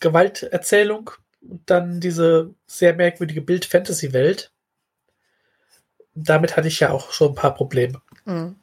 Gewalterzählung 0.00 1.10
und 1.42 1.68
dann 1.70 2.00
diese 2.00 2.54
sehr 2.66 2.94
merkwürdige 2.94 3.42
Bild-Fantasy-Welt. 3.42 4.50
Damit 6.14 6.56
hatte 6.56 6.68
ich 6.68 6.80
ja 6.80 6.90
auch 6.90 7.12
schon 7.12 7.32
ein 7.32 7.34
paar 7.34 7.54
Probleme. 7.54 8.00
Mhm. 8.24 8.56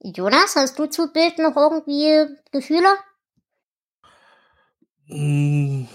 Jonas, 0.00 0.54
hast 0.54 0.78
du 0.78 0.86
zu 0.86 1.12
Bild 1.12 1.38
noch 1.38 1.56
irgendwie 1.56 2.26
Gefühle? 2.52 2.88
Hm, 5.06 5.88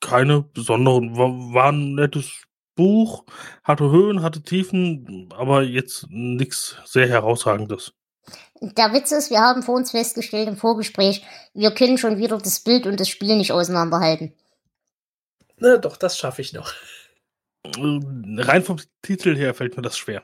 keine 0.00 0.42
besonderen. 0.42 1.16
War, 1.16 1.30
war 1.54 1.72
ein 1.72 1.94
nettes 1.94 2.44
Buch, 2.74 3.24
hatte 3.62 3.90
Höhen, 3.90 4.22
hatte 4.22 4.42
Tiefen, 4.42 5.28
aber 5.36 5.62
jetzt 5.62 6.06
nichts 6.08 6.76
sehr 6.84 7.08
herausragendes. 7.08 7.92
Der 8.60 8.92
Witz 8.92 9.10
ist, 9.10 9.30
wir 9.30 9.40
haben 9.40 9.62
vor 9.62 9.74
uns 9.74 9.90
festgestellt 9.90 10.48
im 10.48 10.56
Vorgespräch, 10.56 11.24
wir 11.52 11.72
können 11.72 11.98
schon 11.98 12.18
wieder 12.18 12.38
das 12.38 12.60
Bild 12.60 12.86
und 12.86 13.00
das 13.00 13.08
Spiel 13.08 13.36
nicht 13.36 13.52
auseinanderhalten. 13.52 14.32
Na 15.58 15.76
doch, 15.76 15.96
das 15.96 16.16
schaffe 16.16 16.42
ich 16.42 16.52
noch. 16.52 16.72
Äh, 17.64 18.00
rein 18.38 18.62
vom 18.62 18.80
Titel 19.02 19.36
her 19.36 19.54
fällt 19.54 19.76
mir 19.76 19.82
das 19.82 19.98
schwer. 19.98 20.22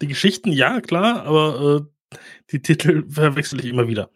Die 0.00 0.08
Geschichten, 0.08 0.52
ja, 0.52 0.80
klar, 0.80 1.24
aber 1.24 1.86
äh, 2.12 2.16
die 2.50 2.62
Titel 2.62 3.04
verwechsel 3.10 3.60
ich 3.60 3.66
immer 3.66 3.88
wieder. 3.88 4.10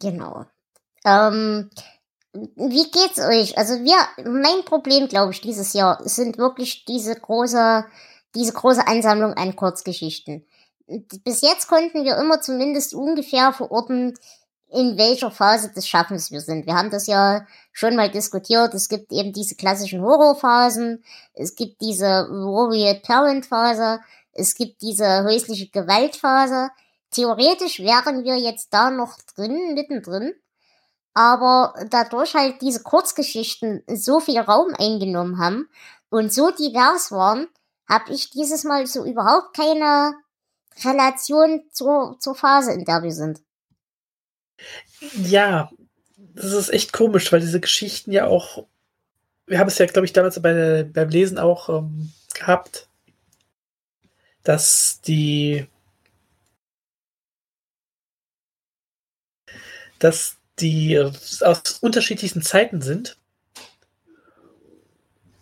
Genau. 0.00 0.46
Ähm, 1.04 1.70
wie 2.34 2.90
geht's 2.90 3.20
euch? 3.20 3.56
Also 3.56 3.74
wir, 3.84 3.96
mein 4.24 4.64
Problem, 4.64 5.08
glaube 5.08 5.32
ich, 5.32 5.40
dieses 5.40 5.72
Jahr 5.72 6.00
sind 6.04 6.36
wirklich 6.36 6.84
diese 6.84 7.14
große, 7.14 7.84
diese 8.34 8.52
große 8.52 8.86
Ansammlung 8.86 9.34
an 9.34 9.54
Kurzgeschichten. 9.54 10.44
Bis 10.86 11.40
jetzt 11.42 11.68
konnten 11.68 12.04
wir 12.04 12.18
immer 12.18 12.40
zumindest 12.40 12.92
ungefähr 12.92 13.52
verorten, 13.52 14.14
in 14.68 14.98
welcher 14.98 15.30
Phase 15.30 15.72
des 15.72 15.86
Schaffens 15.86 16.32
wir 16.32 16.40
sind. 16.40 16.66
Wir 16.66 16.74
haben 16.74 16.90
das 16.90 17.06
ja 17.06 17.46
schon 17.72 17.94
mal 17.94 18.10
diskutiert. 18.10 18.74
Es 18.74 18.88
gibt 18.88 19.12
eben 19.12 19.32
diese 19.32 19.54
klassischen 19.54 20.02
Horrorphasen. 20.02 21.04
Es 21.34 21.54
gibt 21.54 21.80
diese 21.80 22.04
Warrior 22.28 22.94
Parent 22.94 23.46
Phase. 23.46 24.00
Es 24.32 24.56
gibt 24.56 24.82
diese 24.82 25.22
häusliche 25.22 25.68
Gewaltphase. 25.68 26.70
Theoretisch 27.12 27.78
wären 27.78 28.24
wir 28.24 28.36
jetzt 28.36 28.74
da 28.74 28.90
noch 28.90 29.16
drin, 29.36 29.74
mittendrin. 29.74 30.34
Aber 31.14 31.74
dadurch 31.90 32.34
halt 32.34 32.60
diese 32.60 32.82
Kurzgeschichten 32.82 33.84
so 33.86 34.18
viel 34.18 34.40
Raum 34.40 34.74
eingenommen 34.76 35.38
haben 35.38 35.68
und 36.10 36.32
so 36.32 36.50
divers 36.50 37.12
waren, 37.12 37.48
habe 37.88 38.12
ich 38.12 38.30
dieses 38.30 38.64
Mal 38.64 38.86
so 38.86 39.04
überhaupt 39.04 39.56
keine 39.56 40.14
Relation 40.82 41.62
zur, 41.70 42.16
zur 42.18 42.34
Phase, 42.34 42.72
in 42.72 42.84
der 42.84 43.02
wir 43.02 43.12
sind. 43.12 43.40
Ja, 45.22 45.70
das 46.16 46.52
ist 46.52 46.70
echt 46.70 46.92
komisch, 46.92 47.30
weil 47.32 47.40
diese 47.40 47.60
Geschichten 47.60 48.10
ja 48.10 48.26
auch, 48.26 48.66
wir 49.46 49.58
haben 49.58 49.68
es 49.68 49.78
ja, 49.78 49.86
glaube 49.86 50.06
ich, 50.06 50.12
damals 50.12 50.40
bei, 50.40 50.82
beim 50.82 51.08
Lesen 51.08 51.38
auch 51.38 51.68
ähm, 51.68 52.12
gehabt, 52.34 52.88
dass 54.42 55.00
die, 55.02 55.66
dass 59.98 60.36
die 60.60 60.98
aus 61.40 61.78
unterschiedlichsten 61.80 62.42
Zeiten 62.42 62.80
sind 62.80 63.16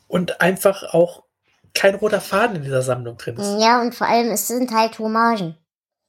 und 0.08 0.40
einfach 0.40 0.94
auch 0.94 1.24
kein 1.74 1.94
roter 1.94 2.20
Faden 2.20 2.56
in 2.56 2.62
dieser 2.62 2.82
Sammlung 2.82 3.16
drin 3.16 3.36
ist. 3.36 3.60
Ja, 3.60 3.80
und 3.80 3.94
vor 3.94 4.06
allem, 4.06 4.30
es 4.30 4.46
sind 4.48 4.70
halt 4.70 4.98
Hommagen 4.98 5.56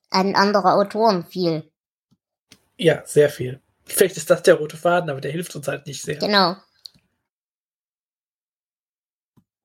an 0.09 0.35
andere 0.35 0.73
Autoren 0.73 1.25
viel. 1.25 1.69
Ja, 2.77 3.01
sehr 3.05 3.29
viel. 3.29 3.61
Vielleicht 3.85 4.17
ist 4.17 4.29
das 4.29 4.43
der 4.43 4.55
rote 4.55 4.77
Faden, 4.77 5.09
aber 5.09 5.21
der 5.21 5.31
hilft 5.31 5.55
uns 5.55 5.67
halt 5.67 5.85
nicht 5.85 6.01
sehr. 6.01 6.17
Genau. 6.17 6.55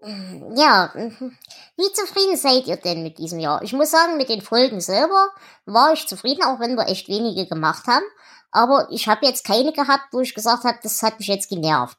Ja, 0.01 0.93
mhm. 0.95 1.37
wie 1.77 1.93
zufrieden 1.93 2.37
seid 2.37 2.69
ihr 2.69 2.77
denn 2.77 3.03
mit 3.03 3.19
diesem 3.19 3.41
Jahr? 3.41 3.63
Ich 3.63 3.73
muss 3.73 3.91
sagen, 3.91 4.17
mit 4.17 4.29
den 4.29 4.41
Folgen 4.41 4.81
selber 4.81 5.31
war 5.67 5.93
ich 5.93 6.07
zufrieden, 6.07 6.45
auch 6.45 6.61
wenn 6.61 6.77
wir 6.77 6.87
echt 6.87 7.09
wenige 7.09 7.47
gemacht 7.47 7.87
haben. 7.89 8.05
Aber 8.51 8.89
ich 8.91 9.09
habe 9.09 9.27
jetzt 9.27 9.45
keine 9.45 9.73
gehabt, 9.73 10.13
wo 10.13 10.21
ich 10.21 10.35
gesagt 10.35 10.65
habe, 10.65 10.79
das 10.83 11.03
hat 11.03 11.19
mich 11.19 11.29
jetzt 11.29 11.49
genervt. 11.49 11.99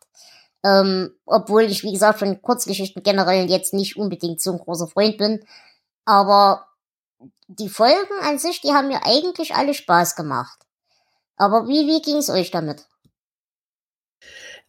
Ähm, 0.63 1.11
obwohl 1.25 1.63
ich, 1.63 1.83
wie 1.83 1.93
gesagt, 1.93 2.19
von 2.19 2.41
Kurzgeschichten 2.41 3.03
generell 3.03 3.49
jetzt 3.49 3.73
nicht 3.73 3.97
unbedingt 3.97 4.41
so 4.41 4.51
ein 4.51 4.59
großer 4.59 4.87
Freund 4.87 5.17
bin. 5.17 5.45
Aber 6.05 6.67
die 7.47 7.69
Folgen 7.69 8.19
an 8.21 8.39
sich, 8.39 8.61
die 8.61 8.73
haben 8.73 8.87
mir 8.87 9.05
eigentlich 9.05 9.55
alle 9.55 9.73
Spaß 9.73 10.15
gemacht. 10.15 10.59
Aber 11.37 11.67
wie, 11.67 11.87
wie 11.87 12.01
ging 12.01 12.17
es 12.17 12.29
euch 12.29 12.51
damit? 12.51 12.85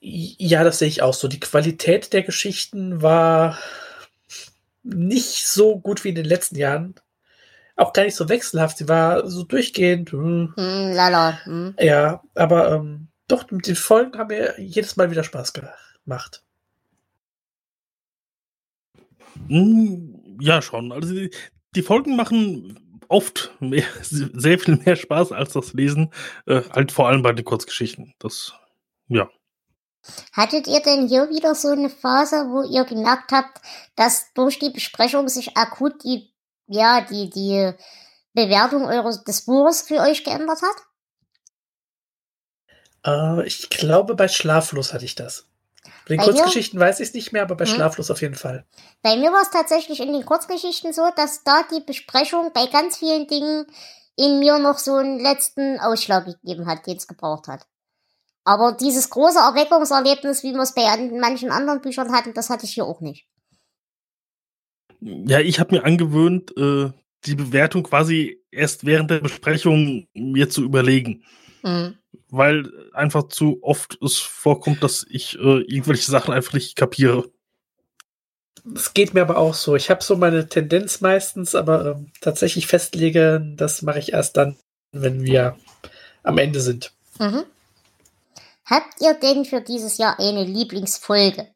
Ja, 0.00 0.64
das 0.64 0.78
sehe 0.78 0.88
ich 0.88 1.02
auch 1.02 1.14
so. 1.14 1.28
Die 1.28 1.40
Qualität 1.40 2.12
der 2.12 2.22
Geschichten 2.22 3.02
war 3.02 3.58
nicht 4.82 5.46
so 5.46 5.78
gut 5.78 6.04
wie 6.04 6.10
in 6.10 6.14
den 6.14 6.24
letzten 6.24 6.56
Jahren. 6.56 6.94
Auch 7.80 7.94
gar 7.94 8.04
nicht 8.04 8.14
so 8.14 8.28
wechselhaft. 8.28 8.76
Sie 8.76 8.88
war 8.90 9.26
so 9.26 9.42
durchgehend. 9.42 10.12
Hm. 10.12 10.52
Hm, 10.54 10.92
lala. 10.92 11.40
Hm. 11.44 11.74
Ja, 11.80 12.22
aber 12.34 12.72
ähm, 12.72 13.08
doch, 13.26 13.50
mit 13.50 13.66
den 13.66 13.74
Folgen 13.74 14.18
haben 14.18 14.26
mir 14.26 14.60
jedes 14.60 14.98
Mal 14.98 15.10
wieder 15.10 15.24
Spaß 15.24 15.54
gemacht. 15.54 16.44
Hm, 19.48 20.36
ja, 20.42 20.60
schon. 20.60 20.92
Also 20.92 21.14
die, 21.14 21.30
die 21.74 21.80
Folgen 21.80 22.16
machen 22.16 23.00
oft 23.08 23.50
mehr, 23.60 23.86
sehr 24.02 24.58
viel 24.58 24.76
mehr 24.76 24.96
Spaß 24.96 25.32
als 25.32 25.54
das 25.54 25.72
Lesen. 25.72 26.12
Äh, 26.44 26.60
halt 26.74 26.92
vor 26.92 27.08
allem 27.08 27.22
bei 27.22 27.32
den 27.32 27.46
Kurzgeschichten. 27.46 28.12
Das, 28.18 28.52
ja. 29.08 29.30
Hattet 30.32 30.66
ihr 30.66 30.80
denn 30.80 31.08
hier 31.08 31.30
wieder 31.30 31.54
so 31.54 31.68
eine 31.68 31.88
Phase, 31.88 32.46
wo 32.50 32.62
ihr 32.62 32.84
gemerkt 32.84 33.32
habt, 33.32 33.62
dass 33.96 34.34
durch 34.34 34.58
die 34.58 34.70
Besprechung 34.70 35.28
sich 35.28 35.56
akut 35.56 36.04
die, 36.04 36.30
ja, 36.70 37.00
die, 37.02 37.28
die 37.30 37.72
Bewertung 38.32 38.84
eures, 38.86 39.24
des 39.24 39.44
Buches 39.44 39.82
für 39.82 40.00
euch 40.00 40.24
geändert 40.24 40.60
hat? 40.62 40.76
Äh, 43.42 43.46
ich 43.46 43.68
glaube, 43.70 44.14
bei 44.14 44.28
Schlaflos 44.28 44.94
hatte 44.94 45.04
ich 45.04 45.16
das. 45.16 45.46
Bei 46.06 46.14
den 46.14 46.18
bei 46.18 46.24
Kurzgeschichten 46.24 46.78
mir? 46.78 46.86
weiß 46.86 47.00
ich 47.00 47.08
es 47.08 47.14
nicht 47.14 47.32
mehr, 47.32 47.42
aber 47.42 47.56
bei 47.56 47.64
hm. 47.64 47.74
Schlaflos 47.74 48.10
auf 48.10 48.20
jeden 48.22 48.36
Fall. 48.36 48.64
Bei 49.02 49.16
mir 49.16 49.32
war 49.32 49.42
es 49.42 49.50
tatsächlich 49.50 50.00
in 50.00 50.12
den 50.12 50.24
Kurzgeschichten 50.24 50.92
so, 50.92 51.10
dass 51.16 51.42
da 51.42 51.64
die 51.72 51.80
Besprechung 51.80 52.52
bei 52.52 52.66
ganz 52.66 52.98
vielen 52.98 53.26
Dingen 53.26 53.66
in 54.16 54.38
mir 54.38 54.58
noch 54.58 54.78
so 54.78 54.94
einen 54.94 55.18
letzten 55.18 55.80
Ausschlag 55.80 56.26
gegeben 56.26 56.66
hat, 56.66 56.86
den 56.86 56.96
es 56.96 57.08
gebraucht 57.08 57.48
hat. 57.48 57.66
Aber 58.44 58.72
dieses 58.72 59.10
große 59.10 59.38
Erweckungserlebnis, 59.38 60.42
wie 60.42 60.52
wir 60.52 60.60
es 60.60 60.74
bei 60.74 60.82
manchen 61.18 61.50
anderen 61.50 61.80
Büchern 61.80 62.12
hatten, 62.12 62.34
das 62.34 62.50
hatte 62.50 62.64
ich 62.64 62.74
hier 62.74 62.84
auch 62.84 63.00
nicht. 63.00 63.29
Ja, 65.00 65.40
ich 65.40 65.60
habe 65.60 65.76
mir 65.76 65.84
angewöhnt, 65.84 66.56
äh, 66.56 66.90
die 67.24 67.34
Bewertung 67.34 67.82
quasi 67.82 68.42
erst 68.50 68.84
während 68.84 69.10
der 69.10 69.20
Besprechung 69.20 70.06
mir 70.14 70.50
zu 70.50 70.62
überlegen. 70.62 71.24
Mhm. 71.62 71.96
Weil 72.28 72.70
einfach 72.92 73.28
zu 73.28 73.58
oft 73.62 73.98
es 74.02 74.18
vorkommt, 74.18 74.82
dass 74.82 75.06
ich 75.08 75.38
äh, 75.38 75.60
irgendwelche 75.62 76.10
Sachen 76.10 76.32
einfach 76.32 76.52
nicht 76.52 76.76
kapiere. 76.76 77.30
Es 78.74 78.94
geht 78.94 79.14
mir 79.14 79.22
aber 79.22 79.38
auch 79.38 79.54
so. 79.54 79.74
Ich 79.74 79.90
habe 79.90 80.02
so 80.02 80.16
meine 80.16 80.48
Tendenz 80.48 81.00
meistens, 81.00 81.54
aber 81.54 81.86
äh, 81.86 81.94
tatsächlich 82.20 82.66
festlegen, 82.66 83.56
das 83.56 83.82
mache 83.82 83.98
ich 83.98 84.12
erst 84.12 84.36
dann, 84.36 84.56
wenn 84.92 85.24
wir 85.24 85.56
am 86.22 86.38
Ende 86.38 86.60
sind. 86.60 86.92
Mhm. 87.18 87.44
Habt 88.64 89.00
ihr 89.00 89.14
denn 89.14 89.44
für 89.44 89.60
dieses 89.60 89.98
Jahr 89.98 90.18
eine 90.20 90.44
Lieblingsfolge? 90.44 91.48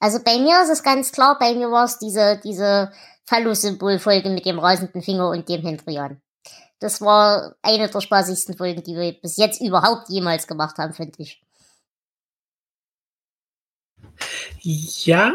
Also 0.00 0.22
bei 0.22 0.38
mir 0.38 0.62
ist 0.62 0.70
es 0.70 0.82
ganz 0.82 1.12
klar, 1.12 1.38
bei 1.38 1.54
mir 1.54 1.70
war 1.70 1.84
es 1.84 1.98
diese, 1.98 2.40
diese 2.42 2.92
Phallus-Symbol-Folge 3.24 4.30
mit 4.30 4.46
dem 4.46 4.58
rasenden 4.58 5.02
Finger 5.02 5.30
und 5.30 5.48
dem 5.48 5.62
Hendrian. 5.62 6.20
Das 6.78 7.00
war 7.00 7.54
eine 7.62 7.88
der 7.88 8.00
spaßigsten 8.00 8.56
Folgen, 8.56 8.82
die 8.82 8.94
wir 8.94 9.12
bis 9.12 9.36
jetzt 9.36 9.60
überhaupt 9.60 10.08
jemals 10.08 10.46
gemacht 10.46 10.76
haben, 10.78 10.92
finde 10.92 11.22
ich. 11.22 11.42
Ja, 14.60 15.32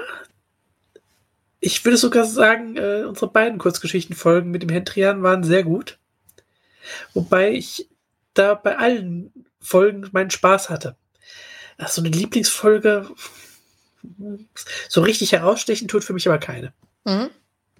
ich 1.59 1.83
würde 1.85 1.97
sogar 1.97 2.25
sagen, 2.25 2.75
äh, 2.75 3.03
unsere 3.07 3.31
beiden 3.31 3.59
Kurzgeschichtenfolgen 3.59 4.49
mit 4.51 4.63
dem 4.63 4.69
Hendrian 4.69 5.23
waren 5.23 5.43
sehr 5.43 5.63
gut. 5.63 5.99
Wobei 7.13 7.51
ich 7.51 7.87
da 8.33 8.55
bei 8.55 8.77
allen 8.77 9.31
Folgen 9.59 10.09
meinen 10.11 10.31
Spaß 10.31 10.69
hatte. 10.69 10.97
Ach, 11.77 11.87
so 11.87 12.01
eine 12.01 12.09
Lieblingsfolge, 12.09 13.09
so 14.89 15.01
richtig 15.01 15.31
herausstechen 15.31 15.87
tut 15.87 16.03
für 16.03 16.13
mich 16.13 16.27
aber 16.27 16.39
keine. 16.39 16.73
Mhm. 17.05 17.29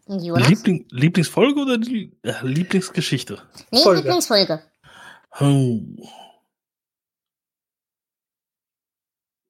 Liebling, 0.08 0.88
Lieblingsfolge 0.90 1.62
oder 1.62 1.78
die, 1.78 2.12
äh, 2.24 2.34
Lieblingsgeschichte? 2.42 3.42
Nee, 3.72 3.82
Folge. 3.82 4.02
Lieblingsfolge. 4.02 4.62
Oh. 5.40 5.80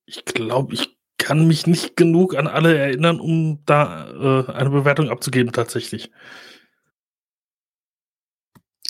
Ich 0.06 0.26
glaube, 0.26 0.74
ich 0.76 0.98
kann 1.18 1.48
mich 1.48 1.68
nicht 1.68 1.96
genug 1.96 2.36
an 2.36 2.48
alle 2.48 2.78
erinnern, 2.78 3.20
um 3.20 3.64
da 3.66 4.10
äh, 4.10 4.52
eine 4.52 4.70
Bewertung 4.70 5.10
abzugeben, 5.10 5.52
tatsächlich. 5.54 6.12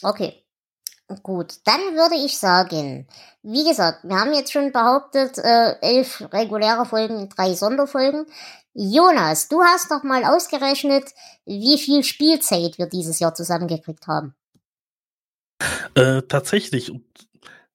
Okay. 0.02 0.44
Gut, 1.24 1.55
dann 1.66 1.80
würde 1.95 2.16
ich 2.16 2.38
sagen, 2.38 3.07
wie 3.43 3.64
gesagt, 3.64 4.03
wir 4.03 4.16
haben 4.16 4.34
jetzt 4.34 4.51
schon 4.51 4.72
behauptet, 4.72 5.38
äh, 5.38 5.76
elf 5.82 6.24
reguläre 6.32 6.86
Folgen, 6.86 7.30
drei 7.30 7.53
Sonderfolgen. 7.53 8.26
Jonas, 8.74 9.47
du 9.47 9.62
hast 9.62 9.91
doch 9.91 10.03
mal 10.03 10.24
ausgerechnet, 10.24 11.05
wie 11.45 11.78
viel 11.78 12.03
Spielzeit 12.03 12.78
wir 12.78 12.86
dieses 12.86 13.20
Jahr 13.20 13.34
zusammengekriegt 13.34 14.07
haben. 14.07 14.36
Äh, 15.95 16.22
tatsächlich. 16.24 16.91
Und 16.91 17.03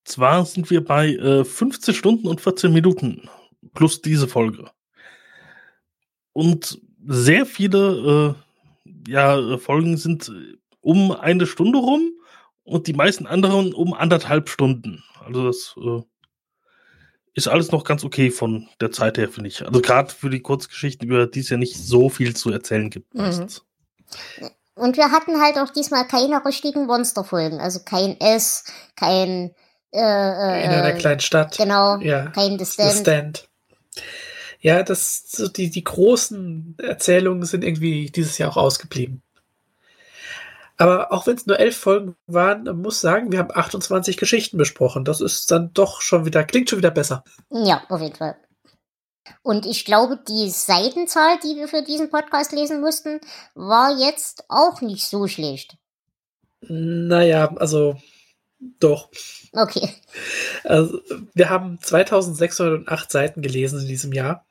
zwar 0.05 0.47
sind 0.47 0.71
wir 0.71 0.85
bei 0.85 1.09
äh, 1.09 1.45
15 1.45 1.95
Stunden 1.95 2.29
und 2.29 2.41
14 2.41 2.73
Minuten 2.73 3.29
plus 3.75 4.01
diese 4.01 4.29
Folge. 4.29 4.71
Und 6.33 6.81
sehr 7.07 7.47
viele 7.47 8.37
äh, 9.07 9.11
ja, 9.11 9.59
Folgen 9.59 9.97
sind 9.97 10.33
um 10.81 11.13
eine 11.13 11.47
Stunde 11.47 11.79
rum 11.79 12.13
und 12.67 12.87
die 12.89 12.93
meisten 12.93 13.27
anderen 13.27 13.73
um 13.73 13.95
anderthalb 13.95 14.49
Stunden. 14.49 15.03
Also 15.25 15.47
das 15.47 15.75
äh, 15.79 16.03
ist 17.35 17.49
alles 17.49 17.71
noch 17.71 17.85
ganz 17.85 18.05
okay 18.05 18.31
von 18.31 18.69
der 18.81 18.93
Zeit 18.93 19.19
her, 19.19 19.29
finde 19.29 19.49
ich. 19.49 19.65
Also 19.65 19.81
gerade 19.81 20.13
für 20.13 20.31
die 20.31 20.41
Kurzgeschichten, 20.41 21.09
über 21.09 21.27
die 21.27 21.41
es 21.41 21.49
ja 21.49 21.57
nicht 21.57 21.77
so 21.77 22.09
viel 22.09 22.35
zu 22.35 22.51
erzählen 22.51 22.91
gibt 22.91 23.15
mhm. 23.15 23.23
meistens. 23.23 23.63
Und 24.75 24.97
wir 24.97 25.11
hatten 25.11 25.41
halt 25.41 25.59
auch 25.59 25.71
diesmal 25.71 26.07
keine 26.07 26.45
richtigen 26.45 26.87
Monsterfolgen. 26.87 27.61
Also 27.61 27.81
kein 27.85 28.21
S, 28.21 28.65
kein 28.95 29.55
äh, 29.93 30.01
äh, 30.01 30.65
in 30.65 30.71
einer 30.71 30.93
kleinen 30.93 31.21
Stadt. 31.21 31.57
Genau, 31.57 31.99
ja. 31.99 32.27
kein 32.27 32.59
The 32.59 32.67
Stand. 32.67 32.93
The 32.93 32.99
Stand. 32.99 33.49
Ja, 34.61 34.83
das, 34.83 35.25
so 35.29 35.49
die, 35.49 35.71
die 35.71 35.85
großen 35.85 36.77
Erzählungen 36.83 37.45
sind 37.45 37.63
irgendwie 37.63 38.11
dieses 38.11 38.37
Jahr 38.39 38.51
auch 38.51 38.57
ausgeblieben. 38.57 39.23
Aber 40.77 41.13
auch 41.13 41.27
wenn 41.27 41.37
es 41.37 41.47
nur 41.47 41.59
elf 41.59 41.77
Folgen 41.77 42.17
waren, 42.27 42.65
muss 42.81 43.01
sagen, 43.01 43.33
wir 43.33 43.39
haben 43.39 43.51
28 43.55 44.17
Geschichten 44.17 44.59
besprochen. 44.59 45.05
Das 45.05 45.21
ist 45.21 45.51
dann 45.51 45.73
doch 45.73 46.01
schon 46.03 46.27
wieder, 46.27 46.45
klingt 46.45 46.69
schon 46.69 46.79
wieder 46.79 46.91
besser. 46.91 47.25
Ja, 47.51 47.83
auf 47.89 48.01
jeden 48.01 48.17
Fall. 48.17 48.37
Und 49.43 49.67
ich 49.67 49.85
glaube, 49.85 50.19
die 50.29 50.51
Seitenzahl, 50.51 51.39
die 51.43 51.57
wir 51.57 51.69
für 51.69 51.83
diesen 51.83 52.11
Podcast 52.11 52.53
lesen 52.53 52.81
mussten, 52.81 53.21
war 53.55 53.97
jetzt 53.99 54.45
auch 54.49 54.81
nicht 54.83 55.07
so 55.07 55.27
schlecht. 55.27 55.77
Naja, 56.61 57.55
also 57.57 57.97
doch. 58.59 59.11
Okay. 59.53 59.89
Also, 60.65 61.01
wir 61.35 61.51
haben 61.51 61.79
2608 61.81 63.11
Seiten 63.11 63.43
gelesen 63.43 63.81
in 63.81 63.87
diesem 63.87 64.13
Jahr. 64.13 64.47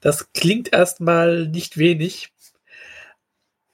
Das 0.00 0.32
klingt 0.32 0.72
erstmal 0.72 1.46
nicht 1.46 1.78
wenig, 1.78 2.32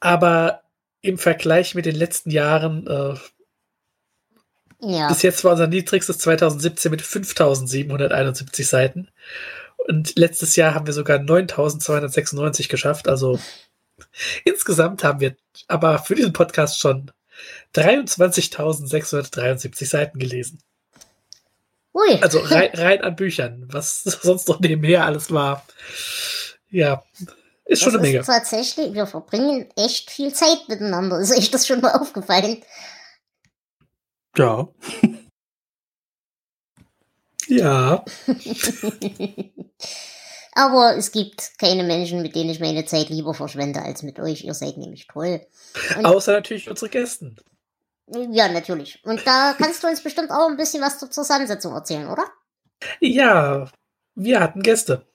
aber 0.01 0.62
im 1.09 1.19
Vergleich 1.19 1.75
mit 1.75 1.87
den 1.87 1.97
letzten 1.97 2.31
Jahren, 2.31 2.87
äh, 2.87 3.15
ja. 4.81 5.09
bis 5.09 5.23
jetzt 5.23 5.43
war 5.43 5.51
unser 5.53 5.67
niedrigstes 5.67 6.19
2017 6.19 6.91
mit 6.91 7.01
5771 7.03 8.69
Seiten. 8.69 9.09
Und 9.79 10.19
letztes 10.19 10.55
Jahr 10.57 10.75
haben 10.75 10.87
wir 10.87 10.93
sogar 10.93 11.19
9296 11.19 12.69
geschafft. 12.69 13.09
Also 13.09 13.41
insgesamt 14.45 15.03
haben 15.03 15.21
wir 15.21 15.35
aber 15.67 15.99
für 15.99 16.15
diesen 16.15 16.35
Podcast 16.35 16.79
schon 16.79 17.11
23.673 17.75 19.87
Seiten 19.87 20.19
gelesen. 20.19 20.59
Ui. 21.95 22.19
Also 22.21 22.41
rein, 22.41 22.69
rein, 22.75 23.01
an 23.03 23.17
Büchern, 23.17 23.67
was 23.73 24.03
sonst 24.03 24.47
noch 24.49 24.61
nebenher 24.61 25.07
alles 25.07 25.33
war. 25.33 25.65
Ja, 26.71 27.03
ist 27.69 27.83
schon 27.83 27.93
das 27.93 28.03
eine 28.03 28.11
Menge. 28.12 28.25
tatsächlich, 28.25 28.95
wir 28.95 29.07
verbringen 29.07 29.69
echt 29.77 30.11
viel 30.11 30.33
Zeit 30.33 30.69
miteinander. 30.69 31.21
Ist 31.21 31.37
euch 31.37 31.51
das 31.51 31.66
schon 31.66 31.83
mal 31.83 31.93
aufgefallen? 31.93 32.62
Ja. 34.37 34.69
ja. 37.47 38.05
Aber 40.53 40.97
es 40.97 41.12
gibt 41.12 41.59
keine 41.59 41.85
Menschen, 41.85 42.23
mit 42.23 42.35
denen 42.35 42.51
ich 42.51 42.59
meine 42.59 42.87
Zeit 42.87 43.11
lieber 43.11 43.35
verschwende 43.35 43.83
als 43.83 44.03
mit 44.03 44.19
euch. 44.19 44.45
Ihr 44.45 44.55
seid 44.55 44.79
nämlich 44.79 45.07
toll. 45.07 45.47
Und 45.97 46.07
Außer 46.07 46.33
natürlich 46.33 46.71
unsere 46.71 46.89
Gästen. 46.89 47.37
ja, 48.07 48.49
natürlich. 48.49 49.05
Und 49.05 49.27
da 49.27 49.55
kannst 49.59 49.83
du 49.83 49.89
uns 49.89 50.03
bestimmt 50.03 50.31
auch 50.31 50.49
ein 50.49 50.57
bisschen 50.57 50.83
was 50.83 50.99
zur 50.99 51.11
Zusammensetzung 51.11 51.75
erzählen, 51.75 52.09
oder? 52.09 52.25
Ja, 52.99 53.71
wir 54.14 54.41
hatten 54.41 54.62
Gäste. 54.62 55.07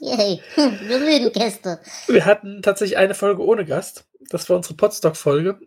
Yay, 0.00 0.42
wir 0.56 0.98
mögen 0.98 1.32
Gäste. 1.32 1.80
Wir 2.06 2.24
hatten 2.24 2.62
tatsächlich 2.62 2.96
eine 2.96 3.14
Folge 3.14 3.44
ohne 3.44 3.64
Gast. 3.64 4.06
Das 4.30 4.48
war 4.48 4.56
unsere 4.56 4.74
Podstock-Folge, 4.74 5.60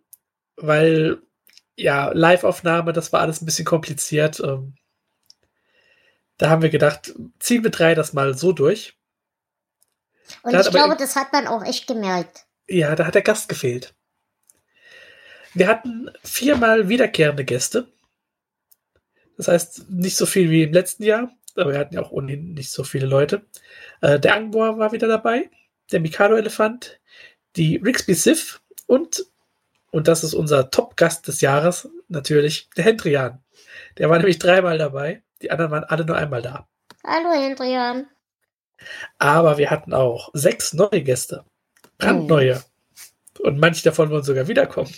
weil 0.55 1.21
ja, 1.75 2.11
Live-Aufnahme, 2.13 2.93
das 2.93 3.13
war 3.13 3.21
alles 3.21 3.41
ein 3.41 3.45
bisschen 3.45 3.65
kompliziert. 3.65 4.39
Ähm, 4.39 4.75
da 6.37 6.49
haben 6.49 6.61
wir 6.61 6.69
gedacht, 6.69 7.13
ziehen 7.39 7.63
wir 7.63 7.71
drei 7.71 7.95
das 7.95 8.13
mal 8.13 8.35
so 8.35 8.51
durch. 8.51 8.97
Und 10.41 10.53
Da 10.53 10.61
ich 10.61 10.69
glaube, 10.69 10.95
das 10.97 11.15
hat 11.15 11.31
man 11.31 11.47
auch 11.47 11.63
echt 11.63 11.87
gemerkt. 11.87 12.45
Ja, 12.67 12.95
da 12.95 13.05
hat 13.05 13.15
der 13.15 13.21
Gast 13.21 13.49
gefehlt. 13.49 13.93
Wir 15.53 15.67
hatten 15.67 16.09
viermal 16.23 16.89
wiederkehrende 16.89 17.45
Gäste. 17.45 17.87
Das 19.37 19.47
heißt, 19.47 19.89
nicht 19.89 20.15
so 20.15 20.25
viel 20.25 20.49
wie 20.49 20.63
im 20.63 20.73
letzten 20.73 21.03
Jahr, 21.03 21.31
aber 21.55 21.71
wir 21.71 21.79
hatten 21.79 21.95
ja 21.95 22.01
auch 22.01 22.11
ohnehin 22.11 22.53
nicht 22.53 22.71
so 22.71 22.83
viele 22.83 23.05
Leute. 23.05 23.45
Äh, 24.01 24.19
der 24.19 24.35
Angboa 24.35 24.77
war 24.77 24.91
wieder 24.91 25.07
dabei, 25.07 25.49
der 25.91 25.99
Mikado-Elefant, 25.99 26.99
die 27.55 27.77
Rixby 27.77 28.13
Sif 28.13 28.61
und, 28.87 29.25
und 29.91 30.07
das 30.07 30.23
ist 30.23 30.33
unser 30.33 30.71
Top-Gast 30.71 31.27
des 31.27 31.41
Jahres, 31.41 31.89
natürlich, 32.07 32.69
der 32.75 32.85
Hendrian. 32.85 33.43
Der 33.97 34.09
war 34.09 34.17
nämlich 34.17 34.39
dreimal 34.39 34.77
dabei, 34.77 35.23
die 35.41 35.51
anderen 35.51 35.71
waren 35.71 35.83
alle 35.83 36.05
nur 36.05 36.17
einmal 36.17 36.41
da. 36.41 36.67
Hallo, 37.05 37.31
Hendrian. 37.33 38.07
Aber 39.19 39.57
wir 39.57 39.69
hatten 39.69 39.93
auch 39.93 40.29
sechs 40.33 40.73
neue 40.73 41.03
Gäste. 41.03 41.45
Brandneue. 41.97 42.63
Und 43.39 43.59
manche 43.59 43.83
davon 43.83 44.09
wollen 44.09 44.23
sogar 44.23 44.47
wiederkommen. 44.47 44.93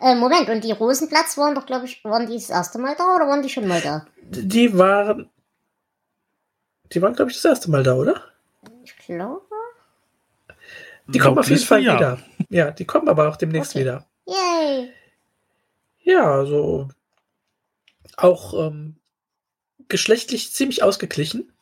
Äh, 0.00 0.14
Moment, 0.14 0.48
und 0.48 0.64
die 0.64 0.72
Rosenplatz 0.72 1.36
waren 1.38 1.54
doch, 1.54 1.66
glaube 1.66 1.86
ich, 1.86 2.04
waren 2.04 2.26
die 2.26 2.34
das 2.34 2.50
erste 2.50 2.78
Mal 2.78 2.94
da 2.96 3.16
oder 3.16 3.28
waren 3.28 3.42
die 3.42 3.48
schon 3.48 3.66
mal 3.68 3.80
da? 3.80 4.06
Die 4.28 4.76
waren. 4.76 5.30
Die 6.92 7.02
waren, 7.02 7.14
glaube 7.14 7.30
ich, 7.30 7.36
das 7.36 7.44
erste 7.44 7.70
Mal 7.70 7.82
da, 7.82 7.94
oder? 7.94 8.22
Ich 8.84 8.96
glaube. 8.96 9.42
Die 11.08 11.18
kommen 11.18 11.38
auf 11.38 11.48
jeden 11.48 11.62
Fall 11.62 11.82
ja. 11.82 11.96
wieder. 11.96 12.18
Ja, 12.48 12.70
die 12.70 12.84
kommen 12.84 13.08
aber 13.08 13.28
auch 13.28 13.36
demnächst 13.36 13.72
Okay. 13.72 13.80
wieder. 13.80 14.06
Yay. 14.26 14.92
Ja, 16.02 16.30
also 16.32 16.88
auch 18.16 18.54
ähm, 18.54 18.96
geschlechtlich 19.88 20.52
ziemlich 20.52 20.82
ausgeglichen. 20.82 21.52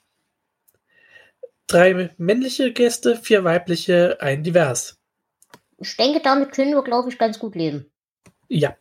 Drei 1.67 2.11
männliche 2.19 2.73
Gäste, 2.73 3.17
vier 3.17 3.45
weibliche, 3.45 4.19
ein 4.21 4.43
divers. 4.43 4.99
Ich 5.79 5.97
denke, 5.97 6.21
damit 6.21 6.53
können 6.53 6.73
wir, 6.73 6.83
glaube 6.83 7.09
ich, 7.09 7.19
ganz 7.19 7.39
gut 7.39 7.55
leben. 7.55 7.91
Ja, 8.49 8.77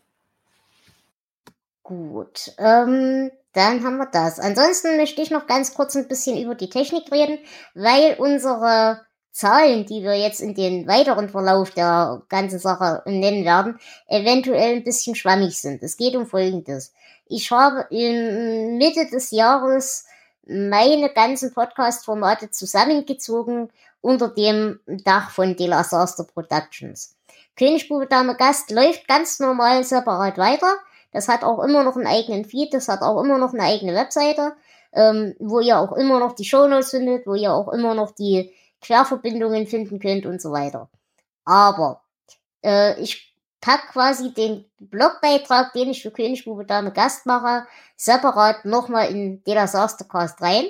Gut, 1.83 2.53
ähm, 2.59 3.29
dann 3.51 3.83
haben 3.83 3.97
wir 3.97 4.05
das. 4.05 4.39
Ansonsten 4.39 4.95
möchte 4.97 5.21
ich 5.21 5.31
noch 5.31 5.47
ganz 5.47 5.73
kurz 5.73 5.95
ein 5.95 6.07
bisschen 6.07 6.41
über 6.41 6.55
die 6.55 6.69
Technik 6.69 7.11
reden, 7.11 7.39
weil 7.75 8.15
unsere 8.17 9.01
Zahlen, 9.31 9.85
die 9.85 10.01
wir 10.01 10.13
jetzt 10.15 10.39
in 10.39 10.53
den 10.55 10.87
weiteren 10.87 11.27
Verlauf 11.27 11.71
der 11.71 12.21
ganzen 12.29 12.59
Sache 12.59 13.01
nennen 13.05 13.43
werden, 13.43 13.79
eventuell 14.07 14.77
ein 14.77 14.83
bisschen 14.83 15.15
schwammig 15.15 15.59
sind. 15.59 15.83
Es 15.83 15.97
geht 15.97 16.15
um 16.15 16.25
Folgendes. 16.25 16.93
Ich 17.27 17.51
habe 17.51 17.87
in 17.89 18.77
Mitte 18.77 19.07
des 19.07 19.31
Jahres 19.31 20.05
meine 20.45 21.09
ganzen 21.09 21.53
Podcast-Formate 21.53 22.49
zusammengezogen 22.51 23.69
unter 24.01 24.29
dem 24.29 24.79
Dach 24.85 25.31
von 25.31 25.55
De 25.55 25.67
La 25.67 25.83
Saster 25.83 26.25
Productions. 26.25 27.15
Königsbube 27.55 28.07
Dame 28.07 28.35
Gast 28.35 28.71
läuft 28.71 29.07
ganz 29.07 29.39
normal 29.39 29.83
separat 29.83 30.37
weiter. 30.37 30.75
Das 31.13 31.27
hat 31.27 31.43
auch 31.43 31.63
immer 31.63 31.83
noch 31.83 31.95
einen 31.95 32.07
eigenen 32.07 32.43
Feed, 32.43 32.73
das 32.73 32.87
hat 32.87 33.01
auch 33.01 33.21
immer 33.23 33.37
noch 33.37 33.53
eine 33.53 33.63
eigene 33.63 33.93
Webseite, 33.95 34.53
ähm, 34.91 35.35
wo 35.39 35.59
ihr 35.59 35.79
auch 35.79 35.93
immer 35.93 36.19
noch 36.19 36.33
die 36.33 36.45
Shownotes 36.45 36.89
findet, 36.89 37.25
wo 37.25 37.35
ihr 37.35 37.53
auch 37.53 37.71
immer 37.71 37.93
noch 37.93 38.11
die 38.11 38.51
Querverbindungen 38.81 39.67
finden 39.67 39.99
könnt 39.99 40.25
und 40.25 40.41
so 40.41 40.51
weiter. 40.51 40.89
Aber 41.45 42.01
äh, 42.63 42.99
ich 42.99 43.33
pack 43.61 43.91
quasi 43.93 44.33
den 44.33 44.65
Blogbeitrag, 44.79 45.71
den 45.73 45.91
ich 45.91 46.01
für 46.01 46.11
Königsbube 46.11 46.65
Dame 46.65 46.91
Gast 46.91 47.25
mache, 47.25 47.65
separat 47.95 48.65
nochmal 48.65 49.09
in 49.09 49.43
De 49.45 49.53
La 49.53 49.67
Sastercast 49.67 50.41
rein. 50.41 50.65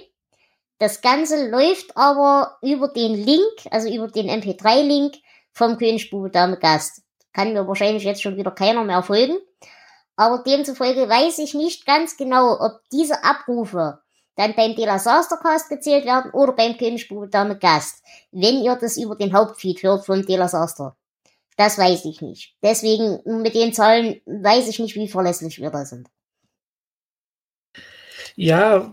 Das 0.78 1.02
Ganze 1.02 1.50
läuft 1.50 1.96
aber 1.98 2.58
über 2.62 2.90
den 2.90 3.14
Link, 3.16 3.54
also 3.72 3.90
über 3.90 4.08
den 4.10 4.30
MP3-Link 4.30 5.16
vom 5.54 5.78
Königsbube 5.78 6.30
Dame 6.30 6.58
Gast. 6.58 7.02
Kann 7.32 7.54
mir 7.54 7.68
wahrscheinlich 7.68 8.04
jetzt 8.04 8.22
schon 8.22 8.38
wieder 8.38 8.52
keiner 8.52 8.84
mehr 8.84 9.02
folgen. 9.02 9.38
Aber 10.16 10.44
demzufolge 10.44 11.10
weiß 11.10 11.40
ich 11.40 11.54
nicht 11.54 11.86
ganz 11.86 12.18
genau, 12.18 12.60
ob 12.60 12.82
diese 12.92 13.24
Abrufe 13.24 14.02
dann 14.36 14.56
beim 14.56 14.76
De 14.76 14.86
La 14.86 15.00
Sastercast 15.00 15.70
gezählt 15.70 16.06
werden 16.06 16.32
oder 16.32 16.54
beim 16.54 16.78
Königsbube 16.78 17.30
Dame 17.30 17.58
Gast, 17.58 18.04
wenn 18.32 18.64
ihr 18.64 18.76
das 18.76 18.98
über 18.98 19.16
den 19.16 19.34
Hauptfeed 19.34 19.84
hört 19.84 20.06
vom 20.06 20.26
De 20.26 20.36
La 20.36 20.48
Saster. 20.48 20.96
Das 21.58 21.78
weiß 21.78 22.06
ich 22.06 22.22
nicht. 22.22 22.56
Deswegen 22.64 23.22
mit 23.42 23.54
den 23.54 23.74
Zahlen 23.74 24.22
weiß 24.26 24.68
ich 24.68 24.80
nicht, 24.80 24.96
wie 24.96 25.08
verlässlich 25.08 25.60
wir 25.60 25.70
da 25.70 25.86
sind. 25.86 26.10
ja, 28.36 28.92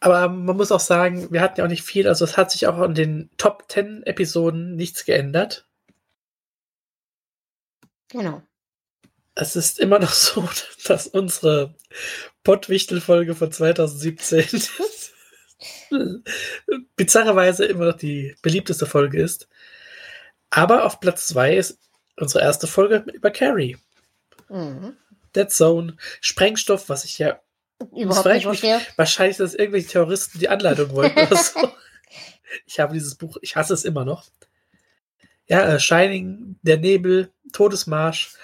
aber 0.00 0.28
man 0.28 0.56
muss 0.56 0.72
auch 0.72 0.80
sagen, 0.80 1.30
wir 1.30 1.40
hatten 1.40 1.60
ja 1.60 1.64
auch 1.64 1.70
nicht 1.70 1.82
viel, 1.82 2.08
also 2.08 2.24
es 2.24 2.36
hat 2.36 2.50
sich 2.50 2.66
auch 2.66 2.78
an 2.78 2.94
den 2.94 3.30
Top 3.36 3.64
10 3.68 4.04
Episoden 4.04 4.76
nichts 4.76 5.04
geändert. 5.04 5.68
Genau. 8.08 8.42
Es 9.36 9.54
ist 9.54 9.78
immer 9.78 9.98
noch 9.98 10.12
so, 10.12 10.48
dass 10.86 11.06
unsere 11.06 11.74
Pottwichtel-Folge 12.42 13.34
von 13.34 13.52
2017 13.52 14.62
bizarrerweise 16.96 17.64
immer 17.66 17.86
noch 17.86 17.96
die 17.96 18.34
beliebteste 18.42 18.86
Folge 18.86 19.22
ist. 19.22 19.48
Aber 20.50 20.84
auf 20.84 21.00
Platz 21.00 21.28
2 21.28 21.56
ist 21.56 21.78
unsere 22.16 22.42
erste 22.44 22.66
Folge 22.66 23.04
über 23.12 23.30
Carrie. 23.30 23.76
Mhm. 24.48 24.96
Dead 25.34 25.50
Zone, 25.50 25.96
Sprengstoff, 26.20 26.88
was 26.88 27.04
ich 27.04 27.18
ja 27.18 27.40
Überhaupt 27.94 28.26
nicht 28.26 28.44
verstehe. 28.44 28.80
wahrscheinlich, 28.96 29.36
dass 29.36 29.54
irgendwelche 29.54 29.88
Terroristen 29.88 30.38
die 30.38 30.48
Anleitung 30.48 30.90
wollten 30.92 31.18
oder 31.18 31.36
so. 31.36 31.72
Ich 32.64 32.78
habe 32.78 32.94
dieses 32.94 33.16
Buch, 33.16 33.36
ich 33.42 33.56
hasse 33.56 33.74
es 33.74 33.84
immer 33.84 34.04
noch. 34.04 34.24
Ja, 35.48 35.74
äh, 35.74 35.80
Shining, 35.80 36.56
Der 36.62 36.78
Nebel, 36.78 37.32
Todesmarsch, 37.52 38.34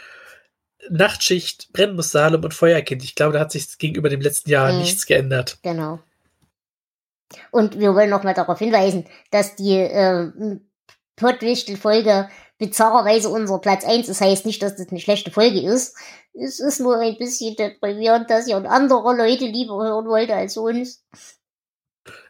Nachtschicht, 0.90 1.72
Brennmus 1.72 2.10
Salem 2.10 2.42
und 2.44 2.54
Feuerkind. 2.54 3.02
Ich 3.04 3.14
glaube, 3.14 3.34
da 3.34 3.40
hat 3.40 3.52
sich 3.52 3.78
gegenüber 3.78 4.08
dem 4.08 4.20
letzten 4.20 4.50
Jahr 4.50 4.72
Mhm. 4.72 4.78
nichts 4.80 5.06
geändert. 5.06 5.58
Genau. 5.62 6.00
Und 7.50 7.78
wir 7.78 7.94
wollen 7.94 8.10
nochmal 8.10 8.34
darauf 8.34 8.58
hinweisen, 8.58 9.06
dass 9.30 9.56
die 9.56 9.76
äh, 9.76 10.30
Pottwichtel-Folge 11.16 12.28
bizarrerweise 12.58 13.28
unser 13.28 13.58
Platz 13.58 13.84
1 13.84 14.08
ist. 14.08 14.20
Heißt 14.20 14.44
nicht, 14.46 14.62
dass 14.62 14.76
das 14.76 14.88
eine 14.90 15.00
schlechte 15.00 15.30
Folge 15.30 15.60
ist. 15.60 15.96
Es 16.34 16.60
ist 16.60 16.80
nur 16.80 16.98
ein 16.98 17.16
bisschen 17.18 17.56
deprimierend, 17.56 18.28
dass 18.30 18.46
ihr 18.48 18.56
andere 18.56 19.16
Leute 19.16 19.46
lieber 19.46 19.82
hören 19.82 20.06
wollt 20.06 20.30
als 20.30 20.56
uns. 20.56 21.04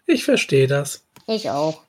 Ich 0.07 0.25
verstehe 0.25 0.67
das. 0.67 1.07
Ich 1.27 1.51
auch. 1.51 1.83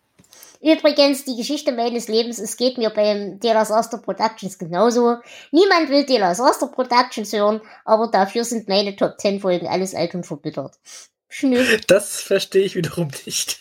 Übrigens, 0.63 1.25
die 1.25 1.35
Geschichte 1.35 1.73
meines 1.73 2.07
Lebens, 2.07 2.39
es 2.39 2.55
geht 2.55 2.77
mir 2.77 2.89
beim 2.89 3.37
De 3.41 3.51
La 3.51 3.65
Saster 3.65 3.97
Productions 3.97 4.57
genauso. 4.57 5.17
Niemand 5.51 5.89
will 5.89 6.05
De 6.05 6.17
La 6.17 6.33
Saster 6.33 6.67
Productions 6.67 7.33
hören, 7.33 7.59
aber 7.83 8.07
dafür 8.07 8.45
sind 8.45 8.69
meine 8.69 8.95
Top 8.95 9.19
10 9.19 9.41
Folgen 9.41 9.67
alles 9.67 9.93
alt 9.93 10.15
und 10.15 10.25
verbittert. 10.25 10.79
Schnüff. 11.27 11.81
Das 11.87 12.21
verstehe 12.21 12.63
ich 12.63 12.75
wiederum 12.75 13.09
nicht. 13.25 13.59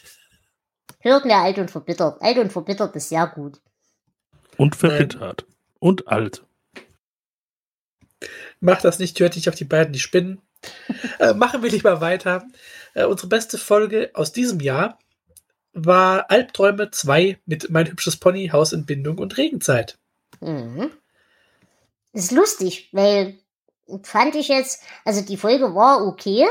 Hört 1.00 1.24
mir 1.24 1.38
alt 1.38 1.58
und 1.58 1.72
verbittert. 1.72 2.22
Alt 2.22 2.38
und 2.38 2.52
verbittert 2.52 2.94
ist 2.94 3.08
sehr 3.08 3.26
gut. 3.26 3.58
Und 4.56 4.76
verbittert. 4.76 5.44
Und 5.80 6.06
alt. 6.06 6.44
Mach 8.60 8.80
das 8.80 9.00
nicht, 9.00 9.18
hört 9.18 9.34
nicht 9.34 9.48
auf 9.48 9.56
die 9.56 9.64
beiden, 9.64 9.92
die 9.92 9.98
spinnen. 9.98 10.40
äh, 11.18 11.34
machen 11.34 11.64
wir 11.64 11.70
lieber 11.70 12.00
weiter. 12.00 12.44
Äh, 12.94 13.06
unsere 13.06 13.26
beste 13.26 13.58
Folge 13.58 14.12
aus 14.14 14.30
diesem 14.30 14.60
Jahr 14.60 15.00
war 15.72 16.30
Albträume 16.30 16.90
2 16.90 17.38
mit 17.46 17.70
Mein 17.70 17.88
hübsches 17.88 18.16
Pony, 18.16 18.48
Hausentbindung 18.48 19.18
und 19.18 19.36
Regenzeit. 19.36 19.98
Mhm. 20.40 20.90
Ist 22.12 22.32
lustig, 22.32 22.90
weil 22.92 23.38
fand 24.02 24.34
ich 24.34 24.48
jetzt, 24.48 24.82
also 25.04 25.22
die 25.22 25.36
Folge 25.36 25.74
war 25.74 26.06
okay, 26.06 26.46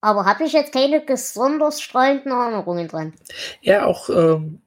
aber 0.00 0.26
habe 0.26 0.44
ich 0.44 0.52
jetzt 0.52 0.72
keine 0.72 1.00
besonders 1.00 1.80
strahlenden 1.80 2.32
Erinnerungen 2.32 2.88
dran. 2.88 3.14
Ja, 3.60 3.86
auch 3.86 4.10
ähm, 4.10 4.60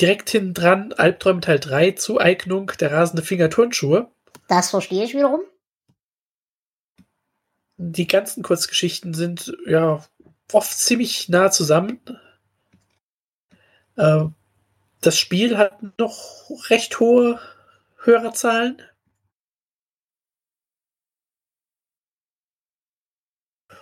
direkt 0.00 0.30
hinten 0.30 0.54
dran, 0.54 0.92
Albträume 0.92 1.40
Teil 1.40 1.58
3, 1.58 1.92
Zueignung 1.92 2.72
der 2.78 2.92
rasende 2.92 3.22
Finger 3.22 3.50
Turnschuhe. 3.50 4.10
Das 4.48 4.70
verstehe 4.70 5.04
ich 5.04 5.14
wiederum. 5.14 5.40
Die 7.76 8.06
ganzen 8.06 8.42
Kurzgeschichten 8.42 9.14
sind 9.14 9.56
ja 9.66 10.04
oft 10.52 10.78
ziemlich 10.78 11.28
nah 11.28 11.50
zusammen. 11.50 12.00
Äh, 14.00 14.28
das 15.00 15.18
Spiel 15.18 15.56
hat 15.58 15.98
noch 15.98 16.50
recht 16.68 17.00
hohe 17.00 17.38
Hörerzahlen. 18.02 18.82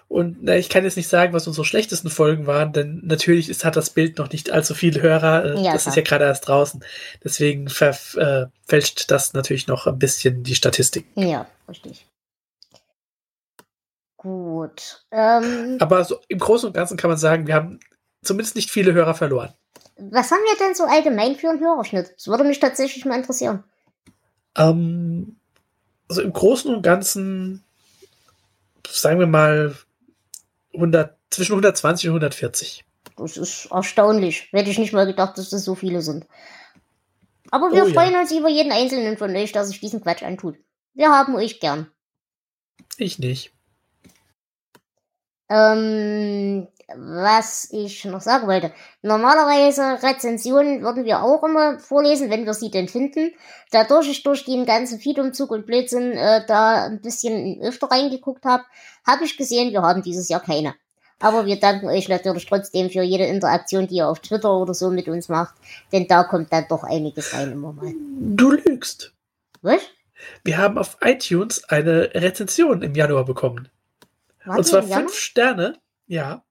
Und 0.08 0.42
na, 0.42 0.56
ich 0.56 0.70
kann 0.70 0.84
jetzt 0.84 0.96
nicht 0.96 1.08
sagen, 1.08 1.34
was 1.34 1.46
unsere 1.46 1.66
schlechtesten 1.66 2.08
Folgen 2.08 2.46
waren, 2.46 2.72
denn 2.72 3.02
natürlich 3.04 3.50
ist, 3.50 3.64
hat 3.66 3.76
das 3.76 3.90
Bild 3.90 4.16
noch 4.16 4.30
nicht 4.32 4.50
allzu 4.50 4.74
viele 4.74 5.02
Hörer. 5.02 5.44
Äh, 5.44 5.62
Ja, 5.62 5.72
das 5.74 5.82
klar. 5.82 5.92
ist 5.92 5.96
ja 5.96 6.02
gerade 6.02 6.24
erst 6.24 6.48
draußen. 6.48 6.82
Deswegen 7.22 7.68
verfälscht 7.68 9.10
das 9.10 9.34
natürlich 9.34 9.66
noch 9.66 9.86
ein 9.86 9.98
bisschen 9.98 10.42
die 10.44 10.54
Statistik. 10.54 11.06
Ja, 11.14 11.46
richtig. 11.68 12.06
Gut. 14.16 15.04
Ähm, 15.12 15.76
Aber 15.78 16.02
so 16.04 16.20
im 16.28 16.38
Großen 16.38 16.66
und 16.68 16.72
Ganzen 16.72 16.96
kann 16.96 17.10
man 17.10 17.18
sagen, 17.18 17.46
wir 17.46 17.54
haben 17.54 17.78
zumindest 18.24 18.56
nicht 18.56 18.70
viele 18.70 18.94
Hörer 18.94 19.14
verloren. 19.14 19.52
Was 19.98 20.30
haben 20.30 20.40
wir 20.40 20.56
denn 20.66 20.74
so 20.74 20.84
allgemein 20.84 21.34
für 21.34 21.50
einen 21.50 21.60
Hörerschnitt? 21.60 22.14
Das 22.16 22.28
würde 22.28 22.44
mich 22.44 22.60
tatsächlich 22.60 23.04
mal 23.04 23.18
interessieren. 23.18 23.64
Ähm, 24.56 25.36
also 26.08 26.22
im 26.22 26.32
Großen 26.32 26.74
und 26.74 26.82
Ganzen, 26.82 27.64
sagen 28.88 29.18
wir 29.18 29.26
mal, 29.26 29.76
100, 30.74 31.16
zwischen 31.30 31.52
120 31.52 32.08
und 32.08 32.14
140. 32.14 32.84
Das 33.16 33.36
ist 33.36 33.66
erstaunlich. 33.66 34.48
Hätte 34.52 34.70
ich 34.70 34.78
nicht 34.78 34.92
mal 34.92 35.06
gedacht, 35.06 35.36
dass 35.36 35.50
das 35.50 35.64
so 35.64 35.74
viele 35.74 36.00
sind. 36.02 36.26
Aber 37.50 37.72
wir 37.72 37.84
Oh 37.84 37.88
ja. 37.88 37.94
freuen 37.94 38.14
uns 38.16 38.30
über 38.30 38.48
jeden 38.48 38.72
einzelnen 38.72 39.16
von 39.16 39.34
euch, 39.34 39.52
der 39.52 39.64
sich 39.64 39.80
diesen 39.80 40.00
Quatsch 40.00 40.22
antut. 40.22 40.56
Wir 40.94 41.10
haben 41.10 41.34
euch 41.34 41.60
gern. 41.60 41.90
Ich 42.96 43.18
nicht. 43.18 43.52
Ähm, 45.48 46.68
was 46.96 47.68
ich 47.70 48.04
noch 48.04 48.20
sagen 48.20 48.46
wollte. 48.46 48.72
Normalerweise 49.02 50.02
Rezensionen 50.02 50.82
würden 50.82 51.04
wir 51.04 51.22
auch 51.22 51.42
immer 51.44 51.78
vorlesen, 51.78 52.30
wenn 52.30 52.46
wir 52.46 52.54
sie 52.54 52.70
denn 52.70 52.88
finden. 52.88 53.32
Dadurch 53.70 54.08
ich 54.08 54.22
durch 54.22 54.44
den 54.44 54.64
ganzen 54.64 54.98
Feed-Umzug 54.98 55.50
und 55.50 55.66
Blödsinn 55.66 56.12
äh, 56.12 56.46
da 56.46 56.86
ein 56.86 57.00
bisschen 57.00 57.60
öfter 57.60 57.90
reingeguckt 57.90 58.44
habe, 58.44 58.64
habe 59.06 59.24
ich 59.24 59.36
gesehen, 59.36 59.72
wir 59.72 59.82
haben 59.82 60.02
dieses 60.02 60.28
Jahr 60.28 60.40
keine. 60.40 60.74
Aber 61.20 61.46
wir 61.46 61.58
danken 61.58 61.88
euch 61.88 62.08
natürlich 62.08 62.46
trotzdem 62.46 62.90
für 62.90 63.02
jede 63.02 63.26
Interaktion, 63.26 63.88
die 63.88 63.96
ihr 63.96 64.08
auf 64.08 64.20
Twitter 64.20 64.56
oder 64.56 64.72
so 64.72 64.88
mit 64.90 65.08
uns 65.08 65.28
macht, 65.28 65.54
denn 65.92 66.06
da 66.06 66.24
kommt 66.24 66.52
dann 66.52 66.66
doch 66.68 66.84
einiges 66.84 67.34
rein 67.34 67.52
immer 67.52 67.72
mal. 67.72 67.92
Du 68.20 68.52
lügst. 68.52 69.12
Was? 69.60 69.82
Wir 70.44 70.58
haben 70.58 70.78
auf 70.78 70.96
iTunes 71.02 71.64
eine 71.64 72.14
Rezension 72.14 72.82
im 72.82 72.94
Januar 72.94 73.24
bekommen. 73.24 73.68
War 74.44 74.58
und 74.58 74.64
zwar 74.64 74.82
fünf 74.82 75.14
Sterne. 75.14 75.78
Ja. 76.06 76.44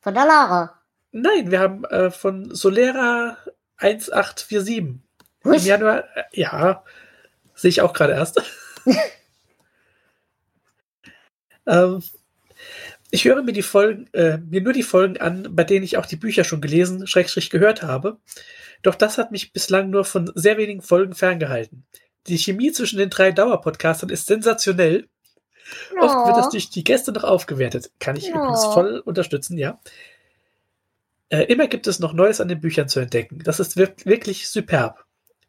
Von 0.00 0.14
der 0.14 0.26
Lara. 0.26 0.80
Nein, 1.12 1.50
wir 1.50 1.60
haben 1.60 1.84
äh, 1.84 2.10
von 2.10 2.54
Solera 2.54 3.36
1847 3.76 4.78
im 4.78 5.02
Was? 5.42 5.66
Januar. 5.66 6.04
Äh, 6.16 6.24
ja, 6.32 6.84
sehe 7.54 7.68
ich 7.68 7.82
auch 7.82 7.92
gerade 7.92 8.14
erst. 8.14 8.42
ähm, 11.66 12.02
ich 13.10 13.24
höre 13.24 13.42
mir 13.42 13.52
die 13.52 13.62
Folgen, 13.62 14.06
äh, 14.12 14.38
mir 14.38 14.62
nur 14.62 14.72
die 14.72 14.82
Folgen 14.82 15.18
an, 15.18 15.48
bei 15.50 15.64
denen 15.64 15.84
ich 15.84 15.98
auch 15.98 16.06
die 16.06 16.16
Bücher 16.16 16.44
schon 16.44 16.60
gelesen, 16.60 17.06
Schrägstrich 17.06 17.50
gehört 17.50 17.82
habe. 17.82 18.18
Doch 18.82 18.94
das 18.94 19.18
hat 19.18 19.32
mich 19.32 19.52
bislang 19.52 19.90
nur 19.90 20.04
von 20.04 20.30
sehr 20.34 20.56
wenigen 20.56 20.80
Folgen 20.80 21.14
ferngehalten. 21.14 21.84
Die 22.26 22.38
Chemie 22.38 22.72
zwischen 22.72 22.98
den 22.98 23.10
drei 23.10 23.32
Dauerpodcastern 23.32 24.10
ist 24.10 24.26
sensationell. 24.26 25.08
Oft 26.00 26.26
wird 26.26 26.36
das 26.36 26.46
Oh. 26.46 26.50
durch 26.50 26.70
die 26.70 26.84
Gäste 26.84 27.12
noch 27.12 27.24
aufgewertet. 27.24 27.90
Kann 27.98 28.16
ich 28.16 28.28
Ja. 28.28 28.34
übrigens 28.36 28.64
voll 28.66 28.98
unterstützen, 29.04 29.58
ja. 29.58 29.78
Äh, 31.28 31.44
immer 31.44 31.68
gibt 31.68 31.86
es 31.86 32.00
noch 32.00 32.12
Neues 32.12 32.40
an 32.40 32.48
den 32.48 32.60
Büchern 32.60 32.88
zu 32.88 33.00
entdecken. 33.00 33.40
Das 33.44 33.60
ist 33.60 33.76
wir 33.76 33.92
wirklich 34.04 34.48
superb. 34.48 35.04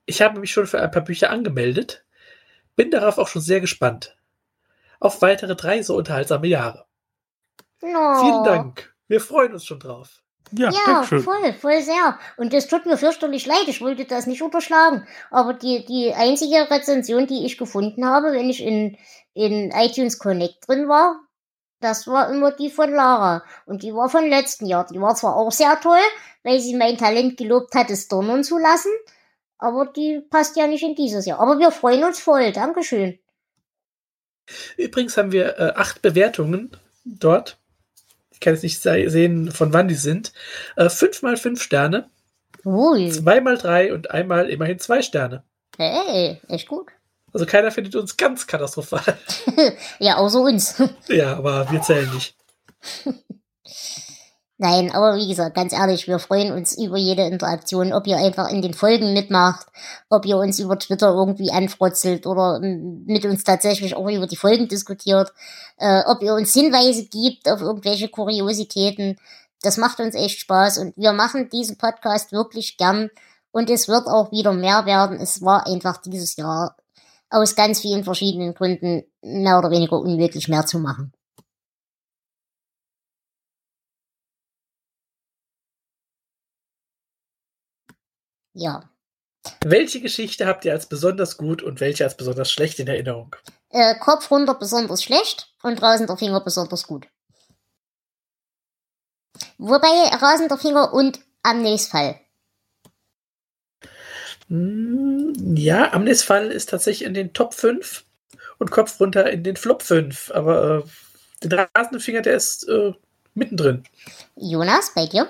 Ich 0.05 0.22
habe 0.22 0.39
mich 0.39 0.51
schon 0.51 0.67
für 0.67 0.82
ein 0.82 0.91
paar 0.91 1.03
Bücher 1.03 1.30
angemeldet. 1.32 2.03
Bin 2.76 2.91
darauf 2.91 3.17
auch 3.17 3.28
schon 3.28 3.41
sehr 3.41 3.61
gespannt. 3.61 4.15
Auf 4.99 5.22
weitere 5.22 5.55
drei 5.55 5.82
so 5.82 5.95
unterhaltsame 5.95 6.47
Jahre. 6.47 6.86
Oh. 7.82 7.88
Vielen 8.22 8.43
Dank. 8.43 8.93
Wir 9.07 9.19
freuen 9.19 9.53
uns 9.53 9.65
schon 9.65 9.80
drauf. 9.80 10.22
Ja, 10.53 10.69
Ja, 10.69 11.03
voll, 11.03 11.53
voll 11.53 11.82
sehr. 11.82 12.19
Und 12.38 12.53
es 12.53 12.67
tut 12.67 12.86
mir 12.86 12.97
fürchterlich 12.97 13.45
leid, 13.45 13.67
ich 13.67 13.82
wollte 13.82 14.05
das 14.05 14.28
nicht 14.28 14.41
unterschlagen. 14.41 15.07
Aber 15.32 15.53
die, 15.53 15.86
die 15.86 16.13
einzige 16.13 16.69
Rezension, 16.69 17.26
die 17.26 17.45
ich 17.45 17.57
gefunden 17.57 18.05
habe, 18.05 18.34
wenn 18.34 18.49
ich 18.49 18.61
in, 18.61 18.97
in 19.34 19.71
iTunes 19.71 20.19
Connect 20.19 20.67
drin 20.67 20.88
war, 20.89 21.21
das 21.79 22.07
war 22.07 22.29
immer 22.32 22.51
die 22.51 22.69
von 22.69 22.91
Lara. 22.91 23.43
Und 23.65 23.84
die 23.84 23.93
war 23.93 24.09
von 24.09 24.27
letzten 24.29 24.65
Jahr. 24.67 24.86
Die 24.86 25.01
war 25.01 25.15
zwar 25.15 25.36
auch 25.36 25.51
sehr 25.51 25.79
toll, 25.82 25.99
weil 26.43 26.59
sie 26.59 26.75
mein 26.75 26.97
Talent 26.97 27.38
gelobt 27.38 27.73
hat, 27.73 27.89
es 27.89 28.07
donnern 28.07 28.43
zu 28.43 28.57
lassen. 28.57 28.91
Aber 29.57 29.86
die 29.88 30.21
passt 30.29 30.57
ja 30.57 30.67
nicht 30.67 30.84
in 30.84 30.95
dieses 30.95 31.25
Jahr. 31.25 31.39
Aber 31.39 31.57
wir 31.59 31.71
freuen 31.71 32.03
uns 32.03 32.19
voll. 32.19 32.51
Dankeschön. 32.51 33.17
Übrigens 34.77 35.17
haben 35.17 35.32
wir 35.32 35.57
äh, 35.59 35.73
acht 35.75 36.01
Bewertungen 36.01 36.75
dort. 37.05 37.57
Ich 38.32 38.39
kann 38.39 38.53
jetzt 38.53 38.63
nicht 38.63 38.82
se- 38.82 39.09
sehen, 39.09 39.51
von 39.51 39.71
wann 39.73 39.88
die 39.88 39.95
sind. 39.95 40.34
Äh, 40.75 40.89
fünf 40.89 41.21
mal 41.21 41.38
fünf 41.38 41.61
Sterne, 41.61 42.09
Ui. 42.65 43.11
zwei 43.11 43.39
mal 43.39 43.57
drei 43.57 43.93
und 43.93 44.11
einmal 44.11 44.49
immerhin 44.49 44.79
zwei 44.79 45.01
Sterne. 45.01 45.43
Hey, 45.77 46.41
echt 46.47 46.67
gut. 46.67 46.91
Also 47.34 47.45
keiner 47.45 47.71
findet 47.71 47.95
uns 47.95 48.17
ganz 48.17 48.45
katastrophal. 48.47 49.17
Ja, 49.99 50.17
außer 50.17 50.41
uns. 50.41 50.75
ja, 51.07 51.36
aber 51.38 51.69
wir 51.71 51.82
zählen 51.82 52.09
nicht. 52.13 52.36
Nein, 54.63 54.91
aber 54.91 55.15
wie 55.15 55.27
gesagt, 55.27 55.55
ganz 55.55 55.73
ehrlich, 55.73 56.07
wir 56.07 56.19
freuen 56.19 56.53
uns 56.53 56.77
über 56.77 56.95
jede 56.95 57.23
Interaktion, 57.23 57.93
ob 57.93 58.05
ihr 58.05 58.17
einfach 58.17 58.47
in 58.47 58.61
den 58.61 58.75
Folgen 58.75 59.11
mitmacht, 59.11 59.65
ob 60.07 60.23
ihr 60.25 60.38
uns 60.38 60.59
über 60.59 60.77
Twitter 60.77 61.09
irgendwie 61.09 61.51
anfrotzelt 61.51 62.27
oder 62.27 62.59
mit 62.59 63.25
uns 63.25 63.43
tatsächlich 63.43 63.95
auch 63.95 64.07
über 64.07 64.27
die 64.27 64.36
Folgen 64.36 64.67
diskutiert, 64.67 65.34
äh, 65.77 66.03
ob 66.05 66.21
ihr 66.21 66.36
uns 66.36 66.53
Hinweise 66.53 67.05
gibt 67.05 67.49
auf 67.49 67.59
irgendwelche 67.59 68.09
Kuriositäten. 68.09 69.17
Das 69.63 69.77
macht 69.77 69.99
uns 69.99 70.13
echt 70.13 70.39
Spaß 70.41 70.77
und 70.77 70.95
wir 70.95 71.13
machen 71.13 71.49
diesen 71.49 71.79
Podcast 71.79 72.32
wirklich 72.32 72.77
gern 72.77 73.09
und 73.51 73.67
es 73.71 73.88
wird 73.88 74.05
auch 74.05 74.32
wieder 74.32 74.53
mehr 74.53 74.86
werden. 74.86 75.19
Es 75.19 75.41
war 75.41 75.65
einfach 75.65 75.97
dieses 75.97 76.36
Jahr 76.36 76.75
aus 77.32 77.55
ganz 77.55 77.79
vielen 77.79 78.03
verschiedenen 78.03 78.53
Gründen 78.53 79.03
mehr 79.21 79.57
oder 79.57 79.71
weniger 79.71 79.97
unmöglich 79.99 80.47
mehr 80.47 80.65
zu 80.65 80.79
machen. 80.79 81.13
Ja. 88.53 88.89
Welche 89.63 90.01
Geschichte 90.01 90.45
habt 90.45 90.65
ihr 90.65 90.73
als 90.73 90.88
besonders 90.88 91.38
gut 91.38 91.63
und 91.63 91.79
welche 91.79 92.03
als 92.03 92.15
besonders 92.15 92.51
schlecht 92.51 92.79
in 92.79 92.88
Erinnerung? 92.88 93.36
Äh, 93.69 93.95
Kopf 93.97 94.29
runter 94.29 94.55
besonders 94.55 95.01
schlecht 95.01 95.53
und 95.63 95.82
rasender 95.82 96.17
Finger 96.17 96.41
besonders 96.41 96.86
gut. 96.86 97.07
Wobei 99.57 99.88
rasender 100.17 100.57
Finger 100.57 100.93
und 100.93 101.19
Amnes 101.43 101.88
Fall. 101.88 102.15
Hm, 102.15 102.30
ja, 104.52 105.93
Amnes 105.93 106.24
Fall 106.24 106.47
ist 106.52 106.70
tatsächlich 106.70 107.08
in 107.08 107.14
den 107.14 107.32
Top 107.32 107.54
5 107.54 108.04
und 108.58 108.70
Kopf 108.70 108.99
runter 108.99 109.32
in 109.32 109.43
den 109.43 109.56
Flop 109.56 109.82
5. 109.82 110.32
Aber 110.32 110.84
äh, 111.43 111.47
den 111.47 111.54
rasenden 111.54 112.02
Finger, 112.02 112.22
der 112.22 112.36
ist 112.36 112.68
äh, 112.68 112.91
mittendrin. 113.34 113.84
Jonas, 114.36 114.93
bei 114.93 115.06
dir? 115.06 115.30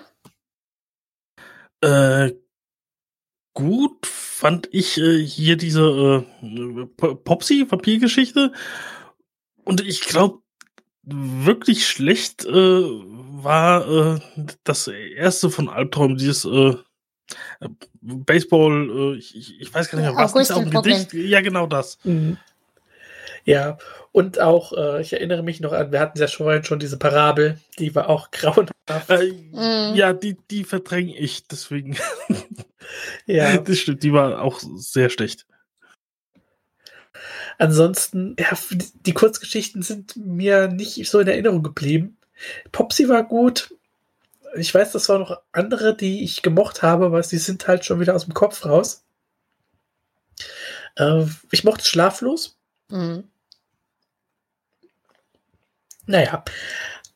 Äh, 1.82 2.34
gut 3.53 4.07
fand 4.07 4.69
ich 4.72 4.97
äh, 4.97 5.24
hier 5.24 5.55
diese 5.55 6.26
äh, 6.41 6.86
Popsy-Papiergeschichte. 6.88 8.53
Und 9.63 9.82
ich 9.82 10.01
glaube, 10.01 10.39
wirklich 11.03 11.88
schlecht 11.88 12.45
äh, 12.45 12.51
war 12.53 14.15
äh, 14.15 14.19
das 14.63 14.88
erste 14.88 15.51
von 15.51 15.69
Albtraum, 15.69 16.17
dieses 16.17 16.45
äh, 16.45 16.76
Baseball, 18.01 19.13
äh, 19.15 19.17
ich, 19.17 19.59
ich- 19.61 19.73
weiß 19.73 19.89
gar 19.89 19.99
nicht 19.99 20.07
mehr, 20.09 20.15
was 20.17 20.34
das 20.34 20.43
ist 20.49 20.51
auch 20.51 20.61
ein. 20.61 20.69
Gedicht. 20.69 21.13
Ja, 21.13 21.41
genau 21.41 21.67
das. 21.67 21.97
Mhm. 22.03 22.38
Ja, 23.43 23.77
und 24.11 24.39
auch, 24.39 24.71
äh, 24.73 25.01
ich 25.01 25.13
erinnere 25.13 25.41
mich 25.41 25.61
noch 25.61 25.71
an, 25.71 25.91
wir 25.91 25.99
hatten 25.99 26.19
ja 26.19 26.27
schon 26.27 26.45
vorhin 26.45 26.63
schon 26.63 26.77
diese 26.79 26.97
Parabel, 26.97 27.57
die 27.79 27.93
war 27.95 28.07
auch 28.09 28.29
grauenhaft. 28.32 29.09
Äh, 29.09 29.32
Mhm. 29.51 29.95
Ja, 29.95 30.13
die, 30.13 30.38
die 30.49 30.63
verdränge 30.63 31.17
ich, 31.17 31.47
deswegen. 31.47 31.97
Ja, 33.25 33.57
Das 33.57 33.77
stimmt, 33.77 34.03
die 34.03 34.11
war 34.11 34.41
auch 34.41 34.59
sehr 34.75 35.09
schlecht. 35.09 35.45
ansonsten, 37.57 38.36
ja, 38.39 38.47
die 39.05 39.13
Kurzgeschichten 39.13 39.82
sind 39.82 40.15
mir 40.17 40.67
nicht 40.67 41.07
so 41.09 41.19
in 41.19 41.27
Erinnerung 41.27 41.63
geblieben. 41.63 42.17
Popsy 42.71 43.07
war 43.07 43.23
gut. 43.23 43.73
Ich 44.55 44.73
weiß, 44.73 44.91
das 44.91 45.07
waren 45.09 45.21
noch 45.21 45.41
andere, 45.51 45.95
die 45.95 46.23
ich 46.23 46.41
gemocht 46.41 46.81
habe, 46.81 47.05
aber 47.05 47.23
sie 47.23 47.37
sind 47.37 47.67
halt 47.67 47.85
schon 47.85 47.99
wieder 47.99 48.15
aus 48.15 48.25
dem 48.25 48.33
Kopf 48.33 48.65
raus. 48.65 49.05
Äh, 50.95 51.25
ich 51.51 51.63
mochte 51.63 51.85
Schlaflos. 51.85 52.57
Mhm. 52.89 53.29
Naja, 56.05 56.43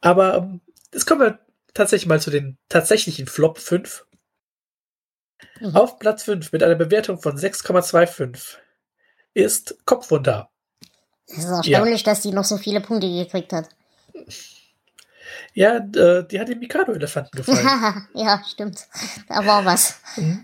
aber 0.02 0.38
ähm, 0.38 0.62
jetzt 0.94 1.06
kommen 1.06 1.22
wir 1.22 1.40
tatsächlich 1.74 2.08
mal 2.08 2.22
zu 2.22 2.32
den 2.32 2.58
tatsächlichen 2.70 3.28
Flop 3.28 3.58
5. 3.60 4.06
Mhm. 5.60 5.76
Auf 5.76 6.00
Platz 6.00 6.24
5 6.24 6.52
mit 6.52 6.64
einer 6.64 6.76
Bewertung 6.76 7.22
von 7.22 7.38
6,25 7.38 8.58
ist 9.34 9.78
Kopfwunder. 9.86 10.50
Es 11.28 11.40
ist 11.40 11.46
erstaunlich, 11.46 12.04
dass 12.04 12.22
die 12.22 12.32
noch 12.32 12.46
so 12.46 12.58
viele 12.58 12.82
Punkte 12.82 13.10
gekriegt 13.10 13.52
hat. 13.52 13.70
Ja, 15.54 15.78
äh, 15.78 16.28
die 16.28 16.40
hat 16.40 16.50
dem 16.50 16.60
Mikado-Elefanten 16.60 17.36
gefallen. 17.38 18.08
ja, 18.14 18.42
stimmt. 18.50 18.88
Da 19.28 19.46
war 19.46 19.66
was. 19.66 20.00
Mhm. 20.16 20.44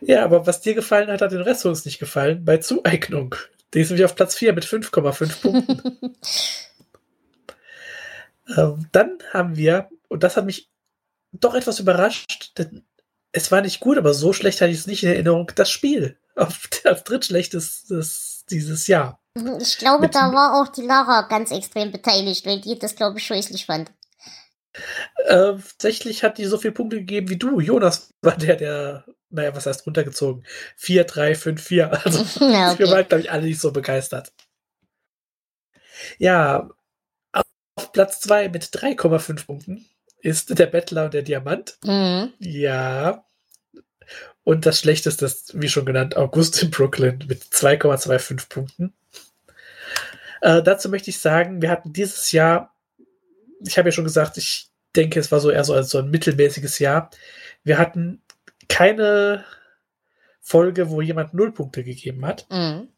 ja, 0.00 0.24
aber 0.24 0.46
was 0.46 0.60
dir 0.60 0.74
gefallen 0.74 1.10
hat, 1.10 1.20
hat 1.20 1.32
den 1.32 1.42
Rest 1.42 1.66
uns 1.66 1.84
nicht 1.84 1.98
gefallen. 1.98 2.44
Bei 2.44 2.58
Zueignung. 2.58 3.34
Die 3.72 3.80
ist 3.80 3.90
nämlich 3.90 4.04
auf 4.04 4.14
Platz 4.14 4.36
4 4.36 4.52
mit 4.52 4.64
5,5 4.64 5.40
Punkten. 5.42 6.16
ähm, 8.56 8.86
dann 8.92 9.18
haben 9.32 9.56
wir, 9.56 9.88
und 10.08 10.22
das 10.22 10.36
hat 10.36 10.44
mich 10.44 10.70
doch 11.32 11.54
etwas 11.54 11.80
überrascht, 11.80 12.52
denn 12.58 12.84
es 13.32 13.50
war 13.50 13.60
nicht 13.62 13.80
gut, 13.80 13.98
aber 13.98 14.14
so 14.14 14.32
schlecht 14.32 14.60
hatte 14.60 14.70
ich 14.70 14.78
es 14.78 14.86
nicht 14.86 15.02
in 15.02 15.10
Erinnerung, 15.10 15.50
das 15.56 15.70
Spiel. 15.70 16.16
Auf, 16.36 16.68
als 16.84 17.04
drittschlechtestes 17.04 18.44
dieses 18.48 18.86
Jahr. 18.86 19.18
Ich 19.60 19.78
glaube, 19.78 20.02
Mit- 20.02 20.14
da 20.14 20.32
war 20.32 20.54
auch 20.62 20.68
die 20.68 20.82
Lara 20.82 21.22
ganz 21.22 21.50
extrem 21.50 21.90
beteiligt, 21.90 22.46
weil 22.46 22.60
die 22.60 22.78
das, 22.78 22.94
glaube 22.94 23.18
ich, 23.18 23.26
scheußlich 23.26 23.66
fand. 23.66 23.90
Äh, 25.26 25.54
tatsächlich 25.54 26.24
hat 26.24 26.38
die 26.38 26.44
so 26.44 26.58
viele 26.58 26.72
Punkte 26.72 26.98
gegeben 26.98 27.28
wie 27.28 27.36
du. 27.36 27.60
Jonas 27.60 28.12
war 28.22 28.36
der, 28.36 28.56
der, 28.56 29.04
naja, 29.30 29.54
was 29.54 29.66
heißt 29.66 29.86
runtergezogen? 29.86 30.44
4, 30.76 31.04
3, 31.04 31.34
5, 31.34 31.62
4. 31.62 32.04
Also 32.04 32.44
ja, 32.44 32.78
wir 32.78 32.86
okay. 32.86 32.90
waren, 32.90 33.08
glaube 33.08 33.22
ich, 33.22 33.30
alle 33.30 33.44
nicht 33.44 33.60
so 33.60 33.72
begeistert. 33.72 34.32
Ja, 36.18 36.70
auf 37.32 37.92
Platz 37.92 38.20
2 38.20 38.48
mit 38.48 38.64
3,5 38.64 39.46
Punkten 39.46 39.86
ist 40.18 40.58
der 40.58 40.66
Bettler 40.66 41.06
und 41.06 41.14
der 41.14 41.22
Diamant. 41.22 41.78
Mhm. 41.84 42.32
Ja. 42.38 43.24
Und 44.42 44.66
das 44.66 44.80
schlechteste 44.80 45.24
ist, 45.26 45.60
wie 45.60 45.68
schon 45.68 45.86
genannt, 45.86 46.16
August 46.16 46.62
in 46.62 46.70
Brooklyn 46.70 47.24
mit 47.28 47.42
2,25 47.42 48.48
Punkten. 48.48 48.94
Äh, 50.40 50.62
dazu 50.62 50.88
möchte 50.90 51.10
ich 51.10 51.18
sagen, 51.18 51.62
wir 51.62 51.70
hatten 51.70 51.92
dieses 51.92 52.32
Jahr, 52.32 52.73
ich 53.66 53.78
habe 53.78 53.88
ja 53.88 53.92
schon 53.92 54.04
gesagt, 54.04 54.36
ich 54.36 54.70
denke, 54.94 55.18
es 55.20 55.32
war 55.32 55.40
so 55.40 55.50
eher 55.50 55.64
so, 55.64 55.80
so 55.82 55.98
ein 55.98 56.10
mittelmäßiges 56.10 56.78
Jahr. 56.78 57.10
Wir 57.62 57.78
hatten 57.78 58.22
keine 58.68 59.44
Folge, 60.40 60.90
wo 60.90 61.00
jemand 61.00 61.34
null 61.34 61.52
Punkte 61.52 61.84
gegeben 61.84 62.24
hat. 62.26 62.46
Mhm. 62.50 62.88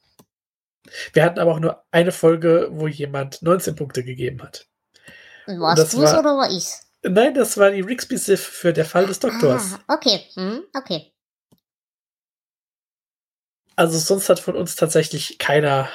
Wir 1.12 1.24
hatten 1.24 1.38
aber 1.38 1.52
auch 1.52 1.60
nur 1.60 1.84
eine 1.90 2.12
Folge, 2.12 2.68
wo 2.70 2.86
jemand 2.86 3.42
19 3.42 3.74
Punkte 3.74 4.04
gegeben 4.04 4.42
hat. 4.42 4.66
Warst 5.46 5.82
das 5.82 5.90
du's 5.90 6.12
war- 6.12 6.20
oder 6.20 6.36
war 6.36 6.50
ich's? 6.50 6.82
Nein, 7.02 7.34
das 7.34 7.56
war 7.56 7.70
die 7.70 7.82
Rixby 7.82 8.16
Sif 8.16 8.40
für 8.40 8.72
der 8.72 8.84
Fall 8.84 9.06
des 9.06 9.20
Doktors. 9.20 9.78
Ah, 9.86 9.94
okay, 9.94 10.20
mhm. 10.34 10.62
okay. 10.76 11.12
Also 13.76 13.98
sonst 13.98 14.28
hat 14.28 14.40
von 14.40 14.56
uns 14.56 14.74
tatsächlich 14.74 15.38
keiner 15.38 15.88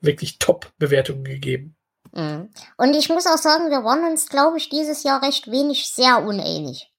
wirklich 0.00 0.38
Top-Bewertungen 0.38 1.24
gegeben. 1.24 1.76
Mhm. 2.14 2.50
Und 2.76 2.94
ich 2.94 3.08
muss 3.08 3.26
auch 3.26 3.38
sagen, 3.38 3.70
wir 3.70 3.84
waren 3.84 4.04
uns, 4.04 4.28
glaube 4.28 4.56
ich, 4.58 4.68
dieses 4.68 5.02
Jahr 5.02 5.22
recht 5.22 5.50
wenig 5.50 5.88
sehr 5.88 6.22
uneinig. 6.22 6.90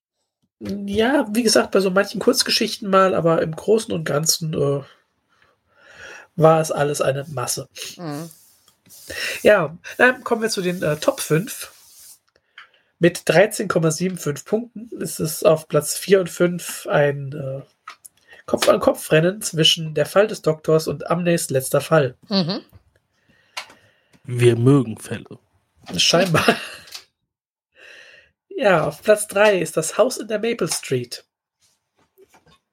Ja, 0.59 1.27
wie 1.31 1.43
gesagt, 1.43 1.71
bei 1.71 1.79
so 1.79 1.91
manchen 1.91 2.19
Kurzgeschichten 2.19 2.89
mal, 2.89 3.13
aber 3.13 3.41
im 3.41 3.55
Großen 3.55 3.93
und 3.93 4.05
Ganzen 4.05 4.53
äh, 4.53 4.81
war 6.35 6.61
es 6.61 6.71
alles 6.71 7.01
eine 7.01 7.25
Masse. 7.29 7.67
Mhm. 7.97 8.29
Ja, 9.41 9.77
dann 9.97 10.23
kommen 10.23 10.41
wir 10.41 10.49
zu 10.49 10.61
den 10.61 10.81
äh, 10.81 10.97
Top 10.97 11.19
5. 11.19 11.71
Mit 12.99 13.19
13,75 13.19 14.45
Punkten 14.45 14.89
ist 15.01 15.19
es 15.19 15.43
auf 15.43 15.67
Platz 15.67 15.97
4 15.97 16.21
und 16.21 16.29
5 16.29 16.87
ein 16.87 17.33
äh, 17.33 17.61
Kopf-an-Kopf-Rennen 18.45 19.41
zwischen 19.41 19.93
der 19.93 20.05
Fall 20.05 20.27
des 20.27 20.41
Doktors 20.41 20.87
und 20.87 21.09
Amnes 21.09 21.49
letzter 21.49 21.81
Fall. 21.81 22.15
Mhm. 22.29 22.61
Wir 24.27 24.55
mögen 24.55 24.97
Fälle. 24.97 25.39
Scheinbar. 25.97 26.45
Ja, 28.49 28.87
auf 28.87 29.01
Platz 29.03 29.27
3 29.27 29.59
ist 29.59 29.75
das 29.77 29.97
Haus 29.97 30.17
in 30.17 30.27
der 30.27 30.39
Maple 30.39 30.71
Street. 30.71 31.25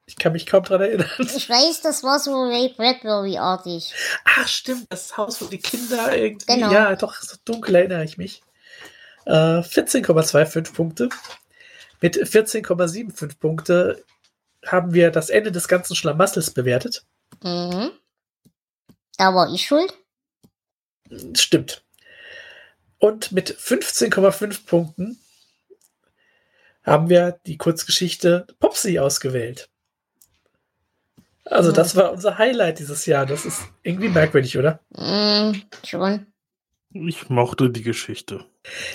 Ich 0.07 0.17
kann 0.17 0.33
mich 0.33 0.47
kaum 0.47 0.63
dran 0.63 0.81
erinnern. 0.81 1.09
Ich 1.19 1.49
weiß, 1.49 1.81
das 1.81 2.03
war 2.03 2.19
so 2.19 2.33
Ray 2.45 2.73
Bradbury-artig. 2.77 3.93
Ah, 4.25 4.47
stimmt, 4.47 4.87
das 4.91 5.17
Haus, 5.17 5.41
wo 5.41 5.47
die 5.47 5.59
Kinder 5.59 6.17
irgendwie. 6.17 6.47
Genau. 6.47 6.71
Ja, 6.73 6.95
doch, 6.97 7.15
so 7.15 7.37
dunkel 7.45 7.75
erinnere 7.75 8.05
ich 8.05 8.19
mich. 8.19 8.43
Äh, 9.27 9.61
14,25 9.61 10.73
Punkte. 10.73 11.09
Mit 12.01 12.17
14,75 12.17 13.39
Punkte 13.39 14.05
haben 14.67 14.93
wir 14.93 15.11
das 15.11 15.31
Ende 15.31 15.53
des 15.53 15.69
ganzen 15.69 15.97
Schlamassels 15.97 16.51
bewertet. 16.51 17.05
Mhm. 17.43 17.91
Da 19.19 19.35
war 19.35 19.53
ich 19.53 19.67
schuld. 19.67 19.95
Stimmt. 21.35 21.83
Und 22.99 23.33
mit 23.33 23.51
15,5 23.57 24.67
Punkten 24.67 25.19
haben 26.85 27.09
wir 27.09 27.39
die 27.47 27.59
Kurzgeschichte 27.59 28.47
Popsy 28.61 28.99
ausgewählt. 28.99 29.69
Also, 31.45 31.71
Mhm. 31.71 31.75
das 31.75 31.97
war 31.97 32.13
unser 32.13 32.39
Highlight 32.39 32.79
dieses 32.79 33.05
Jahr. 33.07 33.27
Das 33.27 33.45
ist 33.45 33.63
irgendwie 33.83 34.09
merkwürdig, 34.09 34.57
oder? 34.59 34.81
Mhm, 34.91 35.63
schon. 35.85 36.27
Ich 36.93 37.29
mochte 37.29 37.71
die 37.71 37.83
Geschichte. 37.83 38.45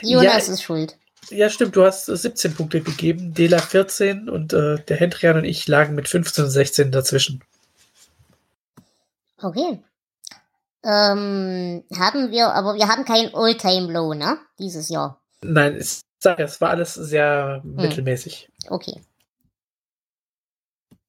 Jonas 0.02 0.48
Ja. 0.48 0.54
ist 0.54 0.64
schuld. 0.64 0.98
Ja, 1.30 1.50
stimmt. 1.50 1.76
Du 1.76 1.84
hast 1.84 2.08
äh, 2.08 2.16
17 2.16 2.54
Punkte 2.56 2.80
gegeben, 2.82 3.34
Dela 3.34 3.60
14 3.62 4.30
und 4.30 4.54
äh, 4.54 4.78
der 4.86 4.98
Hendrian 4.98 5.36
und 5.38 5.44
ich 5.44 5.68
lagen 5.68 5.94
mit 5.96 6.08
15 6.08 6.46
und 6.46 6.50
16 6.52 6.92
dazwischen. 6.92 7.44
Okay. 9.42 9.80
Ähm, 10.88 11.84
haben 12.00 12.32
wir, 12.32 12.54
aber 12.54 12.76
wir 12.76 12.88
haben 12.88 13.04
kein 13.04 13.36
All-Time-Low, 13.36 14.14
ne? 14.14 14.38
Dieses 14.58 14.88
Jahr. 14.88 15.22
Nein, 15.42 15.76
es, 15.76 16.06
war 16.24 16.70
alles 16.70 16.94
sehr 16.94 17.62
mittelmäßig. 17.66 18.50
Okay. 18.70 19.02